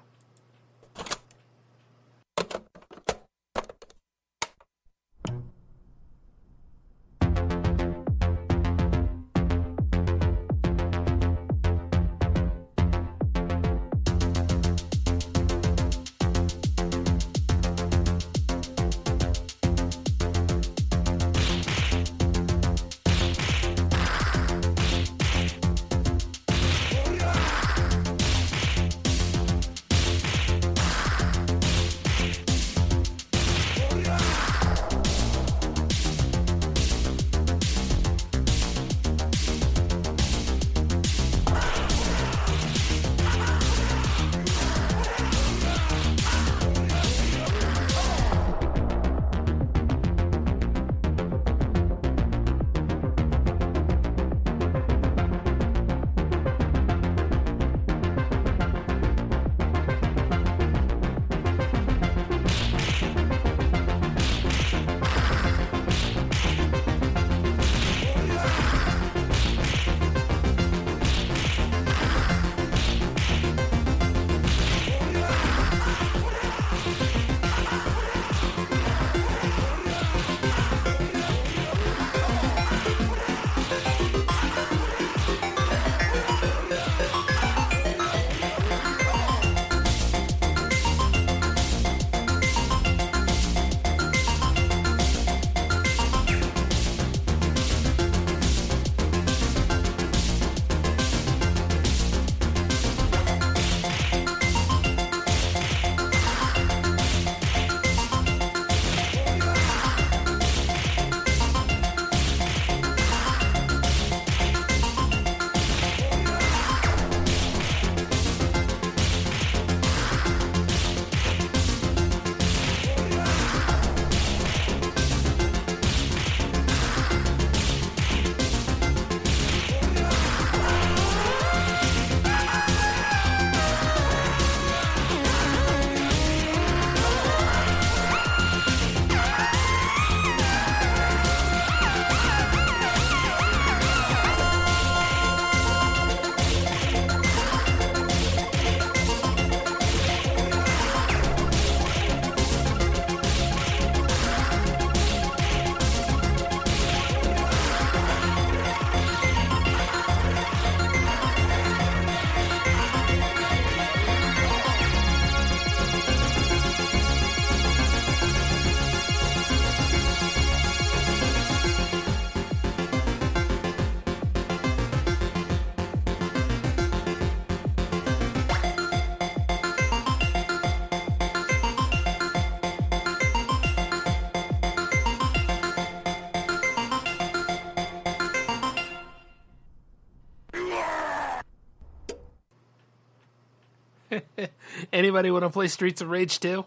Anybody 194.98 195.30
want 195.30 195.44
to 195.44 195.52
play 195.52 195.68
Streets 195.68 196.02
of 196.02 196.10
Rage 196.10 196.40
2? 196.40 196.66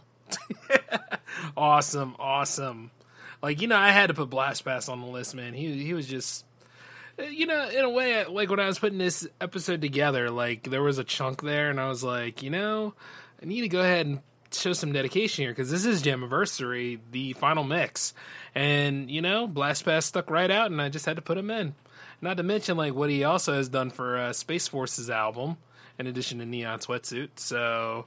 awesome, 1.57 2.15
awesome. 2.17 2.93
Like 3.43 3.61
you 3.61 3.67
know, 3.67 3.77
I 3.77 3.91
had 3.91 4.07
to 4.07 4.15
put 4.15 4.31
Blastpast 4.31 4.89
on 4.89 5.01
the 5.01 5.09
list, 5.09 5.35
man. 5.35 5.53
He 5.53 5.83
he 5.83 5.95
was 5.95 6.07
just, 6.07 6.45
you 7.19 7.47
know, 7.47 7.69
in 7.69 7.85
a 7.85 7.91
way, 7.91 8.25
like 8.27 8.49
when 8.49 8.61
I 8.61 8.69
was 8.69 8.79
putting 8.79 8.99
this 8.99 9.27
episode 9.41 9.81
together, 9.81 10.31
like 10.31 10.63
there 10.71 10.81
was 10.81 10.99
a 10.99 11.03
chunk 11.03 11.43
there, 11.43 11.71
and 11.71 11.81
I 11.81 11.89
was 11.89 12.05
like, 12.05 12.41
you 12.41 12.51
know, 12.51 12.95
I 13.43 13.47
need 13.47 13.63
to 13.63 13.69
go 13.69 13.81
ahead 13.81 14.07
and 14.07 14.21
show 14.53 14.75
some 14.75 14.93
dedication 14.93 15.43
here 15.43 15.51
because 15.51 15.73
this 15.73 15.85
is 15.85 16.01
Jammaversary, 16.01 17.01
the 17.11 17.33
final 17.33 17.65
mix, 17.65 18.15
and 18.55 19.11
you 19.11 19.23
know, 19.23 19.49
Blastpast 19.49 20.05
stuck 20.05 20.31
right 20.31 20.53
out, 20.53 20.71
and 20.71 20.81
I 20.81 20.89
just 20.89 21.07
had 21.07 21.17
to 21.17 21.23
put 21.23 21.37
him 21.37 21.51
in. 21.51 21.75
Not 22.21 22.37
to 22.37 22.45
mention 22.45 22.77
like 22.77 22.95
what 22.95 23.11
he 23.11 23.25
also 23.25 23.55
has 23.55 23.69
done 23.69 23.91
for 23.91 24.17
uh, 24.17 24.33
Space 24.33 24.69
Force's 24.69 25.11
album, 25.11 25.57
in 26.01 26.07
addition 26.07 26.39
to 26.39 26.47
Neon 26.47 26.79
Sweatsuit. 26.79 27.31
So, 27.37 28.07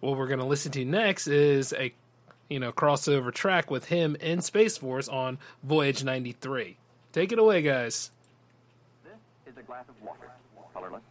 what 0.00 0.16
we're 0.16 0.28
gonna 0.28 0.46
listen 0.46 0.70
to 0.72 0.84
next 0.84 1.26
is 1.26 1.72
a 1.72 1.92
you 2.48 2.60
know 2.60 2.70
crossover 2.70 3.32
track 3.32 3.70
with 3.70 3.86
him 3.86 4.16
in 4.20 4.42
Space 4.42 4.76
Force 4.76 5.08
on 5.08 5.38
Voyage 5.64 6.04
'93. 6.04 6.76
Take 7.12 7.32
it 7.32 7.38
away, 7.38 7.62
guys. 7.62 8.10
is 9.46 9.56
a 9.56 9.62
glass 9.62 9.84
of 9.88 10.00
water, 10.02 10.30
colorless, 10.72 11.02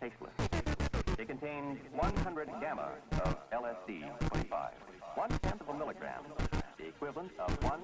tasteless. 0.00 0.32
It 1.18 1.28
contains 1.28 1.78
100 1.92 2.48
gamma 2.60 2.88
of 3.24 3.36
LSD-25, 3.50 4.70
one 5.16 5.28
tenth 5.42 5.60
of 5.60 5.68
a 5.68 5.74
milligram, 5.74 6.22
the 6.78 6.86
equivalent 6.86 7.30
of 7.38 7.62
one 7.64 7.80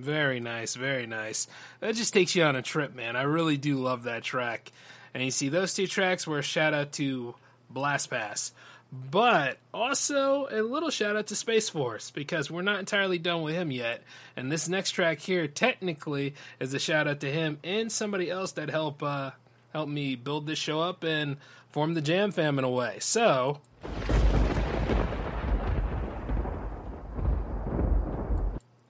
Very 0.00 0.40
nice, 0.40 0.74
very 0.74 1.06
nice. 1.06 1.46
That 1.80 1.94
just 1.94 2.14
takes 2.14 2.34
you 2.34 2.44
on 2.44 2.56
a 2.56 2.62
trip, 2.62 2.94
man. 2.94 3.16
I 3.16 3.22
really 3.22 3.56
do 3.56 3.76
love 3.76 4.04
that 4.04 4.22
track. 4.22 4.72
And 5.14 5.22
you 5.22 5.30
see, 5.30 5.48
those 5.48 5.74
two 5.74 5.86
tracks 5.86 6.26
were 6.26 6.38
a 6.38 6.42
shout 6.42 6.74
out 6.74 6.92
to 6.92 7.34
Blastpast, 7.72 8.52
but 8.92 9.58
also 9.72 10.48
a 10.50 10.62
little 10.62 10.90
shout 10.90 11.16
out 11.16 11.26
to 11.28 11.36
Space 11.36 11.68
Force 11.68 12.10
because 12.10 12.50
we're 12.50 12.62
not 12.62 12.78
entirely 12.78 13.18
done 13.18 13.42
with 13.42 13.54
him 13.54 13.70
yet. 13.70 14.02
And 14.36 14.50
this 14.50 14.68
next 14.68 14.92
track 14.92 15.18
here, 15.18 15.46
technically, 15.46 16.34
is 16.60 16.72
a 16.74 16.78
shout 16.78 17.08
out 17.08 17.20
to 17.20 17.30
him 17.30 17.58
and 17.64 17.90
somebody 17.90 18.30
else 18.30 18.52
that 18.52 18.70
helped 18.70 19.02
uh, 19.02 19.32
help 19.72 19.88
me 19.88 20.14
build 20.14 20.46
this 20.46 20.58
show 20.58 20.80
up 20.80 21.04
and 21.04 21.36
form 21.70 21.94
the 21.94 22.02
Jam 22.02 22.32
Fam 22.32 22.58
in 22.58 22.64
a 22.64 22.70
way. 22.70 22.98
So. 23.00 23.60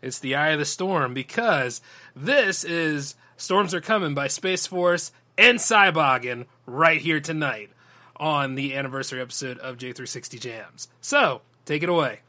It's 0.09 0.19
the 0.19 0.35
Eye 0.35 0.49
of 0.49 0.59
the 0.59 0.65
Storm 0.65 1.13
because 1.13 1.83
this 2.17 2.65
is 2.65 3.15
Storms 3.37 3.75
Are 3.75 3.81
Coming 3.83 4.15
by 4.15 4.27
Space 4.27 4.67
Force 4.67 5.13
and 5.37 5.59
Cybogn 5.59 6.47
right 6.65 6.99
here 6.99 7.21
tonight 7.21 7.71
on 8.17 8.55
the 8.55 8.75
anniversary 8.75 9.21
episode 9.21 9.59
of 9.59 9.77
J360 9.77 10.41
Jams. 10.41 10.89
So, 11.03 11.43
take 11.67 11.83
it 11.83 11.91
away. 11.91 12.21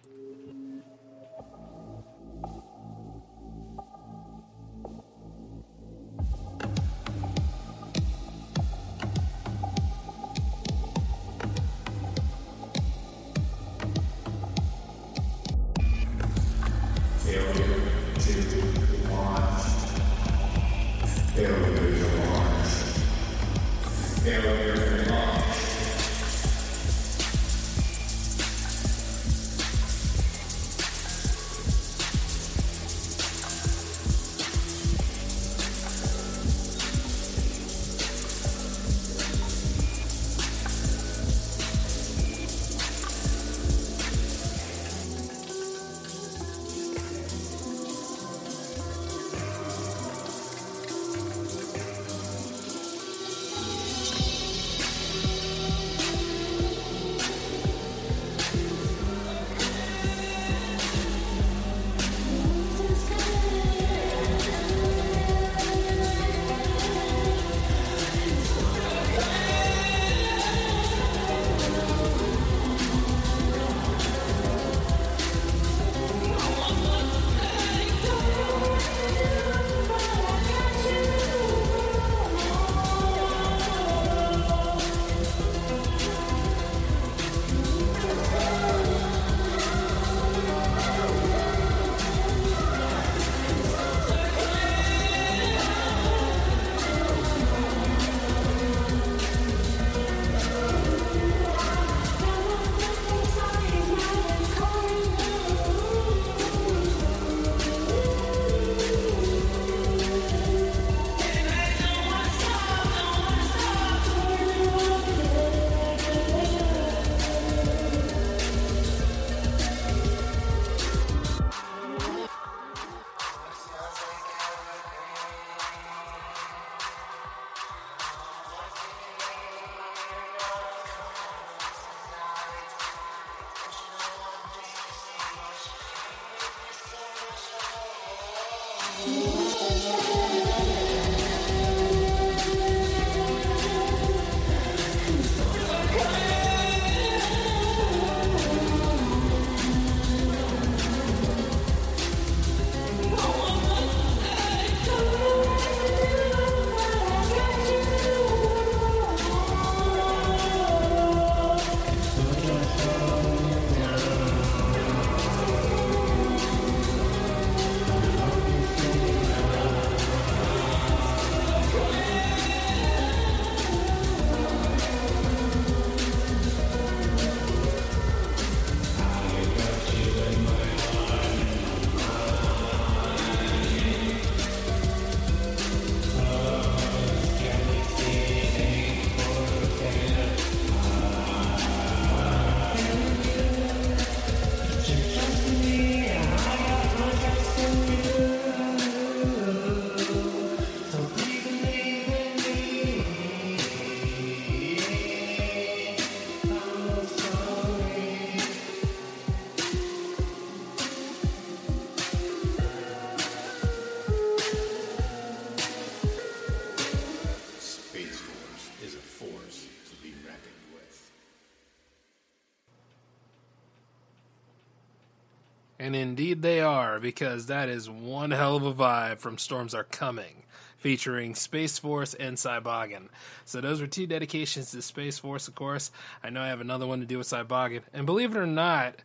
Indeed 226.39 226.49
they 226.49 226.61
are, 226.61 227.01
because 227.01 227.47
that 227.47 227.67
is 227.67 227.89
one 227.89 228.31
hell 228.31 228.55
of 228.55 228.63
a 228.63 228.73
vibe 228.73 229.19
from 229.19 229.37
Storms 229.37 229.73
Are 229.73 229.83
Coming, 229.83 230.43
featuring 230.77 231.35
Space 231.35 231.77
Force 231.77 232.13
and 232.13 232.37
Cybogn. 232.37 233.09
So 233.43 233.59
those 233.59 233.81
were 233.81 233.87
two 233.87 234.07
dedications 234.07 234.71
to 234.71 234.81
Space 234.81 235.19
Force, 235.19 235.49
of 235.49 235.55
course. 235.55 235.91
I 236.23 236.29
know 236.29 236.41
I 236.41 236.47
have 236.47 236.61
another 236.61 236.87
one 236.87 237.01
to 237.01 237.05
do 237.05 237.17
with 237.17 237.27
Cybogn. 237.27 237.81
And 237.93 238.05
believe 238.05 238.33
it 238.33 238.39
or 238.39 238.47
not, 238.47 238.95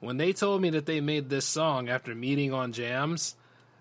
when 0.00 0.16
they 0.16 0.32
told 0.32 0.60
me 0.60 0.70
that 0.70 0.86
they 0.86 1.00
made 1.00 1.28
this 1.28 1.44
song 1.44 1.88
after 1.88 2.16
meeting 2.16 2.52
on 2.52 2.72
Jams, 2.72 3.36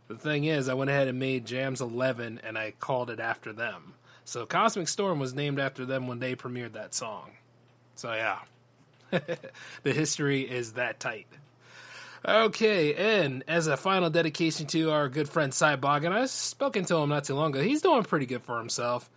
the 0.07 0.15
thing 0.15 0.43
is, 0.43 0.69
I 0.69 0.75
went 0.75 0.91
ahead 0.91 1.07
and 1.07 1.17
made 1.17 1.47
Jams 1.47 1.81
11 1.81 2.41
and 2.43 2.55
I 2.55 2.71
called 2.79 3.09
it 3.09 3.19
after 3.19 3.51
them. 3.51 3.95
So 4.25 4.45
Cosmic 4.45 4.89
Storm 4.89 5.19
was 5.19 5.33
named 5.33 5.59
after 5.59 5.85
them 5.85 6.07
when 6.07 6.19
they 6.19 6.35
premiered 6.35 6.73
that 6.73 6.93
song. 6.93 7.31
So 7.95 8.13
yeah, 8.13 8.39
the 9.81 9.93
history 9.93 10.41
is 10.41 10.73
that 10.73 10.99
tight. 10.99 11.27
Okay, 12.27 12.95
and 12.95 13.43
as 13.47 13.67
a 13.67 13.77
final 13.77 14.09
dedication 14.09 14.65
to 14.67 14.89
our 14.89 15.09
good 15.09 15.29
friend 15.29 15.51
Cybogn, 15.51 16.11
I 16.11 16.25
spoken 16.25 16.83
to 16.85 16.95
him 16.95 17.09
not 17.09 17.25
too 17.25 17.35
long 17.35 17.51
ago. 17.51 17.61
He's 17.61 17.83
doing 17.83 18.01
pretty 18.03 18.25
good 18.25 18.41
for 18.41 18.57
himself. 18.57 19.11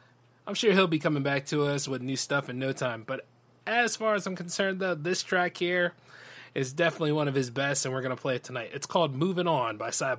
I'm 0.46 0.52
sure 0.52 0.72
he'll 0.72 0.86
be 0.86 0.98
coming 0.98 1.22
back 1.22 1.46
to 1.46 1.64
us 1.64 1.88
with 1.88 2.02
new 2.02 2.16
stuff 2.16 2.50
in 2.50 2.58
no 2.58 2.72
time. 2.72 3.04
But 3.06 3.24
as 3.66 3.96
far 3.96 4.14
as 4.14 4.26
I'm 4.26 4.36
concerned, 4.36 4.80
though, 4.80 4.94
this 4.94 5.22
track 5.22 5.56
here 5.56 5.94
is 6.54 6.74
definitely 6.74 7.12
one 7.12 7.28
of 7.28 7.34
his 7.34 7.48
best, 7.48 7.86
and 7.86 7.94
we're 7.94 8.02
going 8.02 8.14
to 8.14 8.20
play 8.20 8.36
it 8.36 8.44
tonight. 8.44 8.72
It's 8.74 8.86
called 8.86 9.14
Moving 9.14 9.46
On 9.46 9.78
by 9.78 9.88
Cy 9.88 10.14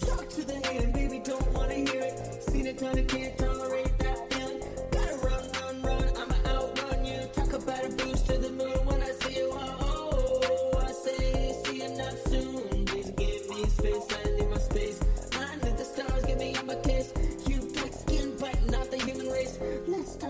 Talk 0.00 0.28
to 0.30 0.42
the 0.44 0.60
hand, 0.64 0.92
baby, 0.92 1.18
don't 1.18 1.52
wanna 1.52 1.74
hear 1.74 2.02
it. 2.02 2.42
Seen 2.42 2.66
it 2.66 2.78
done, 2.78 2.98
I 2.98 3.02
can't 3.02 3.38
tolerate 3.38 3.57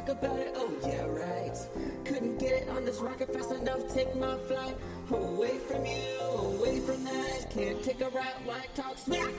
talk 0.09 0.22
about 0.22 0.39
it, 0.39 0.55
oh 0.56 0.70
yeah, 0.86 1.05
right. 1.06 1.56
Couldn't 2.05 2.39
get 2.39 2.62
it 2.62 2.68
on 2.70 2.85
this 2.85 2.98
rocket 2.98 3.32
fast 3.32 3.52
enough, 3.52 3.86
take 3.93 4.14
my 4.16 4.36
flight. 4.48 4.76
Away 5.10 5.59
from 5.59 5.85
you, 5.85 6.20
away 6.20 6.80
from 6.80 7.05
that. 7.05 7.51
Can't 7.51 7.82
take 7.82 8.01
a 8.01 8.09
ride, 8.10 8.35
why 8.44 8.60
talk 8.74 8.97
smack? 8.98 9.32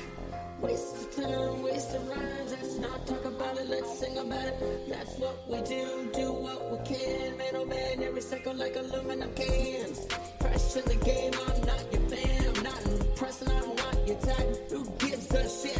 Waste 0.62 0.96
of 0.96 1.16
time, 1.16 1.64
waste 1.64 1.96
of 1.96 2.08
rhymes. 2.10 2.52
Let's 2.52 2.78
not 2.78 3.08
talk 3.08 3.26
about 3.26 3.58
it, 3.58 3.70
let's 3.70 4.00
sing 4.00 4.18
about 4.18 4.46
it. 4.46 4.90
That's 4.90 5.16
what 5.18 5.48
we 5.50 5.62
do, 5.62 6.10
do 6.14 6.32
what 6.34 6.72
we 6.72 6.78
can. 6.86 7.38
Man, 7.38 7.56
oh 7.56 7.66
man, 7.66 8.04
every 8.04 8.22
second 8.22 8.60
like 8.60 8.76
aluminum 8.76 9.34
cans. 9.34 10.08
Fresh 10.40 10.76
in 10.76 10.86
the 10.86 10.96
game, 11.04 11.34
I'm 11.48 11.62
not 11.62 11.84
your 11.91 12.02
fan. 12.10 12.56
I'm 12.56 12.64
not 12.64 12.86
impressed, 12.86 13.48
I'm 13.48 13.56
not 13.56 13.68
want 13.68 14.08
your 14.08 14.20
type. 14.20 14.72
Who 14.72 14.86
gives 14.98 15.34
a 15.34 15.50
shit? 15.50 15.78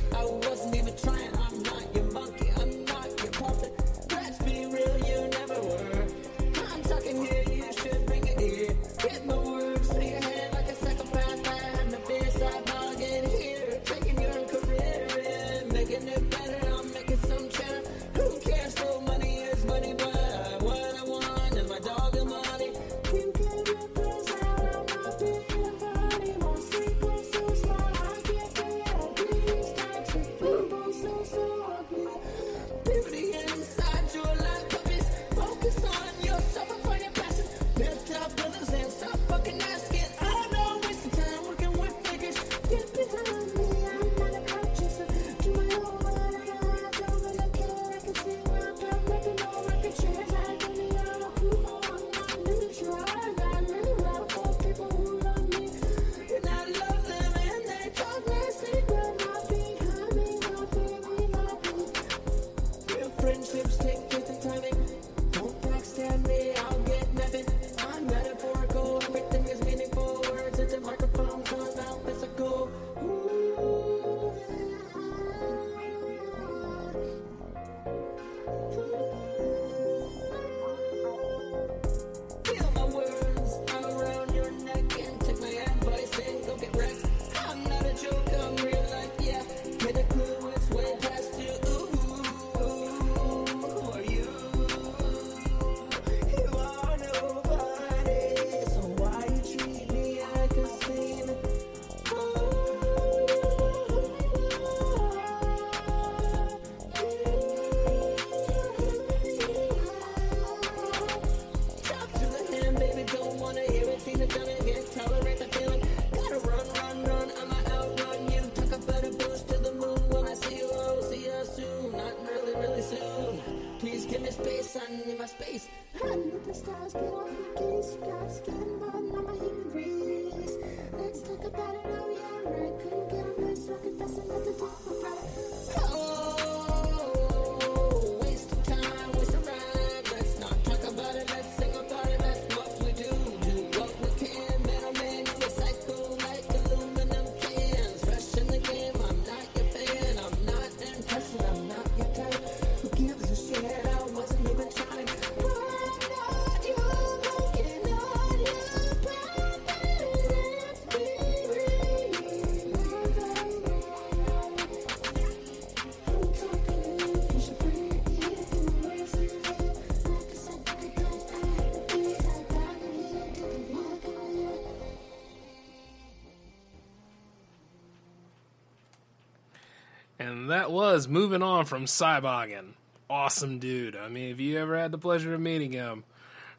That 180.50 180.72
was 180.72 181.08
moving 181.08 181.44
on 181.44 181.66
from 181.66 181.86
Cybogn. 181.86 182.74
Awesome 183.08 183.60
dude. 183.60 183.96
I 183.96 184.10
mean, 184.10 184.32
if 184.32 184.40
you 184.40 184.58
ever 184.58 184.80
had 184.80 184.92
the 184.92 184.98
pleasure 184.98 185.32
of 185.36 185.40
meeting 185.40 185.74
him, 185.74 186.04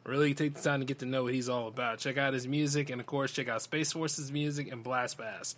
really 0.05 0.33
take 0.33 0.53
the 0.53 0.61
time 0.61 0.79
to 0.79 0.85
get 0.85 0.99
to 0.99 1.05
know 1.05 1.23
what 1.23 1.33
he's 1.33 1.49
all 1.49 1.67
about. 1.67 1.99
Check 1.99 2.17
out 2.17 2.33
his 2.33 2.47
music, 2.47 2.89
and 2.89 3.01
of 3.01 3.05
course, 3.05 3.33
check 3.33 3.49
out 3.49 3.61
Space 3.61 3.91
Force's 3.91 4.31
music 4.31 4.71
and 4.71 4.81
Blastpast. 4.81 5.55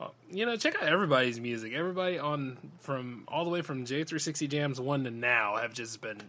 Uh, 0.00 0.08
you 0.30 0.46
know, 0.46 0.56
check 0.56 0.76
out 0.76 0.88
everybody's 0.88 1.38
music. 1.38 1.74
Everybody 1.74 2.18
on 2.18 2.56
from 2.78 3.24
all 3.28 3.44
the 3.44 3.50
way 3.50 3.60
from 3.60 3.84
J360 3.84 4.48
Jams 4.48 4.80
one 4.80 5.04
to 5.04 5.10
now 5.10 5.56
have 5.56 5.74
just 5.74 6.00
been 6.00 6.22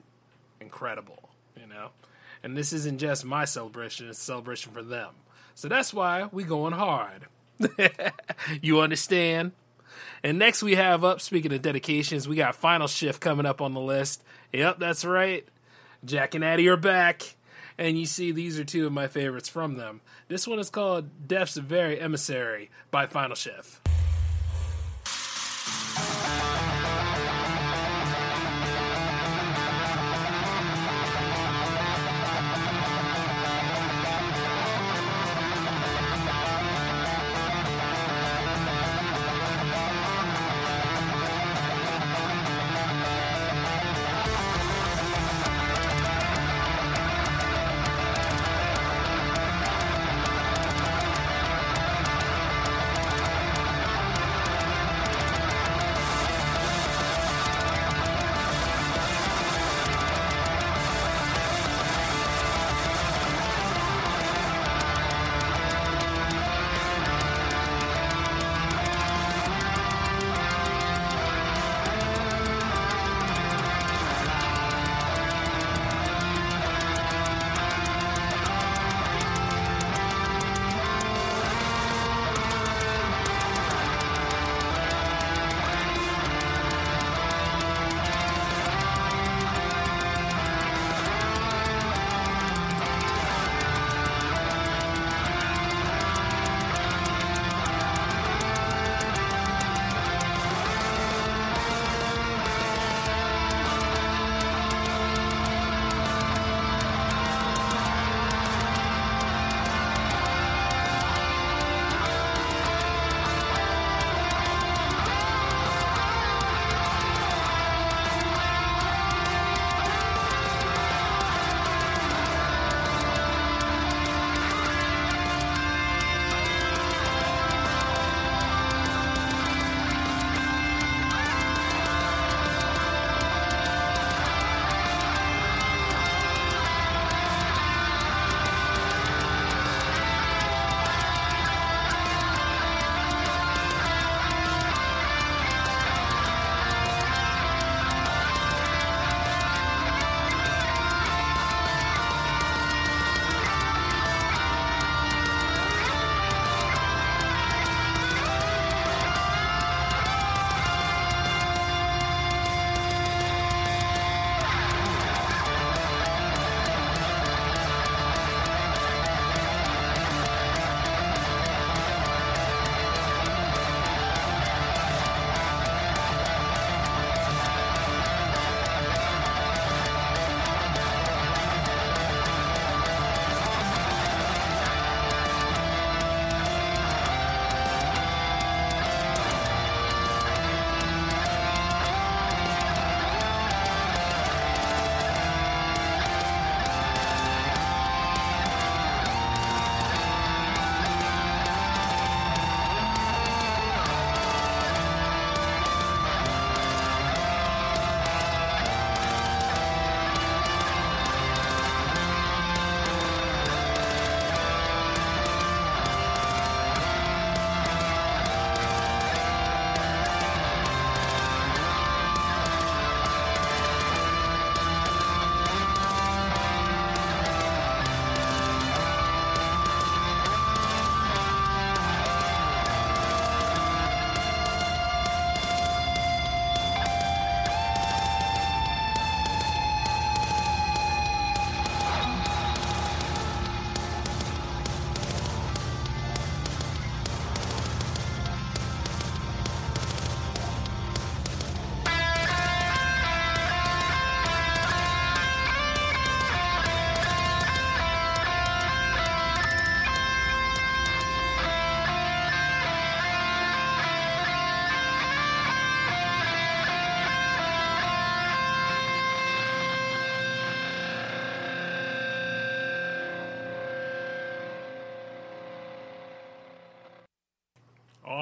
incredible. 0.59 1.30
You 1.58 1.67
know, 1.67 1.92
and 2.43 2.58
this 2.58 2.74
isn't 2.74 2.98
just 2.98 3.24
my 3.24 3.45
celebration; 3.45 4.09
it's 4.09 4.19
a 4.19 4.24
celebration 4.24 4.74
for 4.74 4.84
them. 4.84 5.11
So 5.53 5.69
that's 5.69 5.93
why 5.93 6.27
we 6.34 6.43
going 6.43 6.74
hard. 6.74 7.27
you 8.61 8.82
understand? 8.82 9.53
And 10.24 10.40
next 10.40 10.64
we 10.64 10.76
have 10.76 11.03
up, 11.03 11.22
speaking 11.22 11.53
of 11.53 11.61
dedications, 11.61 12.27
we 12.27 12.35
got 12.35 12.56
Final 12.56 12.88
Shift 12.88 13.22
coming 13.22 13.45
up 13.45 13.61
on 13.61 13.74
the 13.74 13.82
list. 13.82 14.24
Yep, 14.53 14.80
that's 14.80 15.06
right. 15.06 15.48
Jack 16.03 16.35
and 16.35 16.44
Addie 16.44 16.68
are 16.68 16.77
back. 16.77 17.35
And 17.77 18.00
you 18.00 18.06
see, 18.06 18.32
these 18.32 18.58
are 18.58 18.64
two 18.64 18.88
of 18.88 18.94
my 18.94 19.08
favorites 19.08 19.50
from 19.50 19.76
them. 19.76 20.02
This 20.27 20.48
one 20.48 20.60
is 20.60 20.69
called 20.69 21.27
Death's 21.27 21.58
Very 21.58 22.00
Emissary 22.00 22.69
by 22.90 23.06
Final 23.06 23.35
Shift. 23.35 23.85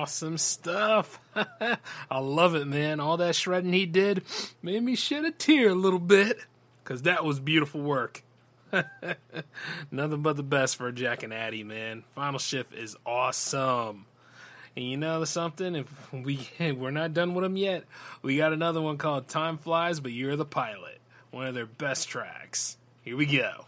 Awesome 0.04 0.38
stuff. 0.38 1.18
I 2.12 2.20
love 2.20 2.56
it, 2.56 2.68
man. 2.68 3.00
All 3.00 3.16
that 3.16 3.38
shredding 3.38 3.72
he 3.72 3.86
did 3.86 4.24
made 4.62 4.84
me 4.84 4.98
shed 4.98 5.24
a 5.24 5.32
tear 5.32 5.70
a 5.70 5.76
little 5.76 5.98
bit 5.98 6.40
because 6.84 7.04
that 7.04 7.24
was 7.24 7.40
beautiful 7.40 7.80
work. 7.80 8.22
Nothing 9.92 10.22
but 10.22 10.36
the 10.36 10.44
best 10.44 10.76
for 10.76 10.92
Jack 10.92 11.24
and 11.24 11.34
Addie, 11.34 11.64
man. 11.64 12.04
Final 12.16 12.38
Shift 12.38 12.74
is 12.74 12.98
awesome. 13.06 14.06
And 14.76 14.84
you 14.84 14.98
know 14.98 15.24
something? 15.24 15.74
If 15.74 16.12
we 16.12 16.50
we're 16.60 16.92
not 16.92 17.14
done 17.14 17.34
with 17.34 17.44
them 17.44 17.56
yet, 17.56 17.86
we 18.22 18.36
got 18.36 18.52
another 18.52 18.82
one 18.82 18.98
called 18.98 19.30
"Time 19.30 19.58
Flies, 19.58 20.02
but 20.02 20.12
You're 20.12 20.36
the 20.36 20.44
Pilot." 20.44 21.00
One 21.32 21.48
of 21.48 21.56
their 21.56 21.66
best 21.66 22.10
tracks. 22.10 22.76
Here 23.04 23.16
we 23.16 23.26
go. 23.26 23.64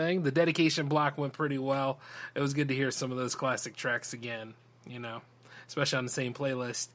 Thing. 0.00 0.22
The 0.22 0.30
dedication 0.30 0.86
block 0.86 1.18
went 1.18 1.34
pretty 1.34 1.58
well. 1.58 1.98
It 2.34 2.40
was 2.40 2.54
good 2.54 2.68
to 2.68 2.74
hear 2.74 2.90
some 2.90 3.12
of 3.12 3.18
those 3.18 3.34
classic 3.34 3.76
tracks 3.76 4.14
again, 4.14 4.54
you 4.86 4.98
know, 4.98 5.20
especially 5.68 5.98
on 5.98 6.04
the 6.04 6.10
same 6.10 6.32
playlist. 6.32 6.88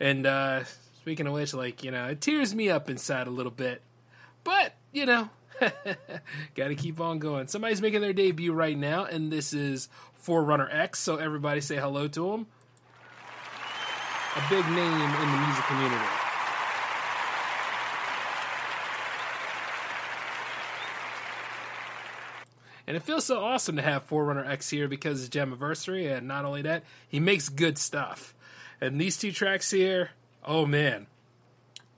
And 0.00 0.26
uh, 0.26 0.64
speaking 1.00 1.28
of 1.28 1.32
which, 1.32 1.54
like, 1.54 1.84
you 1.84 1.92
know, 1.92 2.08
it 2.08 2.20
tears 2.20 2.52
me 2.52 2.68
up 2.68 2.90
inside 2.90 3.28
a 3.28 3.30
little 3.30 3.52
bit. 3.52 3.82
But, 4.42 4.74
you 4.90 5.06
know, 5.06 5.30
got 6.56 6.68
to 6.68 6.74
keep 6.74 7.00
on 7.00 7.20
going. 7.20 7.46
Somebody's 7.46 7.80
making 7.80 8.00
their 8.00 8.12
debut 8.12 8.52
right 8.52 8.76
now, 8.76 9.04
and 9.04 9.30
this 9.30 9.52
is 9.52 9.88
ForerunnerX, 10.26 10.96
so 10.96 11.16
everybody 11.16 11.60
say 11.60 11.76
hello 11.76 12.08
to 12.08 12.32
him. 12.32 12.46
A 14.36 14.50
big 14.50 14.64
name 14.66 14.76
in 14.76 15.30
the 15.30 15.38
music 15.46 15.64
community. 15.66 16.19
And 22.90 22.96
it 22.96 23.04
feels 23.04 23.24
so 23.24 23.38
awesome 23.38 23.76
to 23.76 23.82
have 23.82 24.08
ForerunnerX 24.08 24.68
here 24.68 24.88
because 24.88 25.24
it's 25.24 25.32
Jammaversary, 25.32 26.12
and 26.12 26.26
not 26.26 26.44
only 26.44 26.62
that, 26.62 26.82
he 27.08 27.20
makes 27.20 27.48
good 27.48 27.78
stuff. 27.78 28.34
And 28.80 29.00
these 29.00 29.16
two 29.16 29.30
tracks 29.30 29.70
here, 29.70 30.10
oh 30.44 30.66
man, 30.66 31.06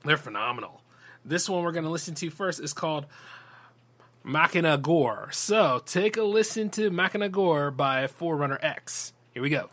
they're 0.05 0.17
phenomenal. 0.17 0.83
This 1.25 1.49
one 1.49 1.63
we're 1.63 1.71
going 1.71 1.85
to 1.85 1.89
listen 1.89 2.13
to 2.13 2.29
first 2.29 2.59
is 2.59 2.73
called 2.73 3.07
Machina 4.21 4.77
Gore. 4.77 5.29
So 5.31 5.81
take 5.83 6.15
a 6.15 6.21
listen 6.21 6.69
to 6.69 6.91
Machina 6.91 7.27
Gore 7.27 7.71
by 7.71 8.05
ForerunnerX. 8.05 9.13
Here 9.33 9.41
we 9.41 9.49
go. 9.49 9.71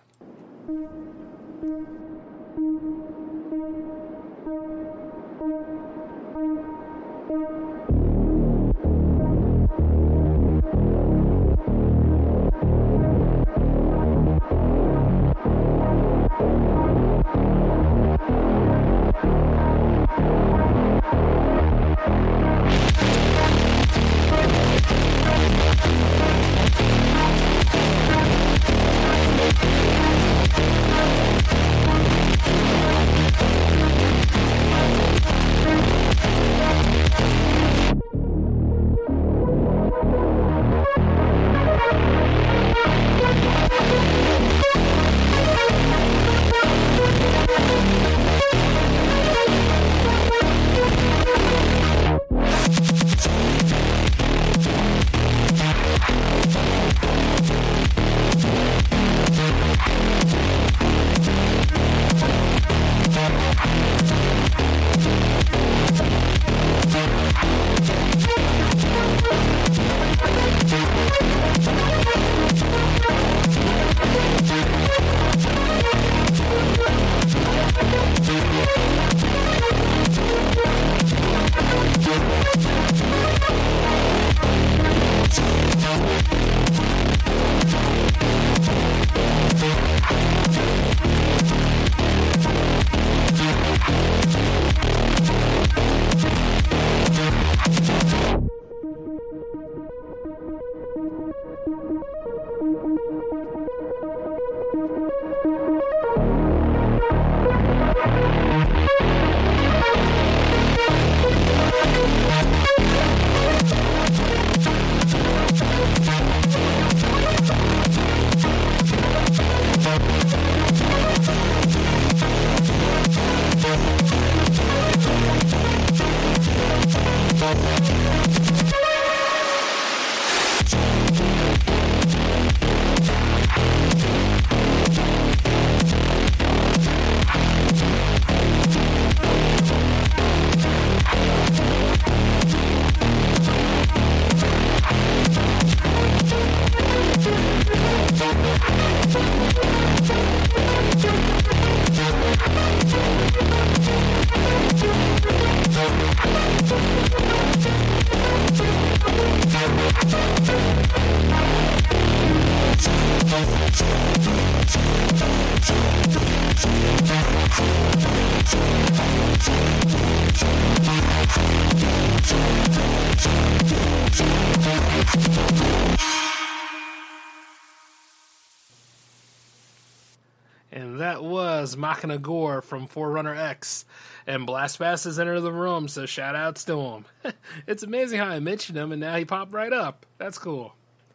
Machina 182.11 182.23
Gore 182.23 182.63
from 182.63 182.89
ForerunnerX. 182.89 183.85
And 184.27 184.47
Blast 184.47 184.79
has 184.79 185.19
entered 185.19 185.41
the 185.41 185.53
room, 185.53 185.87
so 185.89 186.07
shout 186.07 186.35
outs 186.35 186.65
to 186.65 186.81
him. 186.81 187.05
it's 187.67 187.83
amazing 187.83 188.19
how 188.19 188.27
I 188.27 188.41
mentioned 188.41 188.77
him 188.77 188.93
and 188.93 189.01
now 189.01 189.17
he 189.17 189.25
popped 189.25 189.53
right 189.53 189.73
up. 189.73 190.07
That's 190.19 190.39
cool. 190.39 190.75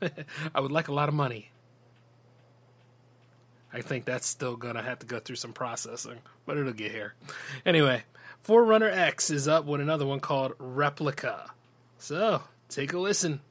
I 0.55 0.59
would 0.59 0.71
like 0.71 0.87
a 0.87 0.93
lot 0.93 1.09
of 1.09 1.15
money. 1.15 1.51
I 3.73 3.81
think 3.81 4.05
that's 4.05 4.25
still 4.25 4.55
gonna 4.55 4.81
have 4.81 4.99
to 4.99 5.05
go 5.05 5.19
through 5.19 5.35
some 5.35 5.51
processing, 5.51 6.19
but 6.45 6.57
it'll 6.57 6.71
get 6.71 6.91
here. 6.91 7.13
Anyway, 7.65 8.03
ForerunnerX 8.45 9.31
is 9.31 9.49
up 9.49 9.65
with 9.65 9.81
another 9.81 10.05
one 10.05 10.21
called 10.21 10.53
Replica. 10.59 11.51
So 11.97 12.43
take 12.69 12.93
a 12.93 12.99
listen. 12.99 13.41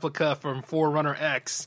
Replica 0.00 0.34
from 0.34 0.62
ForerunnerX. 0.62 1.66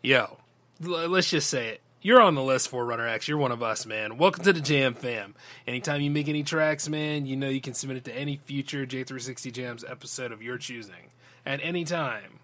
Yo, 0.00 0.38
l- 0.80 1.08
let's 1.08 1.28
just 1.28 1.50
say 1.50 1.70
it. 1.70 1.80
You're 2.02 2.20
on 2.20 2.36
the 2.36 2.42
list, 2.42 2.70
ForerunnerX. 2.70 3.26
You're 3.26 3.36
one 3.36 3.50
of 3.50 3.64
us, 3.64 3.84
man. 3.84 4.16
Welcome 4.16 4.44
to 4.44 4.52
the 4.52 4.60
Jam 4.60 4.94
Fam. 4.94 5.34
Anytime 5.66 6.00
you 6.00 6.08
make 6.08 6.28
any 6.28 6.44
tracks, 6.44 6.88
man, 6.88 7.26
you 7.26 7.34
know 7.34 7.48
you 7.48 7.60
can 7.60 7.74
submit 7.74 7.96
it 7.96 8.04
to 8.04 8.16
any 8.16 8.36
future 8.36 8.86
J360 8.86 9.52
Jams 9.52 9.82
episode 9.82 10.30
of 10.30 10.40
your 10.40 10.56
choosing 10.56 11.10
at 11.44 11.58
any 11.64 11.82
time. 11.82 12.38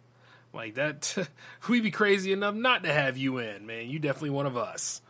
Like 0.52 0.74
that, 0.74 1.16
we'd 1.68 1.84
be 1.84 1.92
crazy 1.92 2.32
enough 2.32 2.56
not 2.56 2.82
to 2.82 2.92
have 2.92 3.16
you 3.16 3.38
in, 3.38 3.66
man. 3.66 3.88
You 3.88 4.00
definitely 4.00 4.30
one 4.30 4.46
of 4.46 4.56
us. 4.56 5.00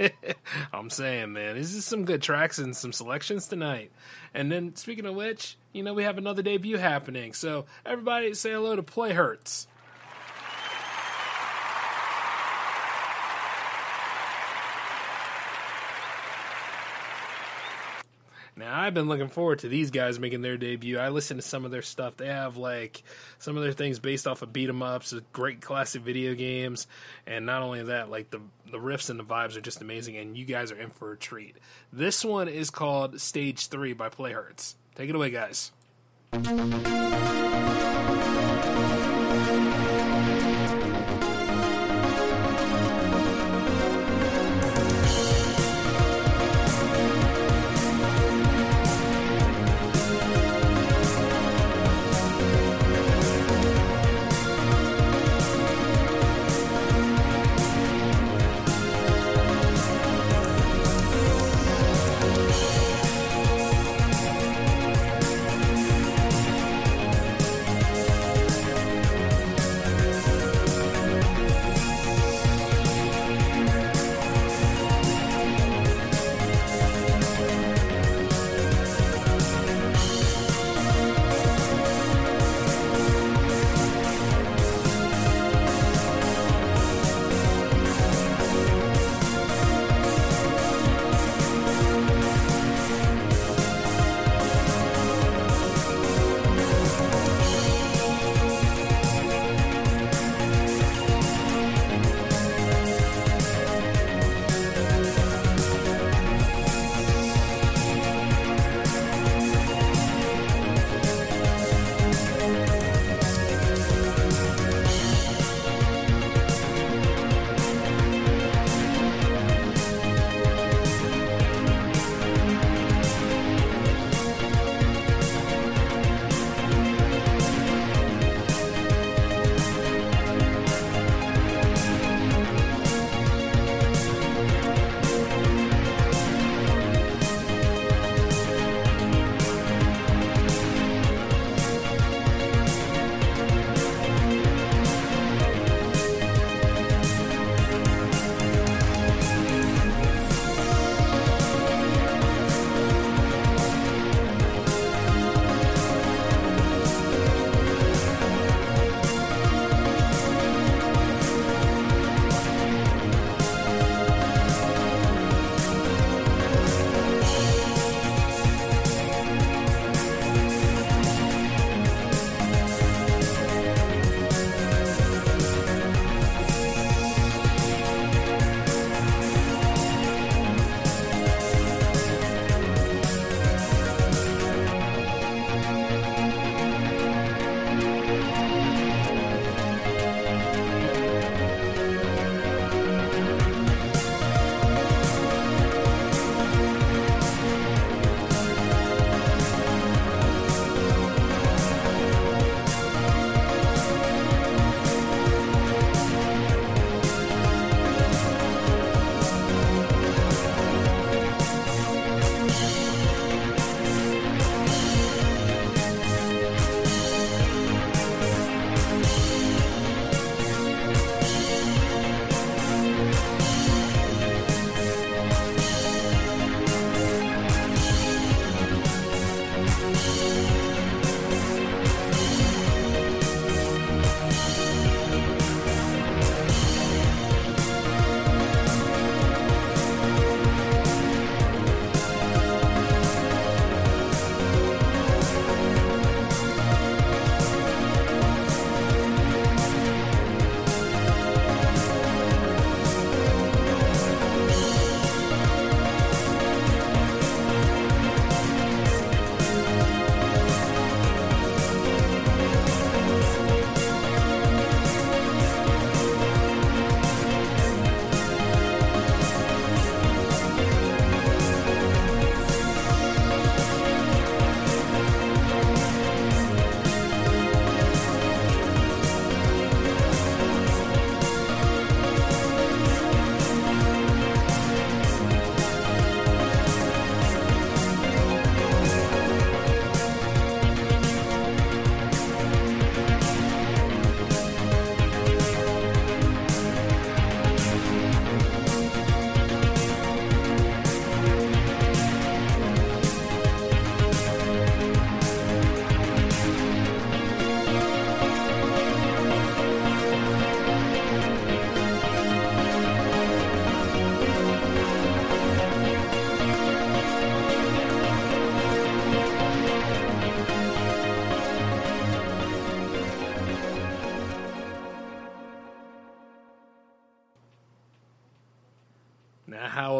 I'm 0.72 0.90
saying, 0.90 1.32
man, 1.32 1.56
this 1.56 1.74
is 1.74 1.84
some 1.84 2.04
good 2.04 2.22
tracks 2.22 2.60
and 2.60 2.76
some 2.76 2.92
selections 2.92 3.48
tonight. 3.48 3.90
And 4.32 4.52
then, 4.52 4.76
speaking 4.76 5.06
of 5.06 5.16
which, 5.16 5.56
you 5.72 5.82
know, 5.82 5.94
we 5.94 6.02
have 6.02 6.18
another 6.18 6.42
debut 6.42 6.78
happening. 6.78 7.32
So, 7.32 7.66
everybody 7.84 8.34
say 8.34 8.52
hello 8.52 8.76
to 8.76 8.82
PlayHz. 8.82 9.66
Now 18.60 18.78
I've 18.78 18.92
been 18.92 19.08
looking 19.08 19.28
forward 19.28 19.60
to 19.60 19.68
these 19.68 19.90
guys 19.90 20.18
making 20.18 20.42
their 20.42 20.58
debut. 20.58 20.98
I 20.98 21.08
listened 21.08 21.40
to 21.40 21.48
some 21.48 21.64
of 21.64 21.70
their 21.70 21.80
stuff. 21.80 22.18
They 22.18 22.26
have 22.26 22.58
like 22.58 23.02
some 23.38 23.56
of 23.56 23.62
their 23.62 23.72
things 23.72 23.98
based 23.98 24.26
off 24.26 24.42
of 24.42 24.52
beat 24.52 24.68
'em 24.68 24.82
ups, 24.82 25.14
great 25.32 25.62
classic 25.62 26.02
video 26.02 26.34
games, 26.34 26.86
and 27.26 27.46
not 27.46 27.62
only 27.62 27.82
that, 27.84 28.10
like 28.10 28.30
the 28.30 28.40
the 28.70 28.76
riffs 28.78 29.08
and 29.08 29.18
the 29.18 29.24
vibes 29.24 29.56
are 29.56 29.62
just 29.62 29.80
amazing. 29.80 30.18
And 30.18 30.36
you 30.36 30.44
guys 30.44 30.70
are 30.72 30.76
in 30.76 30.90
for 30.90 31.12
a 31.12 31.16
treat. 31.16 31.56
This 31.90 32.22
one 32.22 32.48
is 32.48 32.68
called 32.68 33.18
Stage 33.18 33.68
Three 33.68 33.94
by 33.94 34.10
PlayHz. 34.10 34.74
Take 34.94 35.08
it 35.08 35.14
away, 35.14 35.30
guys. 35.30 35.72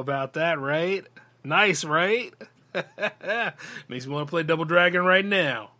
About 0.01 0.33
that, 0.33 0.59
right? 0.59 1.05
Nice, 1.45 1.85
right? 1.85 2.33
Makes 3.89 4.07
me 4.07 4.13
want 4.13 4.27
to 4.27 4.31
play 4.31 4.43
Double 4.43 4.65
Dragon 4.65 5.05
right 5.05 5.25
now. 5.25 5.71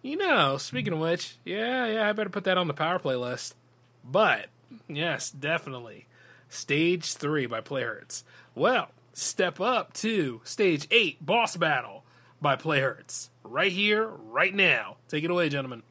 You 0.00 0.16
know, 0.16 0.58
speaking 0.58 0.92
of 0.92 0.98
which, 0.98 1.36
yeah, 1.44 1.86
yeah, 1.86 2.08
I 2.08 2.12
better 2.12 2.30
put 2.30 2.44
that 2.44 2.58
on 2.58 2.68
the 2.68 2.74
power 2.74 2.98
play 2.98 3.16
list. 3.16 3.56
But, 4.04 4.46
yes, 4.88 5.30
definitely. 5.30 6.06
Stage 6.48 7.14
3 7.14 7.46
by 7.46 7.60
PlayHz. 7.60 8.22
Well, 8.54 8.90
step 9.12 9.60
up 9.60 9.92
to 9.94 10.40
Stage 10.44 10.86
8 10.90 11.24
Boss 11.24 11.56
Battle 11.56 12.04
by 12.40 12.56
PlayHz. 12.56 13.30
Right 13.42 13.72
here, 13.72 14.06
right 14.06 14.54
now. 14.54 14.96
Take 15.08 15.24
it 15.24 15.30
away, 15.30 15.48
gentlemen. 15.48 15.82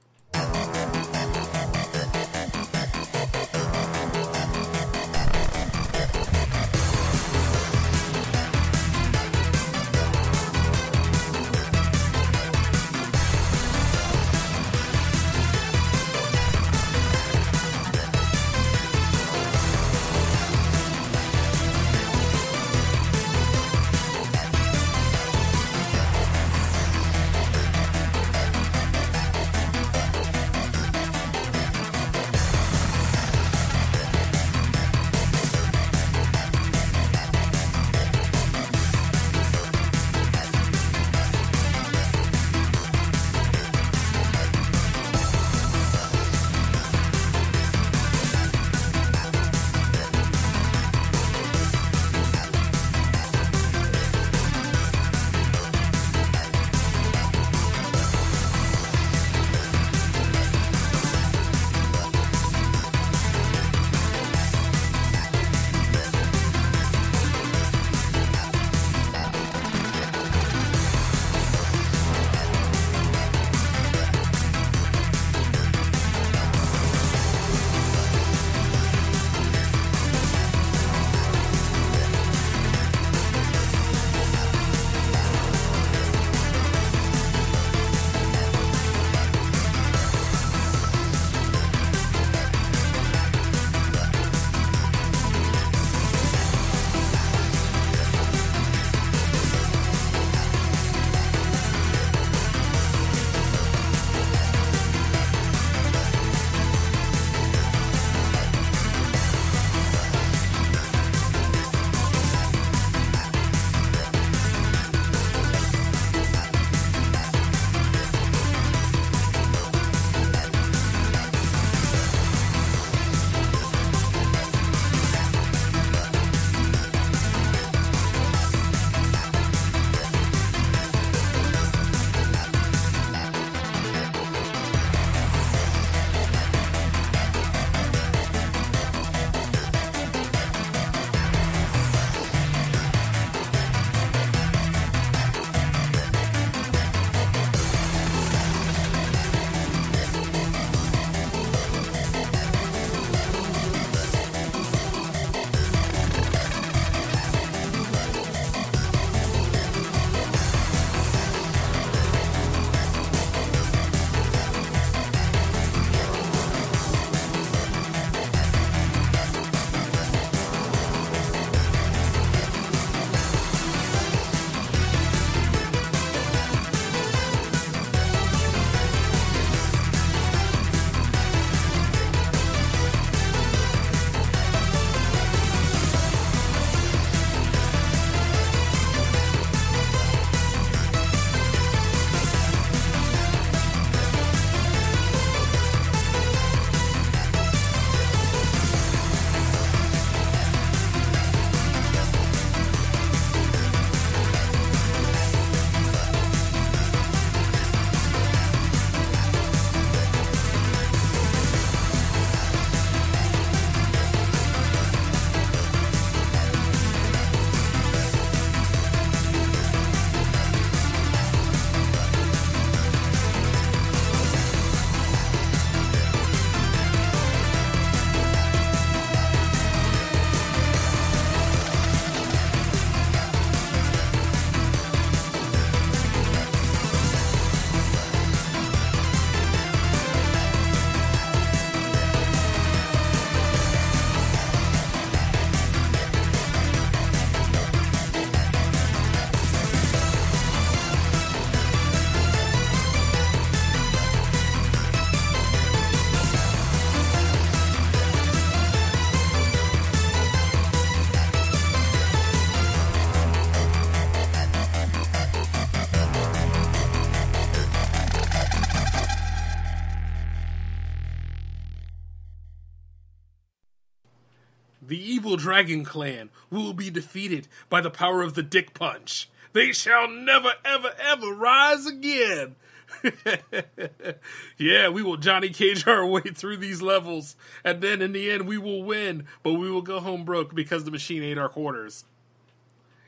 Evil 275.33 275.43
Dragon 275.43 275.83
Clan 275.83 276.29
will 276.51 276.73
be 276.73 276.91
defeated 276.91 277.47
by 277.67 277.81
the 277.81 277.89
power 277.89 278.21
of 278.21 278.35
the 278.35 278.43
Dick 278.43 278.75
Punch. 278.75 279.29
They 279.53 279.71
shall 279.71 280.07
never, 280.07 280.51
ever, 280.63 280.91
ever 280.99 281.33
rise 281.33 281.87
again. 281.87 282.55
yeah, 284.59 284.89
we 284.89 285.01
will 285.01 285.17
Johnny 285.17 285.49
Cage 285.49 285.87
our 285.87 286.05
way 286.05 286.21
through 286.21 286.57
these 286.57 286.83
levels, 286.83 287.35
and 287.63 287.81
then 287.81 288.03
in 288.03 288.11
the 288.11 288.29
end 288.29 288.47
we 288.47 288.59
will 288.59 288.83
win, 288.83 289.25
but 289.41 289.53
we 289.53 289.71
will 289.71 289.81
go 289.81 289.99
home 289.99 290.23
broke 290.23 290.53
because 290.53 290.83
the 290.83 290.91
machine 290.91 291.23
ate 291.23 291.39
our 291.39 291.49
quarters. 291.49 292.05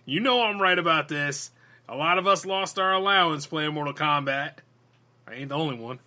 You 0.06 0.20
know 0.20 0.42
I'm 0.42 0.60
right 0.60 0.80
about 0.80 1.10
this. 1.10 1.52
A 1.88 1.96
lot 1.96 2.18
of 2.18 2.26
us 2.26 2.44
lost 2.44 2.80
our 2.80 2.94
allowance 2.94 3.46
playing 3.46 3.76
Mortal 3.76 3.94
Kombat. 3.94 4.54
I 5.28 5.36
ain't 5.36 5.50
the 5.50 5.56
only 5.56 5.78
one. 5.78 6.00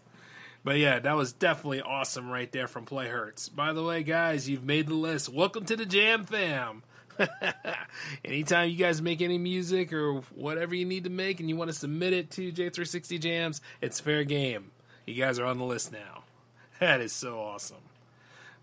But 0.68 0.76
yeah, 0.76 0.98
that 0.98 1.16
was 1.16 1.32
definitely 1.32 1.80
awesome 1.80 2.28
right 2.28 2.52
there 2.52 2.68
from 2.68 2.84
PlayHz. 2.84 3.56
By 3.56 3.72
the 3.72 3.82
way, 3.82 4.02
guys, 4.02 4.50
you've 4.50 4.66
made 4.66 4.86
the 4.86 4.92
list. 4.92 5.30
Welcome 5.30 5.64
to 5.64 5.76
the 5.76 5.86
Jam 5.86 6.26
Fam. 6.26 6.82
Anytime 8.22 8.68
you 8.68 8.76
guys 8.76 9.00
make 9.00 9.22
any 9.22 9.38
music 9.38 9.94
or 9.94 10.20
whatever 10.34 10.74
you 10.74 10.84
need 10.84 11.04
to 11.04 11.10
make 11.10 11.40
and 11.40 11.48
you 11.48 11.56
want 11.56 11.70
to 11.70 11.74
submit 11.74 12.12
it 12.12 12.30
to 12.32 12.52
J360 12.52 13.18
Jams, 13.18 13.62
it's 13.80 13.98
fair 13.98 14.24
game. 14.24 14.72
You 15.06 15.14
guys 15.14 15.38
are 15.38 15.46
on 15.46 15.56
the 15.56 15.64
list 15.64 15.90
now. 15.90 16.24
That 16.80 17.00
is 17.00 17.14
so 17.14 17.40
awesome. 17.40 17.78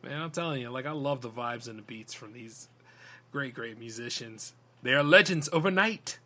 Man, 0.04 0.22
I'm 0.22 0.30
telling 0.30 0.62
you, 0.62 0.70
like, 0.70 0.86
I 0.86 0.92
love 0.92 1.22
the 1.22 1.30
vibes 1.32 1.68
and 1.68 1.80
the 1.80 1.82
beats 1.82 2.14
from 2.14 2.34
these 2.34 2.70
great, 3.32 3.56
great 3.56 3.80
musicians. 3.80 4.54
They 4.84 4.94
are 4.94 5.02
legends 5.02 5.50
overnight. 5.52 6.20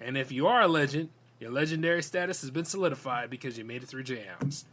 And 0.00 0.16
if 0.16 0.30
you 0.30 0.46
are 0.46 0.62
a 0.62 0.68
legend, 0.68 1.08
your 1.40 1.50
legendary 1.50 2.04
status 2.04 2.40
has 2.42 2.52
been 2.52 2.66
solidified 2.66 3.30
because 3.30 3.58
you 3.58 3.64
made 3.64 3.82
it 3.82 3.88
through 3.88 4.04
jams. 4.04 4.64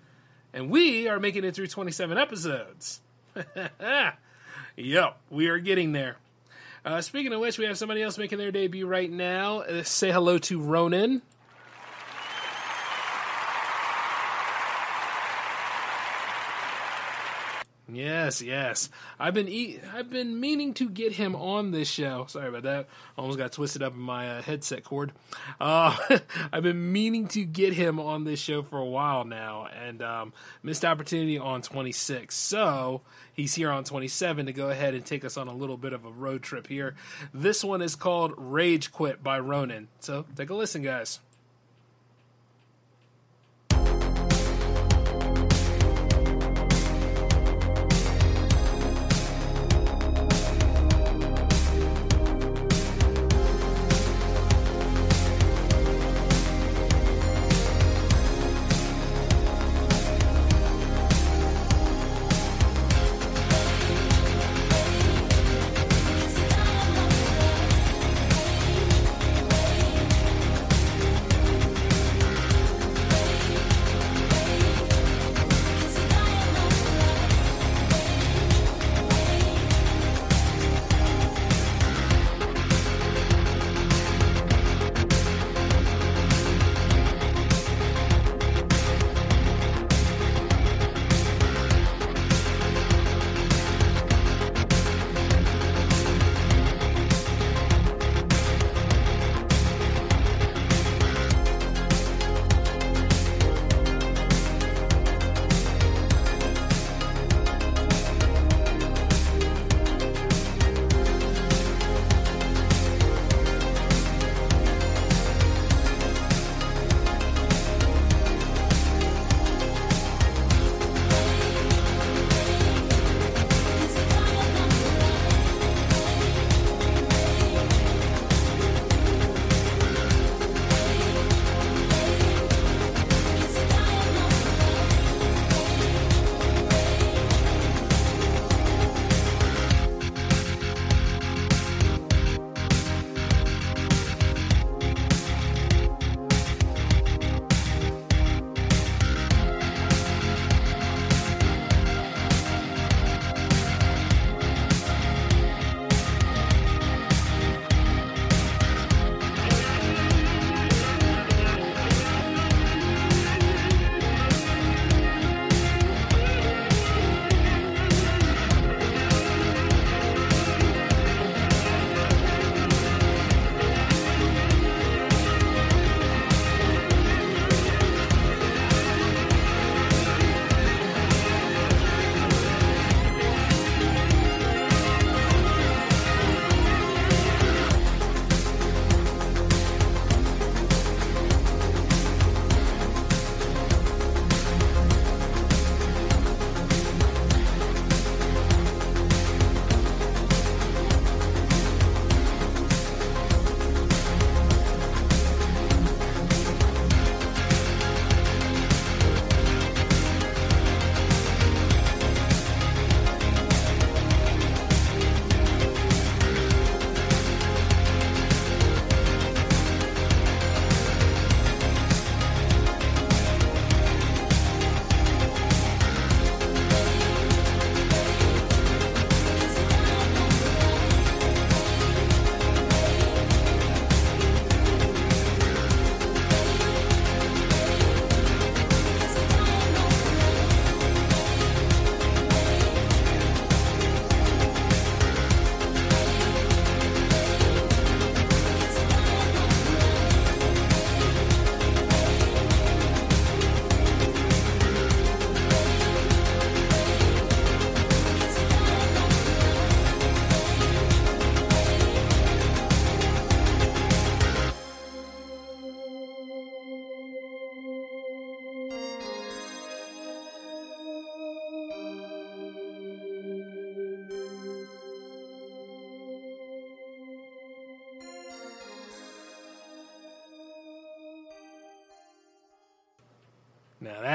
And 0.56 0.70
we 0.70 1.10
are 1.10 1.20
making 1.20 1.44
it 1.44 1.54
through 1.54 1.68
27 1.68 2.18
episodes. 2.18 3.02
yep, 4.78 5.18
we 5.30 5.48
are 5.50 5.60
getting 5.60 5.92
there. 5.92 6.16
Uh, 6.86 7.02
speaking 7.02 7.34
of 7.34 7.42
which, 7.42 7.58
we 7.58 7.66
have 7.66 7.78
somebody 7.78 8.02
else 8.02 8.18
making 8.18 8.38
their 8.38 8.54
debut 8.54 8.88
right 8.88 9.12
now. 9.12 9.60
Uh, 9.60 9.84
say 9.84 10.12
hello 10.12 10.38
to 10.38 10.62
Ronin. 10.62 11.22
Yes, 17.96 18.42
yes. 18.42 18.90
I've 19.20 19.34
been 19.34 19.48
e- 19.48 19.80
I've 19.94 20.10
been 20.10 20.40
meaning 20.40 20.74
to 20.76 20.90
get 20.90 21.14
him 21.14 21.36
on 21.36 21.72
this 21.72 21.90
show. 21.90 22.26
Sorry 22.28 22.50
about 22.50 22.64
that. 22.64 22.88
Almost 23.18 23.38
got 23.38 23.52
twisted 23.54 23.82
up 23.82 23.94
in 23.94 24.00
my 24.00 24.38
uh, 24.38 24.42
headset 24.42 24.84
cord. 24.84 25.14
Uh, 25.60 25.96
I've 26.52 26.64
been 26.64 26.92
meaning 26.92 27.28
to 27.30 27.46
get 27.46 27.74
him 27.74 28.00
on 28.00 28.26
this 28.26 28.40
show 28.40 28.64
for 28.64 28.78
a 28.78 28.86
while 28.86 29.24
now, 29.24 29.68
and 29.68 30.02
um, 30.02 30.34
missed 30.62 30.84
opportunity 30.84 31.38
on 31.38 31.62
26. 31.62 32.36
So 32.36 33.02
he's 33.34 33.56
here 33.56 33.72
on 33.72 33.84
27 33.84 34.48
to 34.48 34.54
go 34.54 34.70
ahead 34.70 34.94
and 34.94 35.06
take 35.06 35.24
us 35.24 35.38
on 35.38 35.48
a 35.48 35.54
little 35.56 35.78
bit 35.78 35.94
of 35.94 36.06
a 36.06 36.12
road 36.12 36.44
trip 36.44 36.68
here. 36.68 36.96
This 37.34 37.64
one 37.64 37.82
is 37.82 37.96
called 37.96 38.34
Rage 38.38 38.92
Quit 38.92 39.24
by 39.24 39.40
Ronin. 39.40 39.88
So 40.00 40.26
take 40.36 40.50
a 40.50 40.56
listen, 40.56 40.82
guys. 40.82 41.20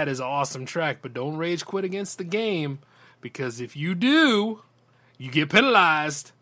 That 0.01 0.09
is 0.09 0.19
an 0.19 0.27
awesome 0.27 0.65
track, 0.65 1.01
but 1.03 1.13
don't 1.13 1.37
rage 1.37 1.67
quit 1.67 1.85
against 1.85 2.17
the 2.17 2.25
game 2.25 2.79
because 3.21 3.61
if 3.61 3.77
you 3.77 3.95
do, 3.95 4.63
you 5.19 5.31
get 5.31 5.51
penalized. 5.51 6.33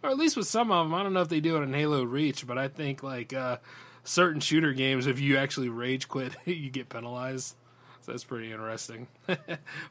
Or 0.00 0.10
at 0.10 0.16
least 0.16 0.36
with 0.36 0.46
some 0.46 0.70
of 0.70 0.86
them. 0.86 0.94
I 0.94 1.02
don't 1.02 1.12
know 1.12 1.22
if 1.22 1.28
they 1.28 1.40
do 1.40 1.56
it 1.56 1.62
in 1.62 1.74
Halo 1.74 2.04
Reach, 2.04 2.46
but 2.46 2.56
I 2.56 2.68
think 2.68 3.02
like 3.02 3.32
uh, 3.32 3.56
certain 4.04 4.40
shooter 4.40 4.72
games, 4.72 5.08
if 5.08 5.18
you 5.18 5.36
actually 5.36 5.68
rage 5.68 6.06
quit, 6.06 6.36
you 6.44 6.70
get 6.70 6.88
penalized. 6.88 7.56
So 8.02 8.12
that's 8.12 8.22
pretty 8.22 8.52
interesting. 8.52 9.08
but 9.26 9.40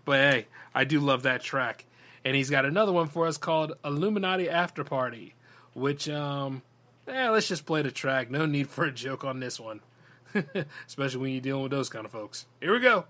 hey, 0.07 0.47
I 0.73 0.85
do 0.85 1.01
love 1.01 1.23
that 1.23 1.43
track. 1.43 1.83
And 2.23 2.37
he's 2.37 2.49
got 2.49 2.63
another 2.63 2.93
one 2.93 3.09
for 3.09 3.27
us 3.27 3.37
called 3.37 3.73
Illuminati 3.83 4.49
After 4.49 4.85
Party, 4.85 5.35
which 5.73 6.07
um 6.07 6.61
eh, 7.05 7.29
let's 7.29 7.49
just 7.49 7.65
play 7.65 7.81
the 7.81 7.91
track. 7.91 8.31
No 8.31 8.45
need 8.45 8.69
for 8.69 8.85
a 8.85 8.93
joke 8.93 9.25
on 9.25 9.41
this 9.41 9.59
one. 9.59 9.81
Especially 10.87 11.19
when 11.19 11.31
you're 11.31 11.41
dealing 11.41 11.63
with 11.63 11.71
those 11.71 11.89
kind 11.89 12.05
of 12.05 12.11
folks. 12.11 12.45
Here 12.59 12.73
we 12.73 12.79
go. 12.79 13.05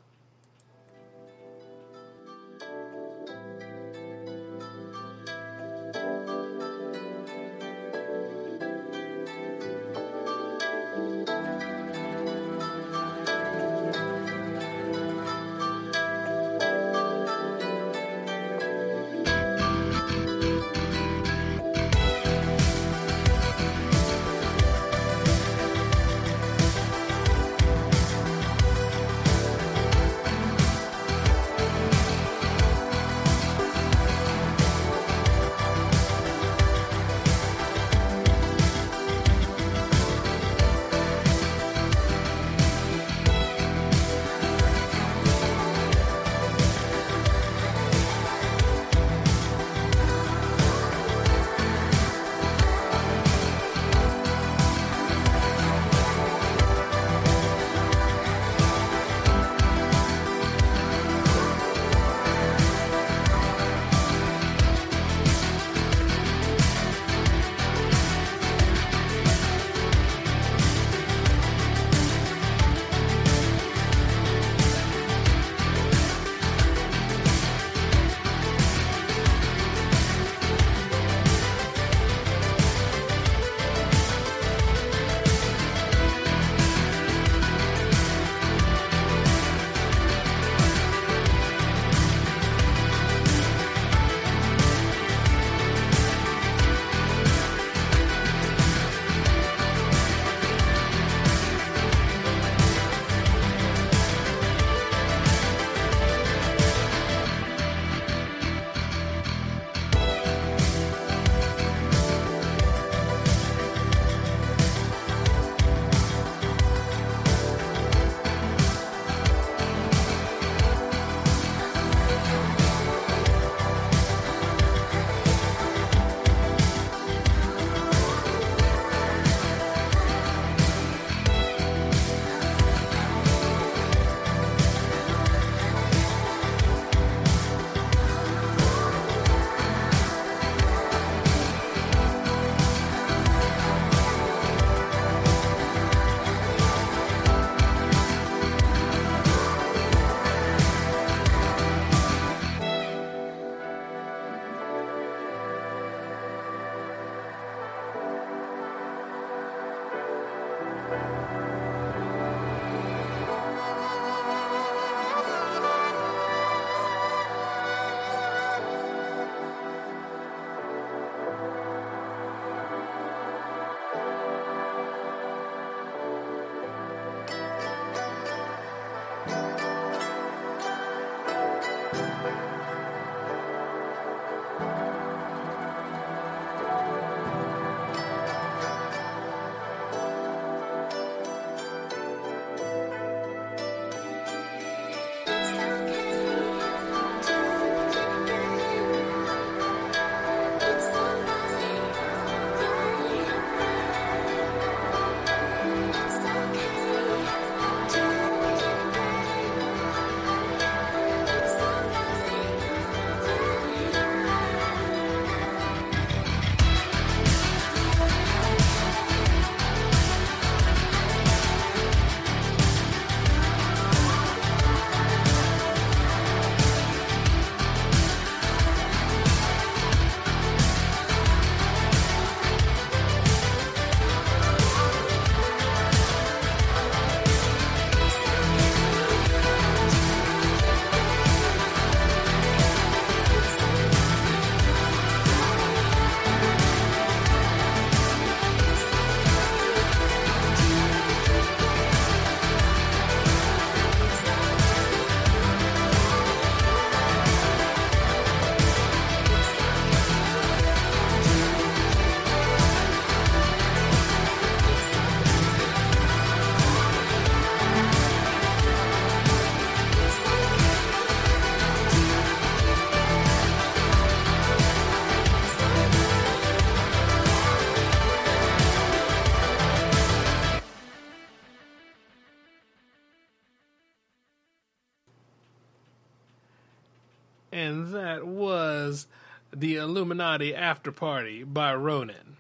The 289.59 289.75
Illuminati 289.75 290.55
After 290.55 290.89
Party 290.89 291.43
by 291.43 291.75
Ronin. 291.75 292.37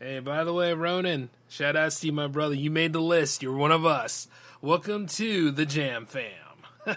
Hey, 0.00 0.20
by 0.20 0.44
the 0.44 0.52
way, 0.54 0.72
Ronin, 0.72 1.28
shout 1.46 1.76
out 1.76 1.92
to 1.92 2.06
you, 2.06 2.12
my 2.14 2.26
brother. 2.26 2.54
You 2.54 2.70
made 2.70 2.94
the 2.94 3.02
list. 3.02 3.42
You're 3.42 3.54
one 3.54 3.70
of 3.70 3.84
us. 3.84 4.28
Welcome 4.62 5.08
to 5.08 5.50
the 5.50 5.66
Jam 5.66 6.06
Fam. 6.06 6.96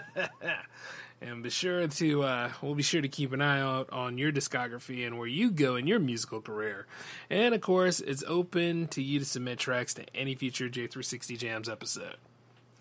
and 1.20 1.42
be 1.42 1.50
sure 1.50 1.86
to, 1.86 2.22
uh, 2.22 2.50
we'll 2.62 2.74
be 2.74 2.82
sure 2.82 3.02
to 3.02 3.08
keep 3.08 3.34
an 3.34 3.42
eye 3.42 3.60
out 3.60 3.90
on 3.92 4.16
your 4.16 4.32
discography 4.32 5.06
and 5.06 5.18
where 5.18 5.28
you 5.28 5.50
go 5.50 5.76
in 5.76 5.86
your 5.86 5.98
musical 5.98 6.40
career. 6.40 6.86
And 7.28 7.54
of 7.54 7.60
course, 7.60 8.00
it's 8.00 8.24
open 8.26 8.88
to 8.88 9.02
you 9.02 9.18
to 9.18 9.26
submit 9.26 9.58
tracks 9.58 9.92
to 9.94 10.06
any 10.14 10.34
future 10.34 10.70
J360 10.70 11.36
Jams 11.36 11.68
episode. 11.68 12.16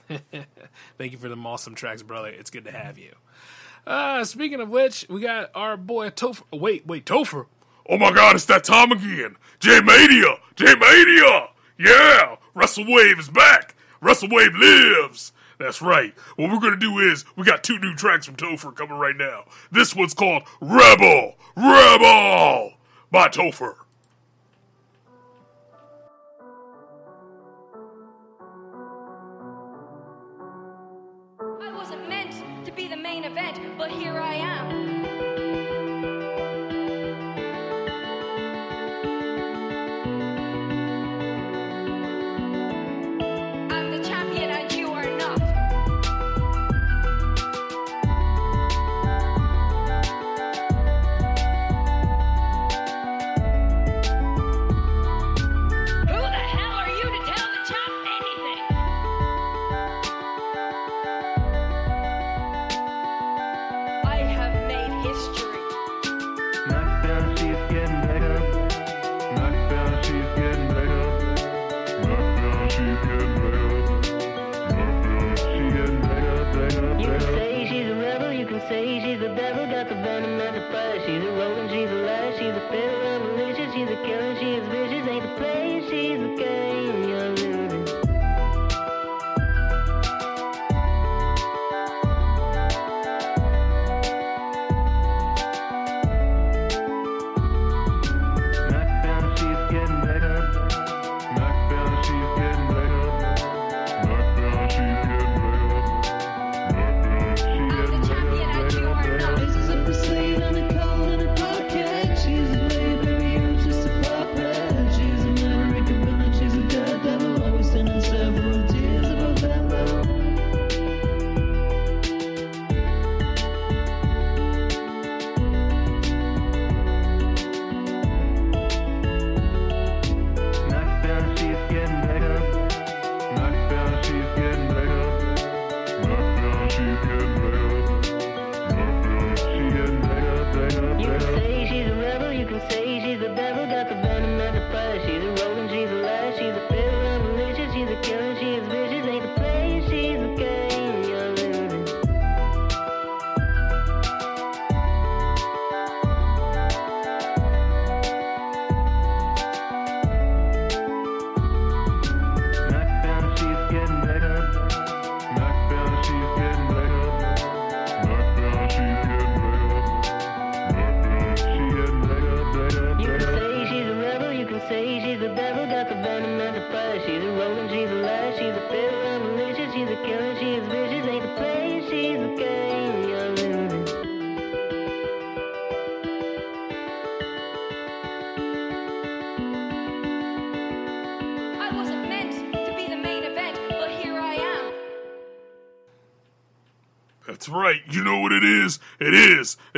Thank 0.98 1.12
you 1.12 1.18
for 1.18 1.28
the 1.28 1.36
awesome 1.36 1.76
tracks, 1.76 2.02
brother. 2.02 2.30
It's 2.30 2.50
good 2.50 2.64
to 2.64 2.72
have 2.72 2.98
you. 2.98 3.12
Uh, 3.86 4.24
speaking 4.24 4.62
of 4.62 4.70
which, 4.70 5.06
we 5.10 5.22
got 5.22 5.50
our 5.56 5.76
boy 5.76 6.10
Topher. 6.10 6.44
Wait, 6.52 6.86
wait, 6.86 7.06
Topher. 7.06 7.48
Oh 7.90 7.98
my 7.98 8.12
god, 8.12 8.36
it's 8.36 8.46
that 8.46 8.64
time 8.64 8.92
again. 8.92 9.36
J 9.60 9.82
Mania! 9.82 10.38
J 10.56 10.76
Mania! 10.76 11.50
Yeah! 11.78 12.36
Russell 12.54 12.86
Wave 12.88 13.20
is 13.20 13.30
back! 13.30 13.76
Russell 14.00 14.30
Wave 14.30 14.54
lives! 14.56 15.34
That's 15.58 15.82
right. 15.82 16.14
What 16.36 16.52
we're 16.52 16.60
gonna 16.60 16.78
do 16.78 17.00
is, 17.00 17.26
we 17.36 17.44
got 17.44 17.64
two 17.64 17.80
new 17.80 17.96
tracks 17.96 18.26
from 18.26 18.36
Topher 18.36 18.76
coming 18.76 18.98
right 18.98 19.16
now. 19.16 19.46
This 19.72 19.96
one's 19.96 20.14
called 20.14 20.44
Rebel! 20.60 21.36
Rebel! 21.56 22.74
By 23.12 23.28
Topher. 23.30 23.76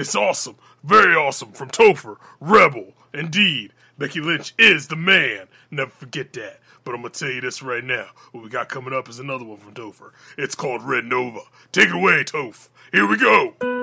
It's 0.04 0.16
awesome. 0.16 0.58
Very 0.84 1.16
awesome. 1.16 1.54
From 1.54 1.70
Topher, 1.70 2.18
Rebel. 2.42 2.92
Indeed. 3.14 3.72
Becky 3.98 4.20
Lynch 4.20 4.54
is 4.58 4.90
the 4.90 4.98
man. 4.98 5.48
Never 5.72 5.92
forget 5.92 6.34
that. 6.34 6.60
But 6.84 6.94
I'm 6.94 7.04
to 7.04 7.10
tell 7.10 7.30
you 7.30 7.40
this 7.40 7.64
right 7.64 7.86
now. 7.86 8.08
What 8.34 8.44
we 8.44 8.50
got 8.50 8.68
coming 8.68 8.94
up 8.94 9.08
is 9.08 9.18
another 9.18 9.46
one 9.46 9.60
from 9.60 9.74
Topher. 9.74 10.12
It's 10.38 10.56
called 10.56 10.84
Red 10.84 11.06
Nova. 11.06 11.40
Take 11.72 11.88
it 11.88 11.96
away, 11.96 12.26
Toph. 12.26 12.68
Here 12.92 13.08
we 13.08 13.16
go. 13.16 13.83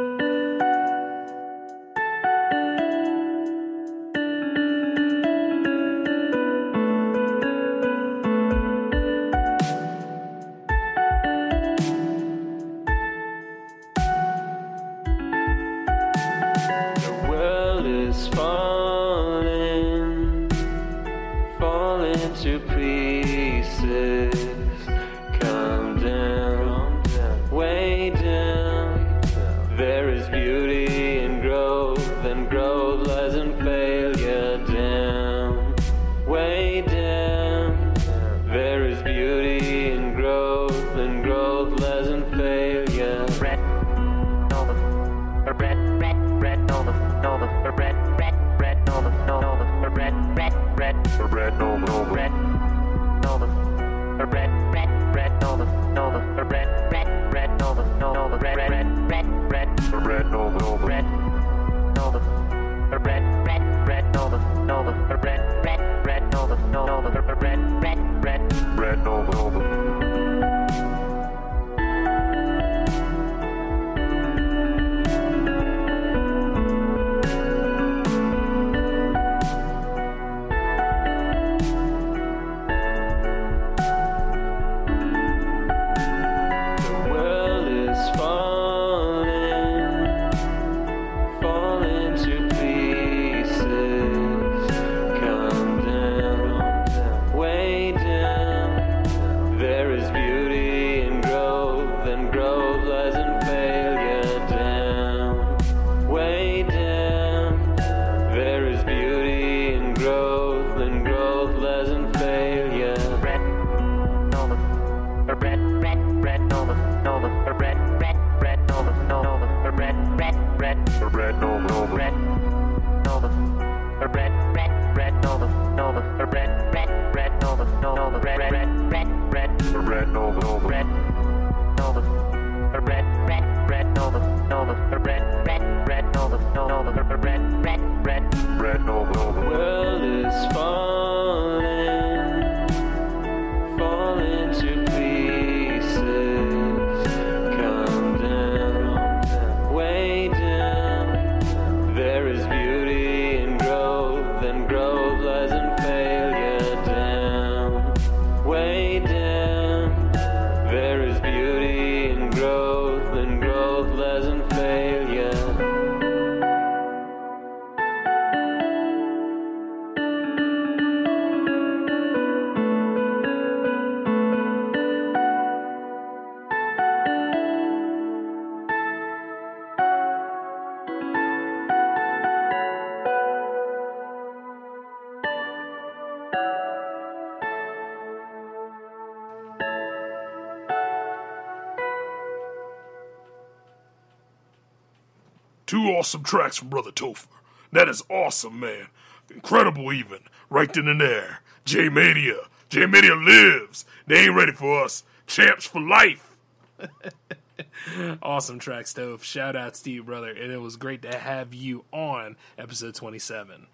Awesome 196.00 196.22
tracks 196.22 196.56
from 196.56 196.70
Brother 196.70 196.92
Topher. 196.92 197.26
That 197.72 197.86
is 197.86 198.02
awesome, 198.08 198.58
man. 198.58 198.86
Incredible, 199.30 199.92
even. 199.92 200.20
Right 200.48 200.72
then 200.72 200.88
and 200.88 200.98
there. 200.98 201.42
J 201.66 201.90
Mania. 201.90 202.38
J 202.70 202.86
Mania 202.86 203.14
lives. 203.14 203.84
They 204.06 204.20
ain't 204.20 204.34
ready 204.34 204.52
for 204.52 204.82
us. 204.82 205.04
Champs 205.26 205.66
for 205.66 205.78
life. 205.78 206.38
awesome 208.22 208.58
track, 208.58 208.86
Stove. 208.86 209.22
Shout 209.22 209.54
out 209.56 209.74
to 209.74 209.90
you, 209.90 210.02
brother. 210.02 210.30
And 210.30 210.50
it 210.50 210.62
was 210.62 210.76
great 210.76 211.02
to 211.02 211.14
have 211.14 211.52
you 211.52 211.84
on 211.92 212.36
episode 212.56 212.94
27. 212.94 213.66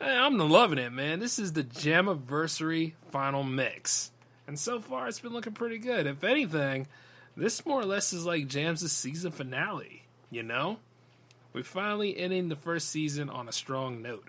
Hey, 0.00 0.16
I'm 0.16 0.38
loving 0.38 0.78
it, 0.78 0.94
man. 0.94 1.20
This 1.20 1.38
is 1.38 1.52
the 1.52 1.64
Jammaversary 1.64 2.94
final 3.10 3.42
mix. 3.42 4.12
And 4.46 4.58
so 4.58 4.80
far, 4.80 5.08
it's 5.08 5.20
been 5.20 5.34
looking 5.34 5.52
pretty 5.52 5.76
good. 5.76 6.06
If 6.06 6.24
anything, 6.24 6.86
this 7.36 7.66
more 7.66 7.82
or 7.82 7.84
less 7.84 8.14
is 8.14 8.24
like 8.24 8.48
Jams' 8.48 8.90
season 8.90 9.30
finale, 9.30 10.04
you 10.30 10.42
know? 10.42 10.78
We're 11.52 11.64
finally 11.64 12.16
ending 12.16 12.48
the 12.48 12.56
first 12.56 12.88
season 12.88 13.28
on 13.28 13.48
a 13.48 13.52
strong 13.52 14.00
note. 14.02 14.28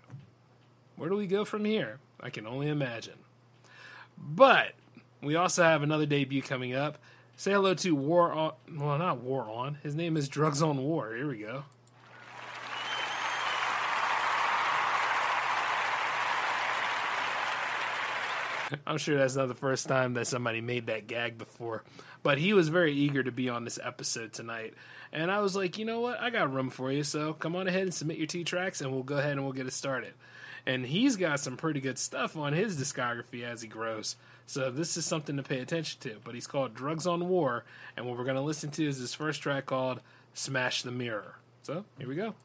Where 0.96 1.10
do 1.10 1.16
we 1.16 1.28
go 1.28 1.46
from 1.46 1.66
here? 1.66 2.00
I 2.20 2.30
can 2.30 2.48
only 2.48 2.68
imagine. 2.68 3.20
But 4.18 4.74
we 5.22 5.36
also 5.36 5.64
have 5.64 5.84
another 5.84 6.06
debut 6.06 6.42
coming 6.42 6.74
up. 6.74 6.98
Say 7.38 7.52
hello 7.52 7.74
to 7.76 7.96
War 7.96 8.32
on. 8.32 8.54
Well, 8.76 8.98
not 8.98 9.22
War 9.22 9.44
on. 9.50 9.76
His 9.84 9.96
name 9.96 10.18
is 10.18 10.28
Drugs 10.28 10.62
on 10.62 10.78
War. 10.78 11.16
Here 11.16 11.28
we 11.28 11.40
go. 11.40 11.64
I'm 18.88 18.98
sure 18.98 19.18
that's 19.18 19.36
not 19.36 19.48
the 19.48 19.56
first 19.56 19.88
time 19.88 20.14
that 20.14 20.28
somebody 20.28 20.62
made 20.62 20.88
that 20.88 21.08
gag 21.08 21.38
before. 21.38 21.84
But 22.24 22.38
he 22.38 22.54
was 22.54 22.70
very 22.70 22.94
eager 22.94 23.24
to 23.24 23.32
be 23.32 23.50
on 23.50 23.64
this 23.64 23.80
episode 23.84 24.34
tonight. 24.34 24.74
And 25.14 25.30
I 25.30 25.40
was 25.40 25.56
like, 25.56 25.78
you 25.78 25.86
know 25.86 26.00
what? 26.00 26.20
I 26.20 26.30
got 26.30 26.54
room 26.54 26.70
for 26.70 26.92
you. 26.92 27.04
So 27.04 27.34
come 27.34 27.56
on 27.56 27.68
ahead 27.68 27.84
and 27.84 27.94
submit 27.94 28.18
your 28.18 28.28
T 28.28 28.44
tracks 28.44 28.82
and 28.82 28.92
we'll 28.92 29.04
go 29.04 29.18
ahead 29.18 29.34
and 29.34 29.44
we'll 29.44 29.54
get 29.54 29.68
it 29.68 29.74
started. 29.74 30.14
And 30.66 30.86
he's 30.86 31.16
got 31.16 31.40
some 31.40 31.58
pretty 31.58 31.82
good 31.82 31.98
stuff 31.98 32.38
on 32.38 32.54
his 32.54 32.78
discography 32.78 33.44
as 33.44 33.62
he 33.62 33.68
grows. 33.68 34.16
So 34.46 34.70
this 34.70 34.96
is 34.96 35.06
something 35.06 35.38
to 35.38 35.44
pay 35.44 35.60
attention 35.60 36.00
to. 36.02 36.18
But 36.24 36.36
he's 36.36 36.48
called 36.48 36.74
Drugs 36.74 37.08
on 37.08 37.28
War. 37.28 37.66
And 37.98 38.06
what 38.06 38.18
we're 38.18 38.24
going 38.24 38.36
to 38.36 38.42
listen 38.42 38.70
to 38.72 38.88
is 38.88 38.98
his 38.98 39.14
first 39.14 39.42
track 39.42 39.66
called 39.66 40.02
Smash 40.34 40.84
the 40.84 40.92
Mirror. 40.92 41.36
So 41.64 41.86
here 41.98 42.08
we 42.08 42.16
go. 42.16 42.36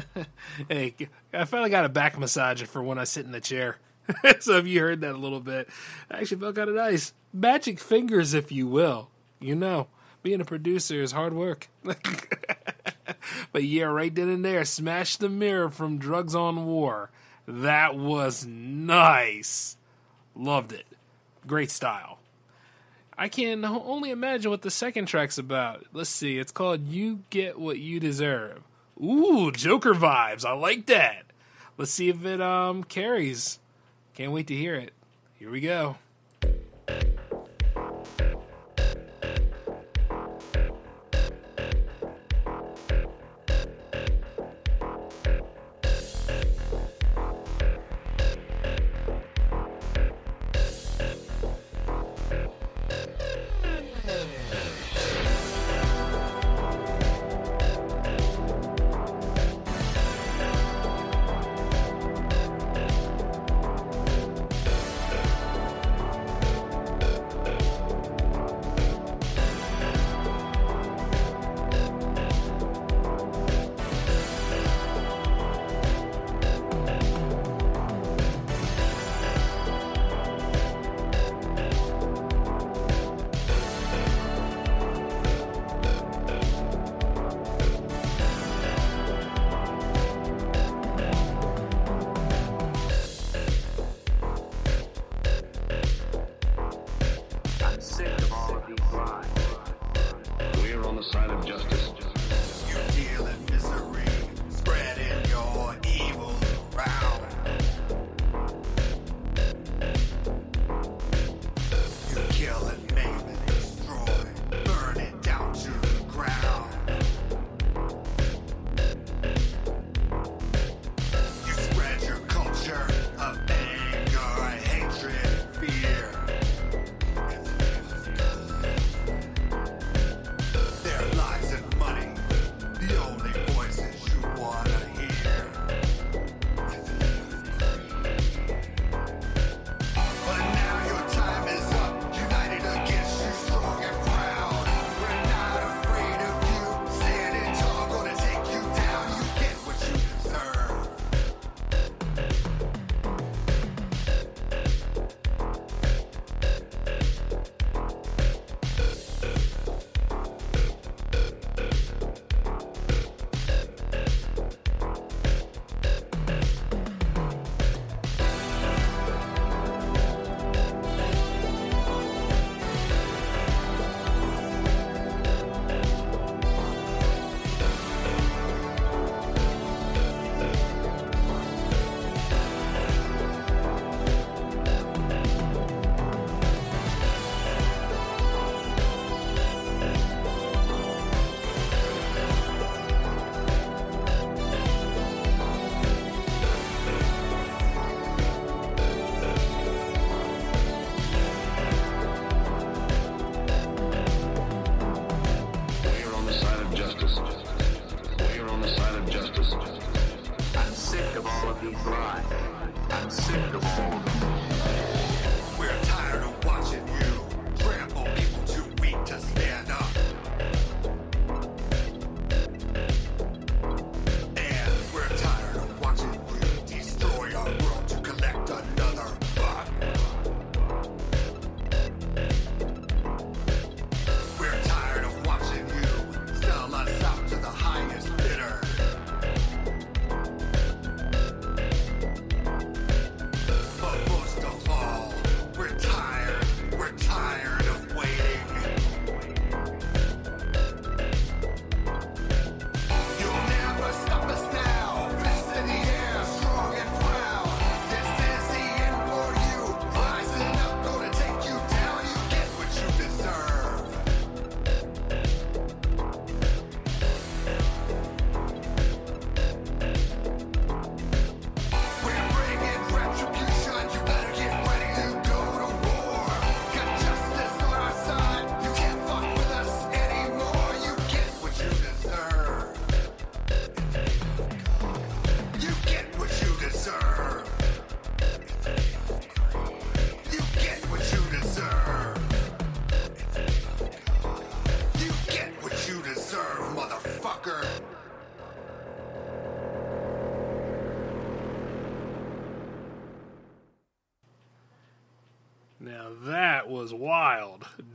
hey, 0.68 0.94
I 1.32 1.44
finally 1.44 1.70
got 1.70 1.84
a 1.84 1.88
back 1.88 2.16
massager 2.16 2.66
for 2.66 2.82
when 2.82 2.98
I 2.98 3.04
sit 3.04 3.24
in 3.26 3.32
the 3.32 3.40
chair. 3.40 3.78
so 4.40 4.56
if 4.58 4.66
you 4.66 4.80
heard 4.80 5.00
that 5.02 5.14
a 5.14 5.18
little 5.18 5.40
bit, 5.40 5.68
I 6.10 6.18
actually 6.18 6.40
felt 6.40 6.56
kind 6.56 6.68
of 6.68 6.76
nice. 6.76 7.12
Magic 7.32 7.78
fingers, 7.78 8.34
if 8.34 8.52
you 8.52 8.66
will. 8.66 9.08
You 9.40 9.54
know, 9.54 9.88
being 10.22 10.40
a 10.40 10.44
producer 10.44 11.02
is 11.02 11.12
hard 11.12 11.34
work. 11.34 11.68
but 13.52 13.64
yeah, 13.64 13.84
right 13.84 14.14
then 14.14 14.28
and 14.28 14.44
there, 14.44 14.64
smash 14.64 15.16
the 15.16 15.28
mirror 15.28 15.70
from 15.70 15.98
Drugs 15.98 16.34
on 16.34 16.66
War. 16.66 17.10
That 17.46 17.96
was 17.96 18.46
nice. 18.46 19.76
Loved 20.34 20.72
it. 20.72 20.86
Great 21.46 21.70
style. 21.70 22.18
I 23.18 23.28
can 23.28 23.64
only 23.64 24.10
imagine 24.10 24.50
what 24.50 24.62
the 24.62 24.70
second 24.70 25.06
track's 25.06 25.38
about. 25.38 25.84
Let's 25.92 26.10
see. 26.10 26.38
It's 26.38 26.52
called 26.52 26.86
You 26.86 27.20
Get 27.30 27.58
What 27.58 27.78
You 27.78 28.00
Deserve. 28.00 28.62
Ooh, 29.02 29.50
Joker 29.50 29.94
vibes. 29.94 30.44
I 30.44 30.52
like 30.52 30.86
that. 30.86 31.24
Let's 31.76 31.90
see 31.90 32.08
if 32.08 32.24
it 32.24 32.40
um 32.40 32.84
carries. 32.84 33.58
Can't 34.14 34.32
wait 34.32 34.46
to 34.48 34.54
hear 34.54 34.74
it. 34.76 34.92
Here 35.38 35.50
we 35.50 35.60
go. 35.60 35.96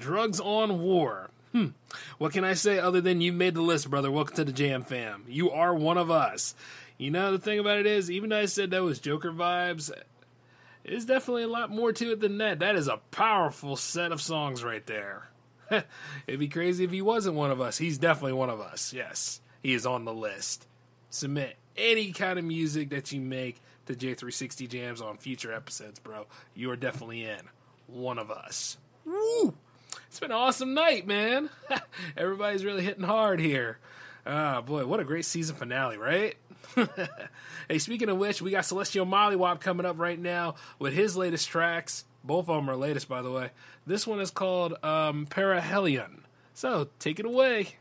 Drugs 0.08 0.40
on 0.40 0.80
war. 0.80 1.32
Hmm. 1.52 1.72
What 2.18 2.32
can 2.32 2.45
I 2.45 2.53
say 2.53 2.80
other 2.80 3.02
than 3.02 3.19
you 3.19 3.34
made 3.34 3.56
the 3.56 3.61
list, 3.61 3.90
brother? 3.90 4.10
Welcome 4.10 4.38
to 4.38 4.45
the 4.45 4.53
Jam 4.53 4.82
Fam. 4.84 5.26
You 5.27 5.52
are 5.52 5.76
one 5.76 5.98
of 5.98 6.10
us. 6.10 6.56
You 6.98 7.11
know, 7.11 7.34
the 7.34 7.40
thing 7.40 7.60
about 7.60 7.80
it 7.80 7.86
is, 7.86 8.10
even 8.10 8.30
though 8.30 8.40
I 8.40 8.45
said 8.45 8.72
that 8.72 8.84
was 8.84 9.02
Joker 9.02 9.34
vibes, 9.34 9.92
there's 10.86 11.03
definitely 11.03 11.44
a 11.44 11.50
lot 11.50 11.72
more 11.72 11.92
to 11.92 12.14
it 12.14 12.22
than 12.22 12.38
that. 12.38 12.60
That 12.60 12.77
is 12.77 12.88
a 12.88 13.02
powerful 13.11 13.76
set 13.76 14.14
of 14.14 14.22
songs 14.22 14.64
right 14.64 14.86
there. 14.86 15.27
It'd 16.26 16.40
be 16.40 16.48
crazy 16.48 16.86
if 16.86 16.92
he 16.92 17.02
wasn't 17.02 17.36
one 17.36 17.52
of 17.52 17.60
us. 17.60 17.77
He's 17.77 17.98
definitely 17.98 18.32
one 18.32 18.50
of 18.50 18.61
us. 18.61 18.94
Yes, 18.94 19.42
he 19.61 19.74
is 19.74 19.86
on 19.86 20.06
the 20.06 20.14
list. 20.14 20.68
Submit 21.10 21.58
any 21.76 22.14
kind 22.14 22.40
of 22.40 22.45
music 22.45 22.92
that 22.92 23.11
you 23.11 23.19
make 23.19 23.60
to 23.88 23.94
J360 23.94 24.69
Jams 24.69 25.02
on 25.02 25.18
future 25.18 25.52
episodes, 25.52 26.00
bro. 26.00 26.27
You 26.56 26.72
are 26.72 26.77
definitely 26.77 27.26
in. 27.26 27.42
One 27.88 28.18
of 28.18 28.32
us. 28.32 28.77
Woo! 29.06 29.53
It's 30.18 30.22
been 30.22 30.32
an 30.32 30.38
awesome 30.38 30.74
night, 30.74 31.06
man. 31.06 31.48
Everybody's 32.18 32.66
really 32.66 32.82
hitting 32.82 33.04
hard 33.04 33.40
here. 33.40 33.78
Ah, 34.26 34.62
boy, 34.62 34.84
what 34.88 35.00
a 35.00 35.04
great 35.04 35.26
season 35.26 35.56
finale, 35.56 35.96
right? 35.96 36.36
hey, 37.70 37.78
speaking 37.78 38.10
of 38.10 38.18
which, 38.18 38.42
we 38.42 38.50
got 38.50 38.66
Celestial 38.66 39.06
Molliwop 39.06 39.60
coming 39.60 39.86
up 39.86 40.00
right 40.00 40.18
now 40.18 40.56
with 40.80 40.94
his 40.94 41.16
latest 41.16 41.50
tracks. 41.50 42.04
Both 42.24 42.50
of 42.50 42.56
them 42.56 42.68
are 42.68 42.76
latest, 42.76 43.08
by 43.08 43.22
the 43.22 43.30
way. 43.30 43.52
This 43.86 44.08
one 44.08 44.20
is 44.20 44.32
called 44.32 44.84
um, 44.84 45.28
Parahelion. 45.28 46.22
So, 46.56 46.90
take 46.98 47.20
it 47.20 47.26
away. 47.28 47.76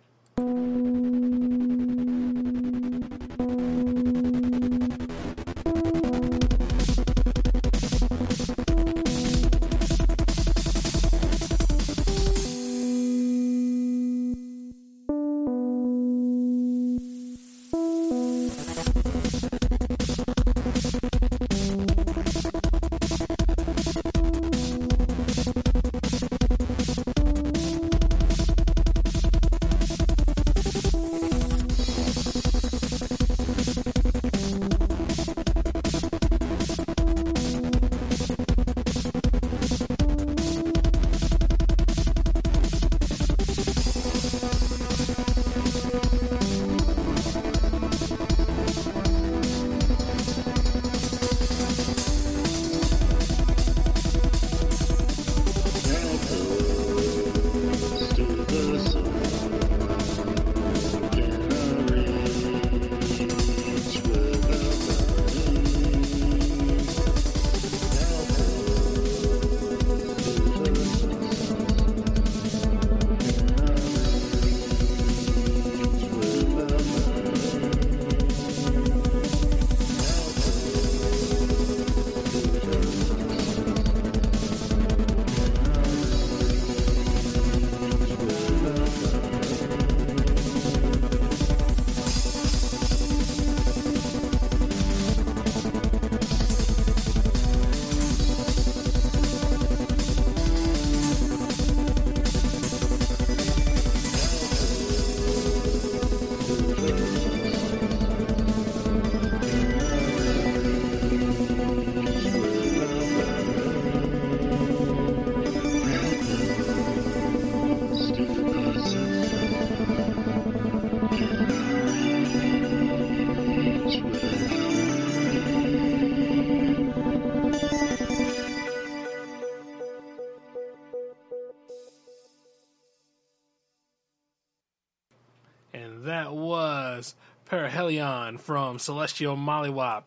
From 138.47 138.79
Celestial 138.79 139.37
Molliwop. 139.37 140.05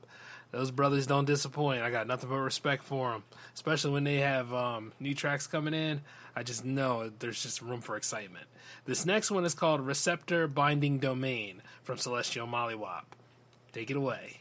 Those 0.51 0.71
brothers 0.71 1.05
don't 1.05 1.25
disappoint. 1.25 1.81
I 1.81 1.91
got 1.91 2.07
nothing 2.07 2.29
but 2.29 2.37
respect 2.37 2.85
for 2.85 3.11
them, 3.11 3.23
especially 3.53 3.91
when 3.91 4.05
they 4.05 4.19
have 4.19 4.53
um, 4.53 4.93
new 4.97 5.13
tracks 5.13 5.45
coming 5.45 5.73
in. 5.73 5.99
I 6.37 6.43
just 6.43 6.63
know 6.63 7.11
there's 7.19 7.43
just 7.43 7.61
room 7.61 7.81
for 7.81 7.97
excitement. 7.97 8.45
This 8.85 9.05
next 9.05 9.29
one 9.29 9.43
is 9.43 9.53
called 9.53 9.81
Receptor 9.81 10.47
Binding 10.47 10.99
Domain 10.99 11.61
from 11.83 11.97
Celestial 11.97 12.47
Molliwop. 12.47 13.03
Take 13.73 13.91
it 13.91 13.97
away. 13.97 14.37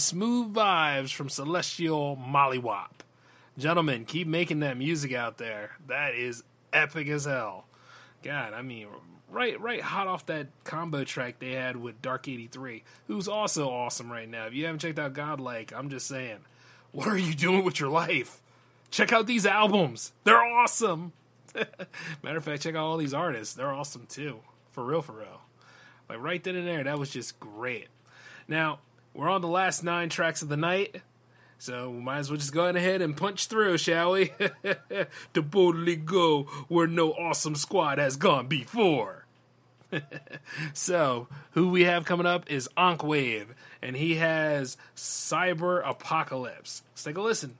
Smooth 0.00 0.54
vibes 0.54 1.12
from 1.12 1.28
Celestial 1.28 2.16
Molliwop. 2.16 3.02
Gentlemen, 3.58 4.06
keep 4.06 4.26
making 4.26 4.60
that 4.60 4.78
music 4.78 5.12
out 5.12 5.36
there. 5.36 5.72
That 5.86 6.14
is 6.14 6.42
epic 6.72 7.08
as 7.08 7.26
hell. 7.26 7.66
God, 8.22 8.54
I 8.54 8.62
mean, 8.62 8.88
right, 9.28 9.60
right, 9.60 9.82
hot 9.82 10.06
off 10.06 10.24
that 10.26 10.48
combo 10.64 11.04
track 11.04 11.38
they 11.38 11.52
had 11.52 11.76
with 11.76 12.00
Dark 12.00 12.28
eighty 12.28 12.46
three, 12.46 12.82
who's 13.06 13.28
also 13.28 13.68
awesome 13.68 14.10
right 14.10 14.28
now. 14.28 14.46
If 14.46 14.54
you 14.54 14.64
haven't 14.64 14.80
checked 14.80 14.98
out 14.98 15.12
Godlike, 15.12 15.72
I'm 15.76 15.90
just 15.90 16.06
saying, 16.06 16.38
what 16.92 17.08
are 17.08 17.18
you 17.18 17.34
doing 17.34 17.64
with 17.64 17.78
your 17.78 17.90
life? 17.90 18.40
Check 18.90 19.12
out 19.12 19.26
these 19.26 19.44
albums; 19.44 20.12
they're 20.24 20.42
awesome. 20.42 21.12
Matter 22.22 22.38
of 22.38 22.44
fact, 22.44 22.62
check 22.62 22.74
out 22.74 22.84
all 22.84 22.96
these 22.96 23.14
artists; 23.14 23.54
they're 23.54 23.72
awesome 23.72 24.06
too, 24.08 24.40
for 24.72 24.84
real, 24.84 25.02
for 25.02 25.12
real. 25.12 25.42
Like 26.08 26.20
right 26.20 26.42
then 26.42 26.56
and 26.56 26.66
there, 26.66 26.84
that 26.84 26.98
was 26.98 27.10
just 27.10 27.38
great. 27.38 27.88
Now 28.48 28.78
we're 29.20 29.28
on 29.28 29.42
the 29.42 29.48
last 29.48 29.84
nine 29.84 30.08
tracks 30.08 30.40
of 30.40 30.48
the 30.48 30.56
night. 30.56 31.02
So 31.58 31.90
we 31.90 32.00
might 32.00 32.20
as 32.20 32.30
well 32.30 32.38
just 32.38 32.54
go 32.54 32.66
ahead 32.66 33.02
and 33.02 33.14
punch 33.14 33.48
through, 33.48 33.76
shall 33.76 34.12
we? 34.12 34.32
to 35.34 35.42
boldly 35.42 35.96
go 35.96 36.44
where 36.68 36.86
no 36.86 37.12
awesome 37.12 37.54
squad 37.54 37.98
has 37.98 38.16
gone 38.16 38.46
before. 38.46 39.26
so, 40.72 41.28
who 41.50 41.68
we 41.68 41.84
have 41.84 42.06
coming 42.06 42.24
up 42.24 42.50
is 42.50 42.66
Ankh 42.78 43.04
Wave, 43.04 43.54
and 43.82 43.94
he 43.94 44.14
has 44.14 44.78
Cyber 44.96 45.86
Apocalypse. 45.86 46.82
Let's 46.92 47.04
take 47.04 47.18
a 47.18 47.20
listen. 47.20 47.58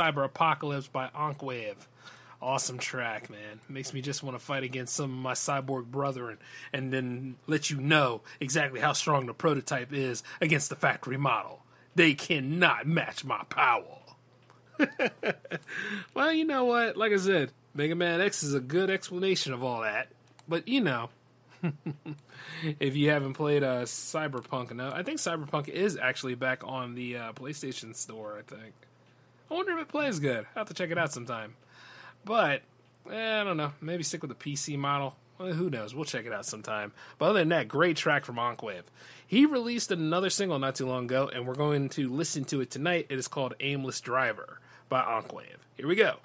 Cyber 0.00 0.24
Apocalypse 0.24 0.88
by 0.88 1.10
Ankh 1.14 1.42
Wave. 1.42 1.86
Awesome 2.40 2.78
track, 2.78 3.28
man. 3.28 3.60
Makes 3.68 3.92
me 3.92 4.00
just 4.00 4.22
want 4.22 4.34
to 4.34 4.42
fight 4.42 4.62
against 4.62 4.96
some 4.96 5.10
of 5.12 5.18
my 5.18 5.34
cyborg 5.34 5.90
brethren 5.90 6.38
and 6.72 6.90
then 6.90 7.36
let 7.46 7.68
you 7.68 7.78
know 7.78 8.22
exactly 8.40 8.80
how 8.80 8.94
strong 8.94 9.26
the 9.26 9.34
prototype 9.34 9.92
is 9.92 10.22
against 10.40 10.70
the 10.70 10.76
factory 10.76 11.18
model. 11.18 11.62
They 11.94 12.14
cannot 12.14 12.86
match 12.86 13.26
my 13.26 13.42
power. 13.50 13.98
well, 16.14 16.32
you 16.32 16.46
know 16.46 16.64
what? 16.64 16.96
Like 16.96 17.12
I 17.12 17.18
said, 17.18 17.52
Mega 17.74 17.94
Man 17.94 18.22
X 18.22 18.42
is 18.42 18.54
a 18.54 18.60
good 18.60 18.88
explanation 18.88 19.52
of 19.52 19.62
all 19.62 19.82
that. 19.82 20.08
But, 20.48 20.66
you 20.66 20.80
know, 20.80 21.10
if 22.80 22.96
you 22.96 23.10
haven't 23.10 23.34
played 23.34 23.62
uh, 23.62 23.82
Cyberpunk 23.82 24.70
enough, 24.70 24.94
I 24.94 25.02
think 25.02 25.18
Cyberpunk 25.18 25.68
is 25.68 25.98
actually 25.98 26.36
back 26.36 26.62
on 26.64 26.94
the 26.94 27.18
uh, 27.18 27.32
PlayStation 27.34 27.94
Store. 27.94 28.38
I 28.38 28.50
think. 28.50 28.72
I 29.50 29.54
wonder 29.54 29.72
if 29.72 29.80
it 29.80 29.88
plays 29.88 30.20
good. 30.20 30.36
I 30.36 30.38
will 30.38 30.46
have 30.60 30.68
to 30.68 30.74
check 30.74 30.90
it 30.90 30.98
out 30.98 31.12
sometime. 31.12 31.54
But 32.24 32.62
eh, 33.10 33.40
I 33.40 33.44
don't 33.44 33.56
know. 33.56 33.72
Maybe 33.80 34.02
stick 34.02 34.22
with 34.22 34.30
the 34.30 34.34
PC 34.34 34.78
model. 34.78 35.16
Well, 35.38 35.52
who 35.52 35.70
knows? 35.70 35.94
We'll 35.94 36.04
check 36.04 36.26
it 36.26 36.32
out 36.32 36.44
sometime. 36.44 36.92
But 37.18 37.30
other 37.30 37.38
than 37.40 37.48
that, 37.48 37.66
great 37.66 37.96
track 37.96 38.24
from 38.24 38.38
Ankh 38.38 38.62
Wave. 38.62 38.84
He 39.26 39.46
released 39.46 39.90
another 39.90 40.28
single 40.28 40.58
not 40.58 40.74
too 40.74 40.86
long 40.86 41.04
ago, 41.04 41.30
and 41.32 41.46
we're 41.46 41.54
going 41.54 41.88
to 41.90 42.10
listen 42.10 42.44
to 42.46 42.60
it 42.60 42.70
tonight. 42.70 43.06
It 43.08 43.18
is 43.18 43.26
called 43.26 43.54
"Aimless 43.60 44.00
Driver" 44.00 44.60
by 44.88 45.00
Ankh 45.02 45.32
Wave. 45.32 45.66
Here 45.76 45.88
we 45.88 45.94
go. 45.94 46.16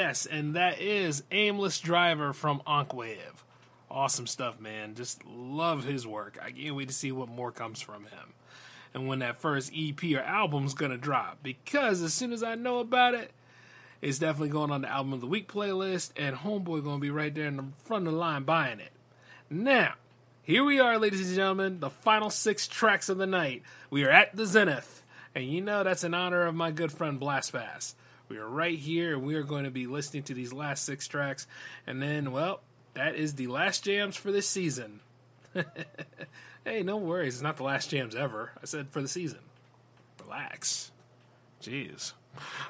Yes, 0.00 0.24
and 0.24 0.56
that 0.56 0.80
is 0.80 1.24
Aimless 1.30 1.78
Driver 1.78 2.32
from 2.32 2.62
Ankh 2.66 2.94
Wave. 2.94 3.44
Awesome 3.90 4.26
stuff, 4.26 4.58
man. 4.58 4.94
Just 4.94 5.22
love 5.26 5.84
his 5.84 6.06
work. 6.06 6.38
I 6.42 6.52
can't 6.52 6.74
wait 6.74 6.88
to 6.88 6.94
see 6.94 7.12
what 7.12 7.28
more 7.28 7.52
comes 7.52 7.82
from 7.82 8.04
him. 8.04 8.32
And 8.94 9.06
when 9.06 9.18
that 9.18 9.42
first 9.42 9.70
EP 9.76 10.02
or 10.14 10.22
album's 10.22 10.72
gonna 10.72 10.96
drop. 10.96 11.40
Because 11.42 12.00
as 12.00 12.14
soon 12.14 12.32
as 12.32 12.42
I 12.42 12.54
know 12.54 12.78
about 12.78 13.12
it, 13.12 13.32
it's 14.00 14.18
definitely 14.18 14.48
going 14.48 14.70
on 14.70 14.80
the 14.80 14.88
album 14.88 15.12
of 15.12 15.20
the 15.20 15.26
week 15.26 15.52
playlist, 15.52 16.12
and 16.16 16.34
Homeboy 16.34 16.82
gonna 16.82 16.98
be 16.98 17.10
right 17.10 17.34
there 17.34 17.48
in 17.48 17.58
the 17.58 17.66
front 17.84 18.06
of 18.06 18.14
the 18.14 18.18
line 18.18 18.44
buying 18.44 18.80
it. 18.80 18.92
Now, 19.50 19.96
here 20.42 20.64
we 20.64 20.80
are, 20.80 20.98
ladies 20.98 21.26
and 21.28 21.36
gentlemen, 21.36 21.80
the 21.80 21.90
final 21.90 22.30
six 22.30 22.66
tracks 22.66 23.10
of 23.10 23.18
the 23.18 23.26
night. 23.26 23.62
We 23.90 24.04
are 24.04 24.10
at 24.10 24.34
the 24.34 24.46
Zenith, 24.46 25.02
and 25.34 25.44
you 25.44 25.60
know 25.60 25.84
that's 25.84 26.04
in 26.04 26.14
honor 26.14 26.46
of 26.46 26.54
my 26.54 26.70
good 26.70 26.90
friend 26.90 27.20
Blastpast. 27.20 27.92
We 28.30 28.38
are 28.38 28.48
right 28.48 28.78
here, 28.78 29.14
and 29.14 29.24
we 29.24 29.34
are 29.34 29.42
going 29.42 29.64
to 29.64 29.72
be 29.72 29.88
listening 29.88 30.22
to 30.24 30.34
these 30.34 30.52
last 30.52 30.84
six 30.84 31.08
tracks, 31.08 31.48
and 31.84 32.00
then, 32.00 32.30
well, 32.30 32.60
that 32.94 33.16
is 33.16 33.34
the 33.34 33.48
last 33.48 33.82
jams 33.82 34.14
for 34.14 34.30
this 34.30 34.48
season. 34.48 35.00
hey, 36.64 36.84
no 36.84 36.96
worries, 36.96 37.34
it's 37.34 37.42
not 37.42 37.56
the 37.56 37.64
last 37.64 37.90
jams 37.90 38.14
ever. 38.14 38.52
I 38.62 38.66
said 38.66 38.90
for 38.90 39.02
the 39.02 39.08
season. 39.08 39.40
Relax. 40.22 40.92
Jeez. 41.60 42.12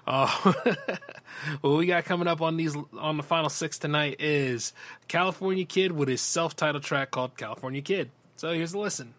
Uh, 0.06 0.26
what 1.60 1.76
we 1.76 1.84
got 1.84 2.06
coming 2.06 2.26
up 2.26 2.40
on 2.40 2.56
these 2.56 2.74
on 2.98 3.18
the 3.18 3.22
final 3.22 3.50
six 3.50 3.78
tonight 3.78 4.16
is 4.18 4.72
California 5.08 5.66
Kidd 5.66 5.92
with 5.92 6.08
his 6.08 6.22
self-titled 6.22 6.84
track 6.84 7.10
called 7.10 7.36
California 7.36 7.82
Kidd. 7.82 8.10
So 8.36 8.54
here's 8.54 8.72
a 8.72 8.78
listen. 8.78 9.12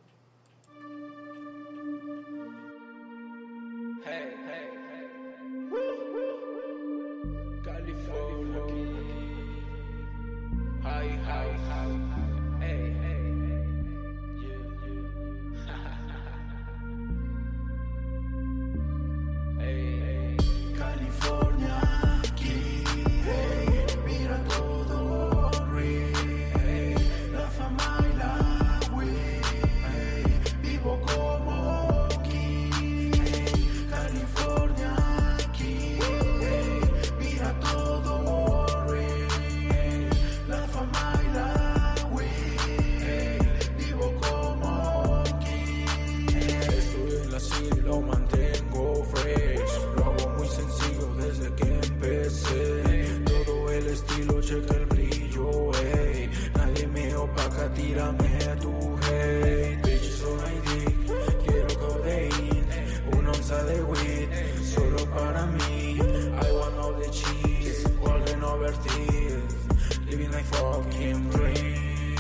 Fucking 70.44 71.30
dream. 71.32 72.16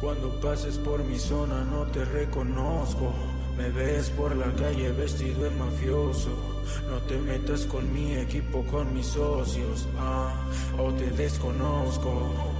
Cuando 0.00 0.40
pases 0.40 0.78
por 0.78 1.02
mi 1.04 1.18
zona 1.18 1.64
no 1.64 1.84
te 1.86 2.04
reconozco. 2.04 3.12
Me 3.56 3.68
ves 3.68 4.10
por 4.10 4.34
la 4.34 4.50
calle 4.54 4.90
vestido 4.92 5.44
de 5.44 5.50
mafioso. 5.50 6.30
No 6.88 6.98
te 7.02 7.18
metas 7.18 7.66
con 7.66 7.92
mi 7.92 8.14
equipo, 8.14 8.64
con 8.64 8.92
mis 8.94 9.06
socios. 9.06 9.86
Ah, 9.98 10.34
o 10.78 10.92
te 10.92 11.10
desconozco. 11.10 12.51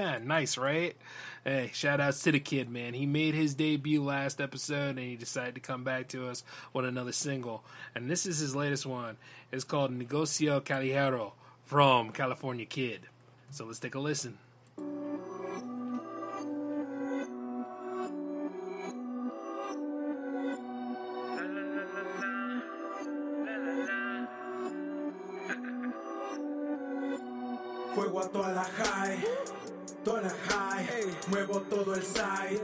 nice, 0.24 0.56
right? 0.56 0.96
Hey, 1.44 1.70
shout 1.72 2.00
outs 2.00 2.22
to 2.22 2.32
the 2.32 2.40
kid, 2.40 2.68
man. 2.70 2.94
He 2.94 3.06
made 3.06 3.34
his 3.34 3.54
debut 3.54 4.02
last 4.02 4.40
episode 4.40 4.90
and 4.90 4.98
he 4.98 5.16
decided 5.16 5.54
to 5.54 5.60
come 5.60 5.84
back 5.84 6.08
to 6.08 6.28
us 6.28 6.44
with 6.72 6.84
another 6.84 7.12
single. 7.12 7.64
And 7.94 8.10
this 8.10 8.26
is 8.26 8.38
his 8.38 8.54
latest 8.54 8.86
one. 8.86 9.16
It's 9.52 9.64
called 9.64 9.90
Negocio 9.92 10.60
Callejero 10.60 11.32
from 11.64 12.12
California 12.12 12.66
Kidd. 12.66 13.00
So 13.50 13.64
let's 13.64 13.78
take 13.78 13.94
a 13.94 14.00
listen. 14.00 14.38
Fuego 27.94 28.20
a 28.20 28.28
toda 28.28 28.54
la 28.54 28.62
high, 28.62 29.18
la 30.06 30.30
high. 30.48 30.86
Muevo 31.28 31.60
todo 31.62 31.94
el 31.94 32.02
side, 32.02 32.60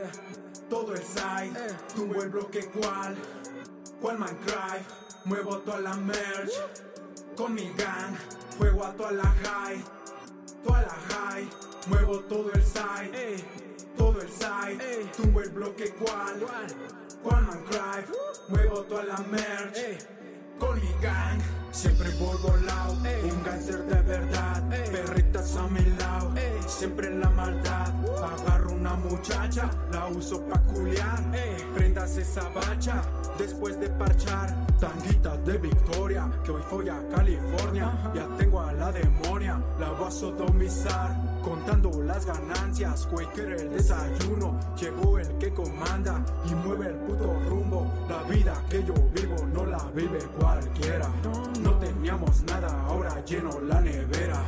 todo 0.69 0.95
el 0.95 1.03
side. 1.03 1.53
Tumbo 1.95 2.23
el 2.23 2.31
bloque 2.31 2.67
cual, 2.67 3.17
cual 4.01 4.19
Minecraft. 4.19 4.91
Muevo 5.25 5.59
toda 5.59 5.81
la 5.81 5.95
merch 5.95 6.53
con 7.37 7.55
mi 7.55 7.73
gang. 7.77 8.15
Fuego 8.59 8.85
a 8.85 8.93
toda 8.93 9.13
la 9.13 9.35
high, 9.45 9.85
toda 10.65 10.83
la 10.83 10.97
high. 11.09 11.49
Muevo 11.89 12.21
todo 12.21 12.51
el 12.53 12.63
side, 12.63 13.45
todo 13.97 14.21
el 14.21 14.29
side. 14.31 15.11
Tumbo 15.17 15.41
el 15.41 15.51
bloque 15.51 15.91
cual, 15.95 16.41
cual 17.23 17.43
Minecraft. 17.43 18.11
Muevo 18.49 18.83
toda 18.83 19.05
la 19.05 19.19
merch 19.19 20.16
con 20.59 20.81
mi 20.81 20.89
gang. 21.01 21.41
Siempre 21.71 22.11
voy 22.19 22.37
volado, 22.43 22.95
un 22.95 23.43
gánster 23.43 23.85
de 23.85 24.03
verdad. 24.03 24.63
Perritas 24.69 25.57
a 25.57 25.69
mi 25.69 25.85
lado, 25.99 26.35
siempre 26.67 27.09
en 27.09 27.21
la 27.21 27.31
maldad. 27.31 27.93
Agarro 28.17 28.73
una 28.73 28.95
muchacha, 28.95 29.71
la 29.93 30.07
uso 30.07 30.41
pa' 30.47 30.61
culiar. 30.63 31.17
Prendas 31.75 32.17
esa 32.17 32.49
bacha, 32.51 33.03
después 33.39 33.79
de 33.79 33.89
parchar. 33.89 34.55
Tanguitas 34.81 35.45
de 35.47 35.59
Victoria, 35.59 36.31
que 36.45 36.51
hoy 36.51 36.63
fui 36.69 36.89
a 36.89 37.01
California. 37.09 37.93
Ya 38.15 38.27
tengo 38.37 38.61
a 38.61 38.73
la 38.73 38.93
demonia, 38.93 39.61
la 39.79 39.91
voy 39.91 40.09
a 40.09 40.11
sodomizar. 40.11 41.17
Contando 41.43 41.91
las 42.03 42.27
ganancias, 42.27 43.07
Quaker 43.07 43.53
el 43.53 43.71
desayuno. 43.71 44.59
Llegó 44.81 45.19
el 45.19 45.29
que 45.39 45.53
comanda 45.55 46.25
y 46.45 46.55
mueve 46.55 46.89
el 46.89 46.97
puto 46.97 47.33
rumbo. 47.49 47.87
La 48.09 48.23
vida 48.25 48.63
que 48.69 48.85
yo 48.85 48.95
vivo 49.15 49.37
no 49.53 49.65
la 49.65 49.83
vive 49.95 50.19
cualquiera. 50.39 51.09
No 51.61 51.73
teníamos 51.79 52.43
nada, 52.45 52.85
ahora 52.87 53.25
lleno 53.25 53.61
la 53.61 53.81
nevera. 53.81 54.43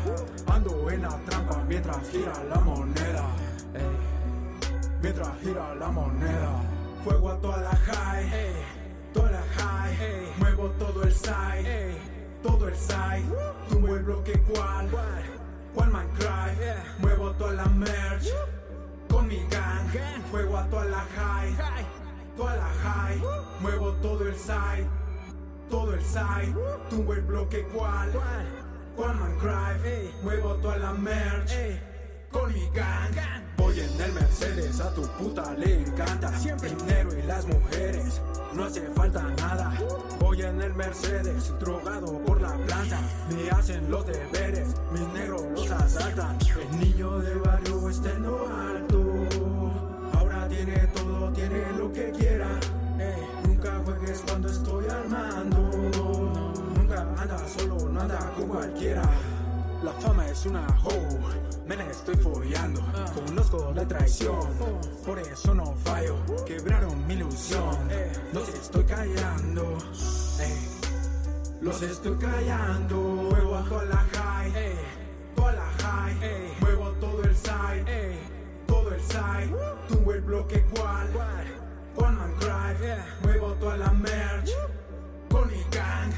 Ando 0.46 0.90
en 0.90 1.02
la 1.02 1.16
trampa 1.26 1.62
mientras 1.68 2.08
gira 2.10 2.32
la 2.44 2.60
moneda. 2.60 3.24
Ey, 3.78 4.78
Mientras 5.02 5.40
gira 5.40 5.74
la 5.74 5.88
moneda. 5.88 6.62
Fuego 7.04 7.30
a 7.30 7.40
toda 7.40 7.58
la 7.58 7.76
high, 7.76 8.52
toda 9.14 9.30
la 9.30 9.42
high. 9.56 10.32
Muevo 10.38 10.70
todo 10.78 11.02
el 11.04 11.12
side, 11.12 11.96
todo 12.42 12.68
el 12.68 12.76
side. 12.76 13.24
Tumbo 13.68 13.94
el 13.94 14.02
bloque 14.02 14.38
cual, 14.40 14.88
cual. 14.90 15.38
Minecraft. 15.92 16.98
Muevo 16.98 17.30
toda 17.32 17.52
la 17.52 17.66
merch 17.66 18.28
con 19.08 19.26
mi 19.26 19.38
gang. 19.48 19.88
Fuego 20.30 20.56
a 20.56 20.64
toda 20.68 20.84
la 20.84 21.06
high, 21.16 21.54
toda 22.36 22.56
la 22.56 22.68
high. 22.82 23.22
Muevo 23.60 23.92
todo 24.02 24.26
el 24.26 24.36
side, 24.36 24.86
todo 25.70 25.94
el 25.94 26.02
side. 26.02 26.54
Tumbo 26.90 27.14
el 27.14 27.22
bloque 27.22 27.62
cual, 27.68 28.10
One 28.96 29.14
Man 29.14 29.38
Drive, 29.38 30.12
muevo 30.24 30.54
toda 30.56 30.76
la 30.76 30.92
merch 30.92 31.52
con 32.32 32.52
mi 32.52 32.68
gang. 32.74 33.47
Voy 33.58 33.80
en 33.80 34.00
el 34.00 34.12
Mercedes, 34.12 34.80
a 34.80 34.94
tu 34.94 35.02
puta 35.02 35.52
le 35.54 35.80
encanta. 35.80 36.32
Siempre 36.38 36.70
dinero 36.70 37.10
y 37.18 37.22
las 37.22 37.46
mujeres, 37.46 38.22
no 38.54 38.64
hace 38.64 38.80
falta 38.94 39.22
nada. 39.36 39.76
Voy 40.20 40.40
en 40.42 40.62
el 40.62 40.72
Mercedes, 40.74 41.52
drogado 41.58 42.18
por 42.24 42.40
la 42.40 42.56
planta. 42.56 43.00
Me 43.28 43.50
hacen 43.50 43.90
los 43.90 44.06
deberes, 44.06 44.68
mis 44.92 45.06
negros 45.08 45.42
los 45.54 45.70
asaltan. 45.70 46.38
El 46.40 46.78
niño 46.78 47.18
de 47.18 47.34
barrio 47.34 47.90
está 47.90 48.12
en 48.12 48.22
lo 48.22 48.48
alto. 48.48 49.04
Ahora 50.14 50.48
tiene 50.48 50.78
todo, 50.94 51.32
tiene 51.32 51.72
lo 51.76 51.92
que 51.92 52.12
quiera. 52.12 52.48
Ey, 52.98 53.26
nunca 53.44 53.80
juegues 53.84 54.22
cuando 54.26 54.48
estoy 54.48 54.86
armando. 54.88 55.58
Nunca 56.76 57.00
anda 57.00 57.48
solo, 57.48 57.88
no 57.88 58.00
anda 58.00 58.32
con 58.36 58.48
cualquiera. 58.48 59.02
La 59.88 59.94
fama 59.94 60.28
es 60.28 60.44
una 60.44 60.66
hoe, 60.84 61.18
me 61.66 61.74
la 61.74 61.86
estoy 61.86 62.14
follando. 62.16 62.82
Conozco 63.14 63.72
la 63.74 63.88
traición, 63.88 64.46
por 65.06 65.18
eso 65.18 65.54
no 65.54 65.74
fallo. 65.82 66.14
Quebraron 66.44 67.06
mi 67.06 67.14
ilusión, 67.14 67.88
los 68.34 68.50
estoy 68.50 68.84
callando. 68.84 69.78
ey. 70.40 70.68
Los 71.62 71.80
estoy 71.80 72.18
callando. 72.18 73.30
Juego 73.30 73.56
a 73.56 73.64
toda 73.64 73.84
la 73.86 74.06
high, 74.12 74.52
toda 75.34 75.52
la 75.52 75.66
high. 75.78 76.52
Muevo 76.60 76.90
todo 77.00 77.24
el 77.24 77.34
side, 77.34 78.18
todo 78.66 78.92
el 78.92 79.00
side. 79.00 79.50
Tumbo 79.88 80.12
el 80.12 80.20
bloque 80.20 80.66
cual, 80.76 81.08
One 81.96 82.12
Man 82.12 82.34
Drive. 82.38 83.04
Muevo 83.22 83.54
toda 83.54 83.78
la 83.78 83.90
merch 83.92 84.50
con 85.30 85.48
mi 85.48 85.64
gang. 85.70 86.12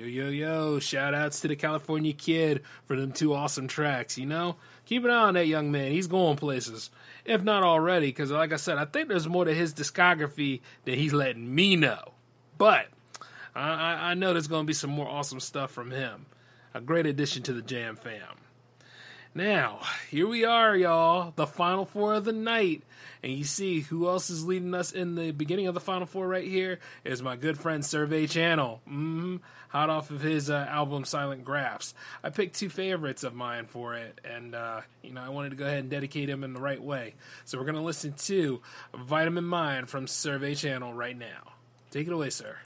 Yo, 0.00 0.06
yo, 0.06 0.30
yo. 0.30 0.78
Shout 0.78 1.12
outs 1.12 1.40
to 1.40 1.48
the 1.48 1.54
California 1.54 2.14
Kidd 2.14 2.62
for 2.86 2.96
them 2.96 3.12
two 3.12 3.34
awesome 3.34 3.68
tracks, 3.68 4.16
you 4.16 4.24
know? 4.24 4.56
Keep 4.86 5.04
an 5.04 5.10
eye 5.10 5.24
on 5.24 5.34
that 5.34 5.46
young 5.46 5.70
man. 5.70 5.92
He's 5.92 6.06
going 6.06 6.38
places. 6.38 6.88
If 7.26 7.42
not 7.42 7.62
already, 7.62 8.06
because 8.06 8.30
like 8.30 8.50
I 8.50 8.56
said, 8.56 8.78
I 8.78 8.86
think 8.86 9.08
there's 9.08 9.28
more 9.28 9.44
to 9.44 9.52
his 9.52 9.74
discography 9.74 10.62
than 10.86 10.94
he's 10.94 11.12
letting 11.12 11.54
me 11.54 11.76
know. 11.76 12.12
But 12.56 12.86
I, 13.54 14.12
I, 14.12 14.14
know 14.14 14.32
there's 14.32 14.48
going 14.48 14.62
to 14.64 14.66
be 14.66 14.72
some 14.72 14.88
more 14.88 15.06
awesome 15.06 15.38
stuff 15.38 15.70
from 15.70 15.90
him. 15.90 16.24
A 16.72 16.80
great 16.80 17.04
addition 17.04 17.42
to 17.42 17.52
the 17.52 17.60
Jam 17.60 17.96
fam. 17.96 18.38
Now, 19.34 19.80
here 20.10 20.26
we 20.26 20.46
are, 20.46 20.74
y'all. 20.74 21.34
The 21.36 21.46
final 21.46 21.84
four 21.84 22.14
of 22.14 22.24
the 22.24 22.32
night. 22.32 22.84
And 23.22 23.32
you 23.32 23.44
see 23.44 23.80
who 23.80 24.08
else 24.08 24.30
is 24.30 24.46
leading 24.46 24.74
us 24.74 24.92
in 24.92 25.14
the 25.14 25.30
beginning 25.30 25.66
of 25.66 25.74
the 25.74 25.80
final 25.80 26.06
four 26.06 26.26
right 26.26 26.48
here 26.48 26.78
is 27.04 27.20
my 27.20 27.36
good 27.36 27.58
friend 27.58 27.84
Survey 27.84 28.26
Channel. 28.26 28.80
hmm 28.88 29.36
Hot 29.70 29.88
off 29.88 30.10
of 30.10 30.20
his 30.20 30.50
uh, 30.50 30.66
album 30.68 31.04
Silent 31.04 31.44
Graphs. 31.44 31.94
I 32.24 32.30
picked 32.30 32.56
two 32.56 32.68
favorites 32.68 33.22
of 33.22 33.34
mine 33.34 33.66
for 33.66 33.94
it, 33.94 34.20
and 34.24 34.54
uh, 34.54 34.80
you 35.02 35.12
know 35.12 35.22
I 35.22 35.28
wanted 35.28 35.50
to 35.50 35.56
go 35.56 35.64
ahead 35.64 35.78
and 35.78 35.90
dedicate 35.90 36.28
him 36.28 36.42
in 36.42 36.54
the 36.54 36.60
right 36.60 36.82
way. 36.82 37.14
So 37.44 37.56
we're 37.56 37.66
gonna 37.66 37.82
listen 37.82 38.14
to 38.14 38.60
Vitamin 38.94 39.44
Mind 39.44 39.88
from 39.88 40.08
Survey 40.08 40.56
Channel 40.56 40.92
right 40.92 41.16
now. 41.16 41.52
Take 41.90 42.08
it 42.08 42.12
away, 42.12 42.30
sir. 42.30 42.56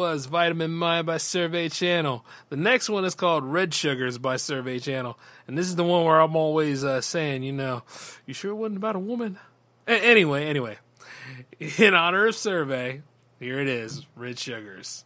Was 0.00 0.24
Vitamin 0.24 0.70
Mind 0.70 1.06
by 1.06 1.18
Survey 1.18 1.68
Channel. 1.68 2.24
The 2.48 2.56
next 2.56 2.88
one 2.88 3.04
is 3.04 3.14
called 3.14 3.44
Red 3.44 3.74
Sugars 3.74 4.16
by 4.16 4.36
Survey 4.36 4.78
Channel. 4.78 5.18
And 5.46 5.58
this 5.58 5.66
is 5.66 5.76
the 5.76 5.84
one 5.84 6.06
where 6.06 6.18
I'm 6.18 6.36
always 6.36 6.82
uh, 6.82 7.02
saying, 7.02 7.42
you 7.42 7.52
know, 7.52 7.82
you 8.24 8.32
sure 8.32 8.50
it 8.50 8.54
wasn't 8.54 8.78
about 8.78 8.96
a 8.96 8.98
woman? 8.98 9.38
A- 9.86 10.02
anyway, 10.02 10.46
anyway. 10.46 10.78
In 11.76 11.92
honor 11.92 12.26
of 12.28 12.34
Survey, 12.34 13.02
here 13.38 13.60
it 13.60 13.68
is 13.68 14.06
Red 14.16 14.38
Sugars. 14.38 15.04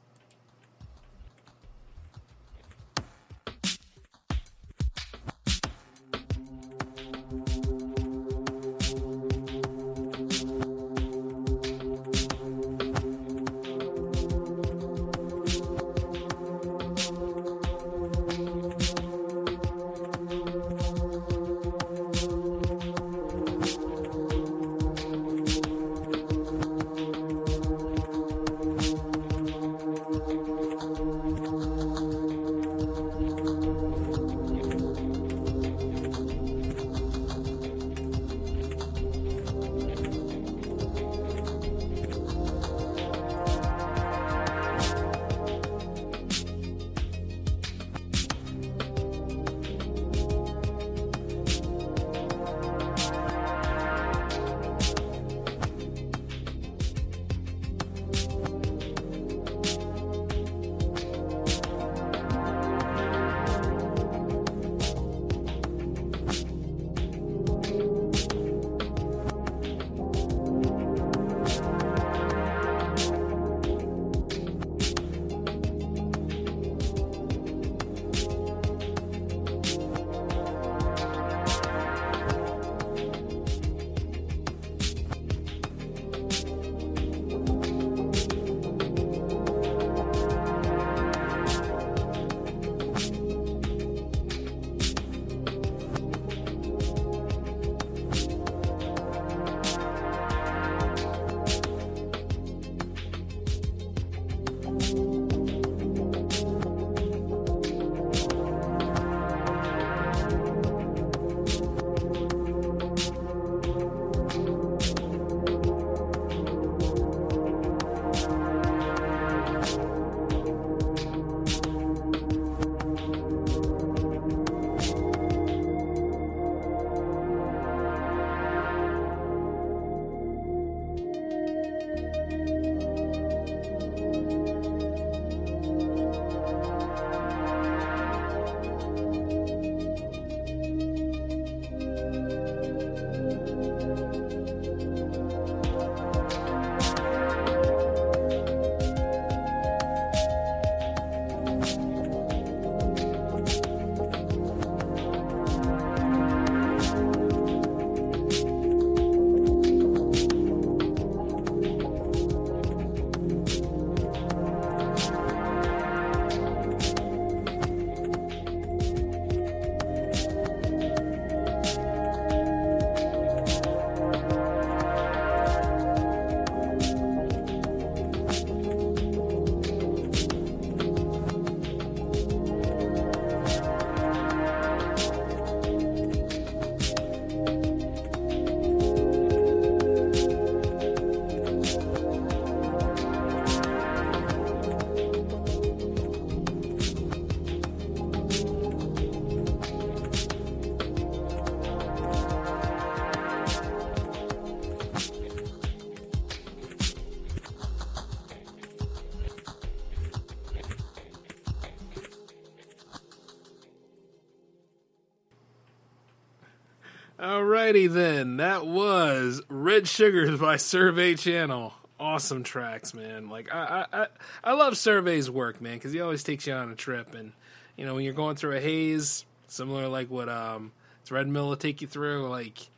Alrighty 217.44 217.92
then, 217.92 218.38
that 218.38 218.66
was 218.66 219.42
Red 219.50 219.86
Sugars 219.86 220.40
by 220.40 220.56
Survey 220.56 221.14
Channel. 221.14 221.74
Awesome 222.00 222.42
tracks, 222.42 222.94
man. 222.94 223.28
Like 223.28 223.54
I, 223.54 223.84
I, 223.92 224.06
I, 224.42 224.52
love 224.54 224.78
Survey's 224.78 225.30
work, 225.30 225.60
man, 225.60 225.74
because 225.74 225.92
he 225.92 226.00
always 226.00 226.22
takes 226.22 226.46
you 226.46 226.54
on 226.54 226.70
a 226.70 226.74
trip, 226.74 227.14
and 227.14 227.32
you 227.76 227.84
know 227.84 227.94
when 227.94 228.04
you're 228.04 228.14
going 228.14 228.36
through 228.36 228.56
a 228.56 228.60
haze, 228.60 229.26
similar 229.46 229.88
like 229.88 230.10
what 230.10 230.30
um, 230.30 230.72
Threadmill 231.06 231.48
will 231.48 231.56
take 231.56 231.82
you 231.82 231.86
through, 231.86 232.30
like 232.30 232.70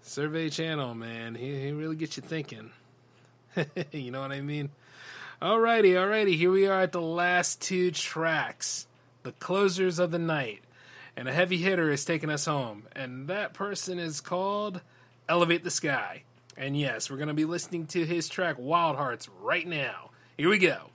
Survey 0.00 0.48
Channel, 0.48 0.94
man. 0.94 1.34
He 1.34 1.60
he 1.60 1.72
really 1.72 1.96
gets 1.96 2.16
you 2.16 2.22
thinking. 2.22 2.70
you 3.92 4.10
know 4.10 4.22
what 4.22 4.32
I 4.32 4.40
mean? 4.40 4.70
Alrighty, 5.42 5.92
alrighty. 5.92 6.34
Here 6.34 6.50
we 6.50 6.66
are 6.66 6.80
at 6.80 6.92
the 6.92 7.02
last 7.02 7.60
two 7.60 7.90
tracks, 7.90 8.86
the 9.22 9.32
closers 9.32 9.98
of 9.98 10.12
the 10.12 10.18
night, 10.18 10.60
and 11.16 11.28
a 11.28 11.32
heavy 11.32 11.56
hitter 11.56 11.90
is 11.90 12.04
taking 12.04 12.30
us 12.30 12.44
home, 12.44 12.84
and 12.94 13.28
that 13.28 13.54
person 13.54 13.98
is 13.98 14.20
called 14.20 14.82
Elevate 15.28 15.64
the 15.64 15.70
Sky. 15.70 16.22
And 16.56 16.78
yes, 16.78 17.10
we're 17.10 17.16
gonna 17.16 17.34
be 17.34 17.44
listening 17.44 17.86
to 17.88 18.04
his 18.04 18.28
track 18.28 18.56
Wild 18.58 18.96
Hearts 18.96 19.28
right 19.40 19.66
now. 19.66 20.10
Here 20.36 20.48
we 20.48 20.58
go. 20.58 20.90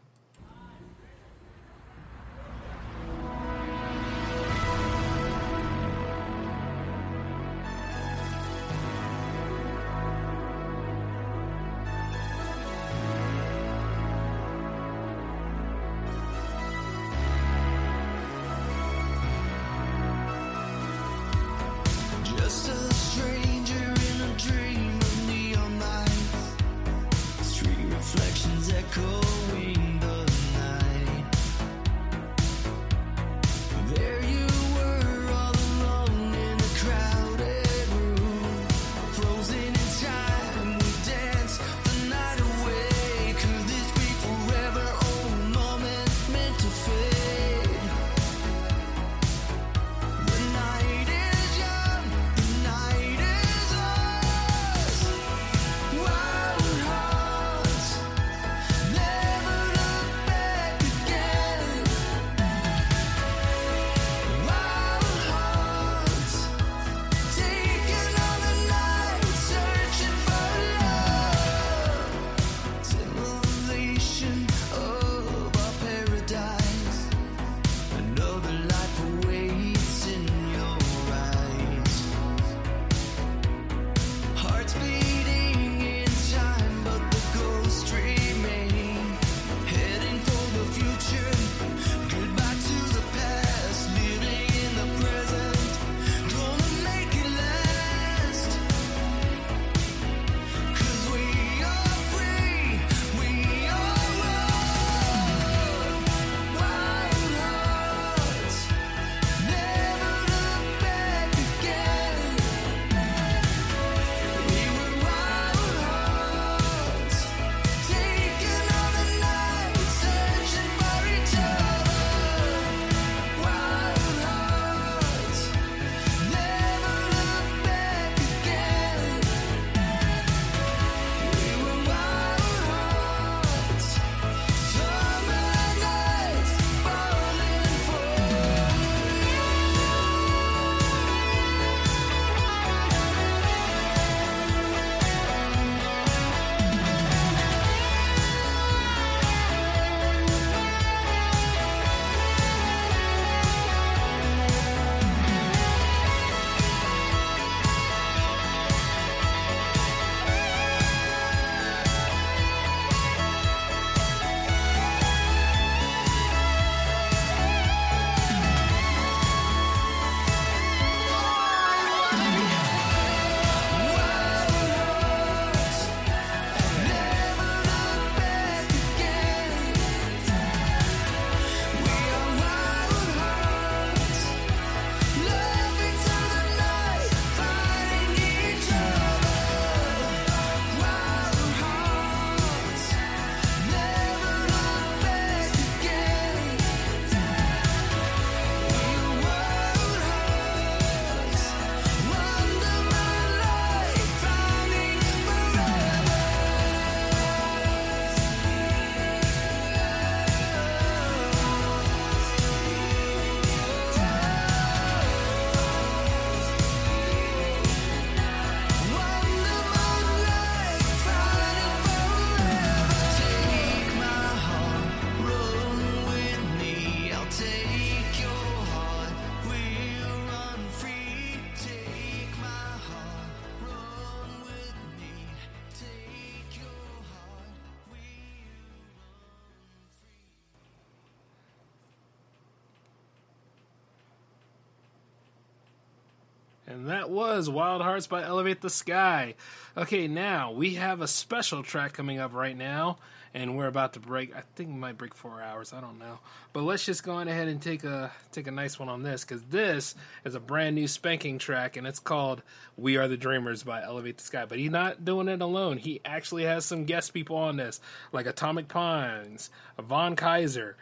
Was 247.37 247.49
Wild 247.49 247.81
Hearts 247.81 248.07
by 248.07 248.23
Elevate 248.23 248.59
the 248.59 248.69
Sky. 248.69 249.35
Okay, 249.77 250.05
now 250.09 250.51
we 250.51 250.73
have 250.73 250.99
a 250.99 251.07
special 251.07 251.63
track 251.63 251.93
coming 251.93 252.19
up 252.19 252.33
right 252.33 252.57
now, 252.57 252.97
and 253.33 253.55
we're 253.55 253.67
about 253.67 253.93
to 253.93 254.01
break. 254.01 254.35
I 254.35 254.41
think 254.55 254.67
we 254.67 254.75
might 254.75 254.97
break 254.97 255.15
four 255.15 255.41
hours. 255.41 255.71
I 255.71 255.79
don't 255.79 255.97
know, 255.97 256.19
but 256.51 256.63
let's 256.63 256.85
just 256.85 257.03
go 257.03 257.13
on 257.13 257.29
ahead 257.29 257.47
and 257.47 257.61
take 257.61 257.85
a 257.85 258.11
take 258.33 258.47
a 258.47 258.51
nice 258.51 258.77
one 258.77 258.89
on 258.89 259.03
this 259.03 259.23
because 259.23 259.43
this 259.43 259.95
is 260.25 260.35
a 260.35 260.41
brand 260.41 260.75
new 260.75 260.89
spanking 260.89 261.37
track, 261.37 261.77
and 261.77 261.87
it's 261.87 261.99
called 261.99 262.43
"We 262.75 262.97
Are 262.97 263.07
the 263.07 263.15
Dreamers" 263.15 263.63
by 263.63 263.81
Elevate 263.81 264.17
the 264.17 264.25
Sky. 264.25 264.43
But 264.45 264.59
he's 264.59 264.69
not 264.69 265.05
doing 265.05 265.29
it 265.29 265.41
alone. 265.41 265.77
He 265.77 266.01
actually 266.03 266.43
has 266.43 266.65
some 266.65 266.83
guest 266.83 267.13
people 267.13 267.37
on 267.37 267.55
this, 267.55 267.79
like 268.11 268.25
Atomic 268.25 268.67
Pines, 268.67 269.49
Von 269.79 270.17
Kaiser. 270.17 270.75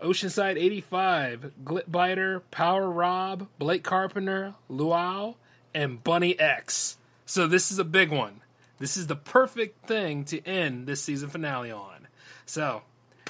Oceanside 0.00 0.56
85, 0.56 1.52
Glitbiter, 1.62 2.42
Power 2.50 2.90
Rob, 2.90 3.46
Blake 3.60 3.84
Carpenter, 3.84 4.54
Luau, 4.68 5.36
and 5.74 6.02
Bunny 6.02 6.38
X. 6.38 6.96
So 7.26 7.46
this 7.46 7.70
is 7.70 7.78
a 7.78 7.84
big 7.84 8.10
one. 8.10 8.40
This 8.78 8.96
is 8.96 9.06
the 9.06 9.16
perfect 9.16 9.86
thing 9.86 10.24
to 10.26 10.44
end 10.46 10.86
this 10.86 11.02
season 11.02 11.28
finale 11.28 11.70
on. 11.70 12.08
So, 12.46 12.82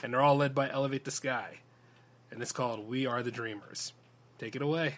and 0.03 0.13
they're 0.13 0.23
all 0.23 0.37
led 0.37 0.55
by 0.55 0.71
Elevate 0.71 1.05
the 1.05 1.11
Sky. 1.11 1.59
And 2.31 2.41
it's 2.41 2.53
called 2.53 2.89
We 2.89 3.07
Are 3.07 3.23
the 3.23 3.31
Dreamers. 3.31 3.93
Take 4.39 4.57
it 4.57 4.63
away. 4.63 4.97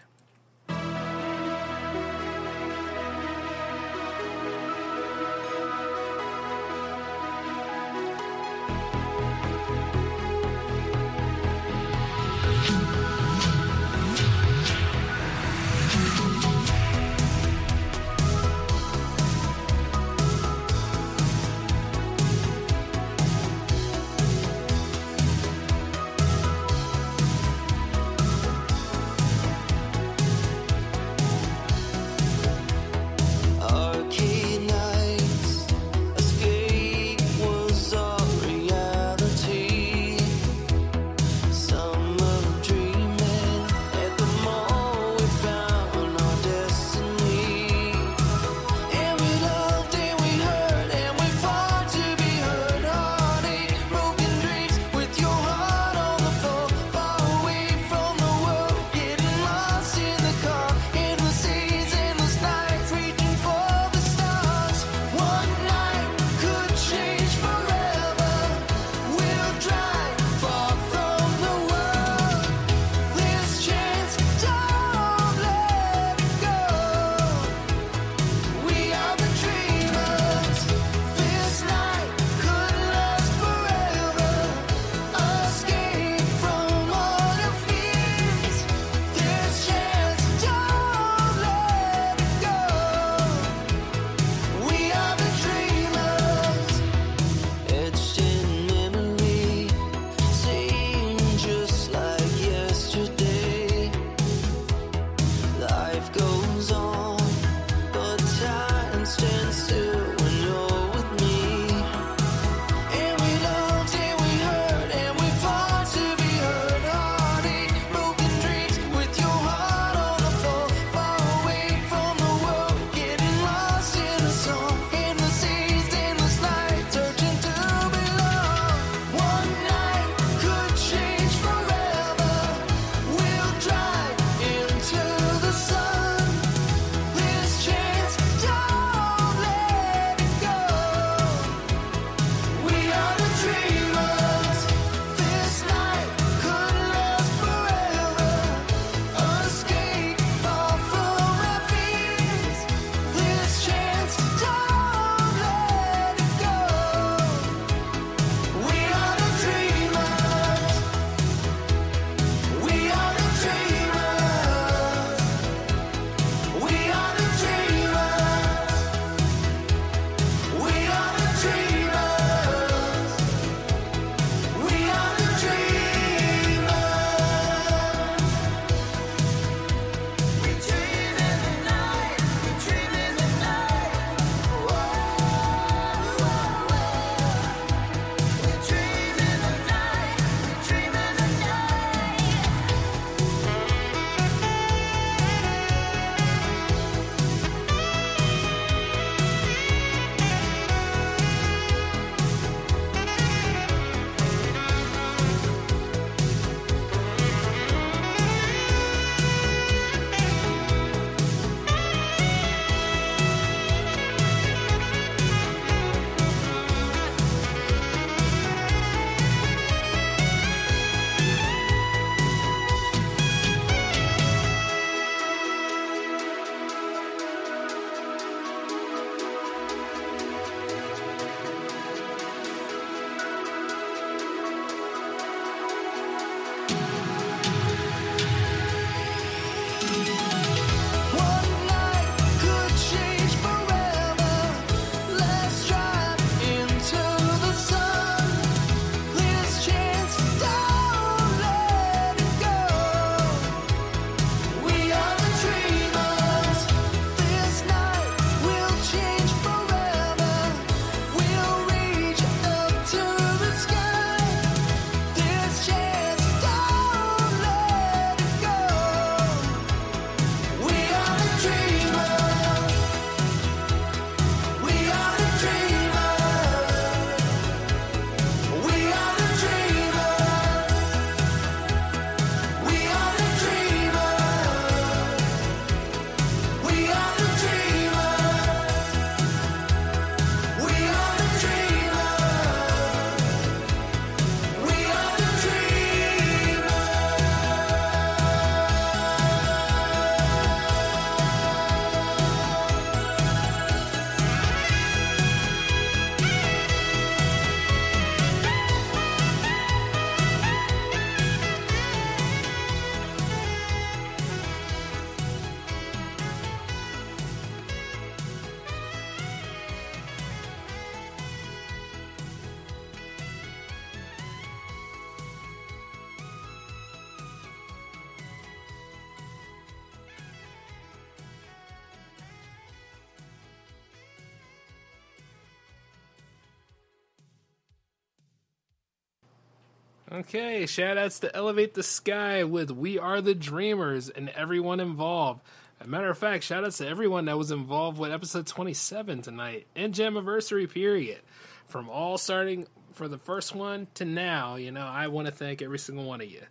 Okay, 340.35 340.67
shout 340.67 340.99
outs 340.99 341.21
to 341.21 341.33
Elevate 341.37 341.75
the 341.75 341.85
Sky 341.85 342.43
with 342.43 342.69
We 342.69 342.99
Are 342.99 343.21
the 343.21 343.37
Dreamers 343.37 344.09
and 344.09 344.31
everyone 344.31 344.81
involved. 344.81 345.43
As 345.79 345.87
a 345.87 345.91
matter 345.91 346.11
of 346.11 346.19
fact, 346.19 346.43
shout 346.43 346.65
outs 346.65 346.79
to 346.79 346.89
everyone 346.89 347.27
that 347.27 347.39
was 347.39 347.53
involved 347.53 347.99
with 347.99 348.11
episode 348.11 348.49
27 348.49 349.23
tonight 349.23 349.69
and 349.77 349.95
Jammaversary 349.95 350.69
period. 350.69 351.21
From 351.69 351.89
all 351.89 352.19
starting 352.19 352.67
for 352.95 353.07
the 353.07 353.17
first 353.17 353.55
one 353.55 353.87
to 353.95 354.05
now, 354.05 354.57
you 354.57 354.73
know, 354.73 354.85
I 354.85 355.07
want 355.07 355.29
to 355.29 355.33
thank 355.33 355.63
every 355.63 355.79
single 355.79 356.05
one 356.05 356.21
of 356.21 356.29
you. 356.29 356.43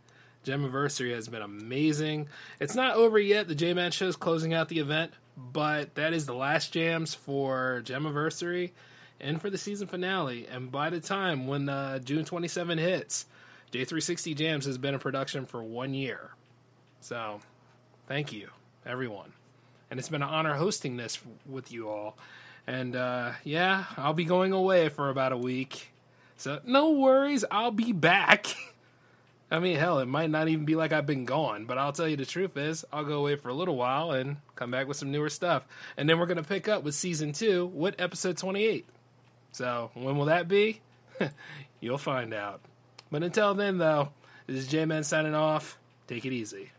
Jammaversary 0.45 1.13
has 1.13 1.27
been 1.27 1.41
amazing. 1.41 2.29
It's 2.61 2.75
not 2.75 2.95
over 2.95 3.19
yet. 3.19 3.49
The 3.49 3.55
J 3.55 3.73
Man 3.73 3.91
Show 3.91 4.07
is 4.07 4.15
closing 4.15 4.53
out 4.53 4.69
the 4.69 4.79
event, 4.79 5.11
but 5.35 5.95
that 5.95 6.13
is 6.13 6.25
the 6.25 6.33
last 6.33 6.71
jams 6.71 7.15
for 7.15 7.81
Jammaversary 7.83 8.71
and 9.19 9.41
for 9.41 9.49
the 9.49 9.57
season 9.57 9.89
finale. 9.89 10.47
And 10.49 10.71
by 10.71 10.89
the 10.89 11.01
time 11.01 11.47
when 11.47 11.67
uh, 11.67 11.99
June 11.99 12.23
27 12.23 12.77
hits, 12.77 13.25
J360 13.73 14.35
Jams 14.35 14.65
has 14.65 14.77
been 14.77 14.93
in 14.93 14.99
production 14.99 15.47
for 15.47 15.63
one 15.63 15.95
year. 15.95 16.29
So, 17.01 17.39
thank 18.07 18.31
you, 18.31 18.49
everyone. 18.85 19.33
And 19.89 19.99
it's 19.99 20.09
been 20.09 20.21
an 20.21 20.29
honor 20.29 20.53
hosting 20.53 20.95
this 20.95 21.17
with 21.47 21.71
you 21.71 21.89
all. 21.89 22.15
And 22.67 22.95
uh, 22.95 23.31
yeah, 23.43 23.85
I'll 23.97 24.13
be 24.13 24.25
going 24.25 24.51
away 24.51 24.89
for 24.89 25.09
about 25.09 25.31
a 25.31 25.37
week. 25.37 25.89
So, 26.37 26.59
no 26.63 26.91
worries, 26.91 27.43
I'll 27.49 27.71
be 27.71 27.93
back. 27.93 28.55
I 29.51 29.57
mean, 29.57 29.77
hell, 29.77 29.97
it 29.99 30.07
might 30.07 30.29
not 30.29 30.49
even 30.49 30.65
be 30.65 30.75
like 30.75 30.93
I've 30.93 31.07
been 31.07 31.25
gone, 31.25 31.65
but 31.65 31.79
I'll 31.79 31.93
tell 31.93 32.07
you 32.07 32.15
the 32.15 32.25
truth 32.27 32.55
is, 32.57 32.85
I'll 32.93 33.03
go 33.03 33.19
away 33.19 33.37
for 33.37 33.49
a 33.49 33.53
little 33.55 33.75
while 33.75 34.11
and 34.11 34.37
come 34.55 34.69
back 34.69 34.87
with 34.87 34.97
some 34.97 35.11
newer 35.11 35.29
stuff. 35.29 35.65
And 35.97 36.07
then 36.07 36.19
we're 36.19 36.27
going 36.27 36.37
to 36.37 36.43
pick 36.43 36.67
up 36.67 36.83
with 36.83 36.93
season 36.93 37.33
two 37.33 37.65
with 37.65 37.99
episode 37.99 38.37
28. 38.37 38.85
So, 39.51 39.89
when 39.95 40.15
will 40.15 40.25
that 40.25 40.47
be? 40.47 40.81
You'll 41.79 41.97
find 41.97 42.35
out. 42.35 42.61
But 43.13 43.21
until 43.21 43.53
then, 43.53 43.77
though, 43.77 44.09
this 44.47 44.57
is 44.57 44.67
J 44.67 44.85
Man 44.85 45.03
signing 45.03 45.35
off. 45.35 45.77
Take 46.07 46.25
it 46.25 46.33
easy. 46.33 46.71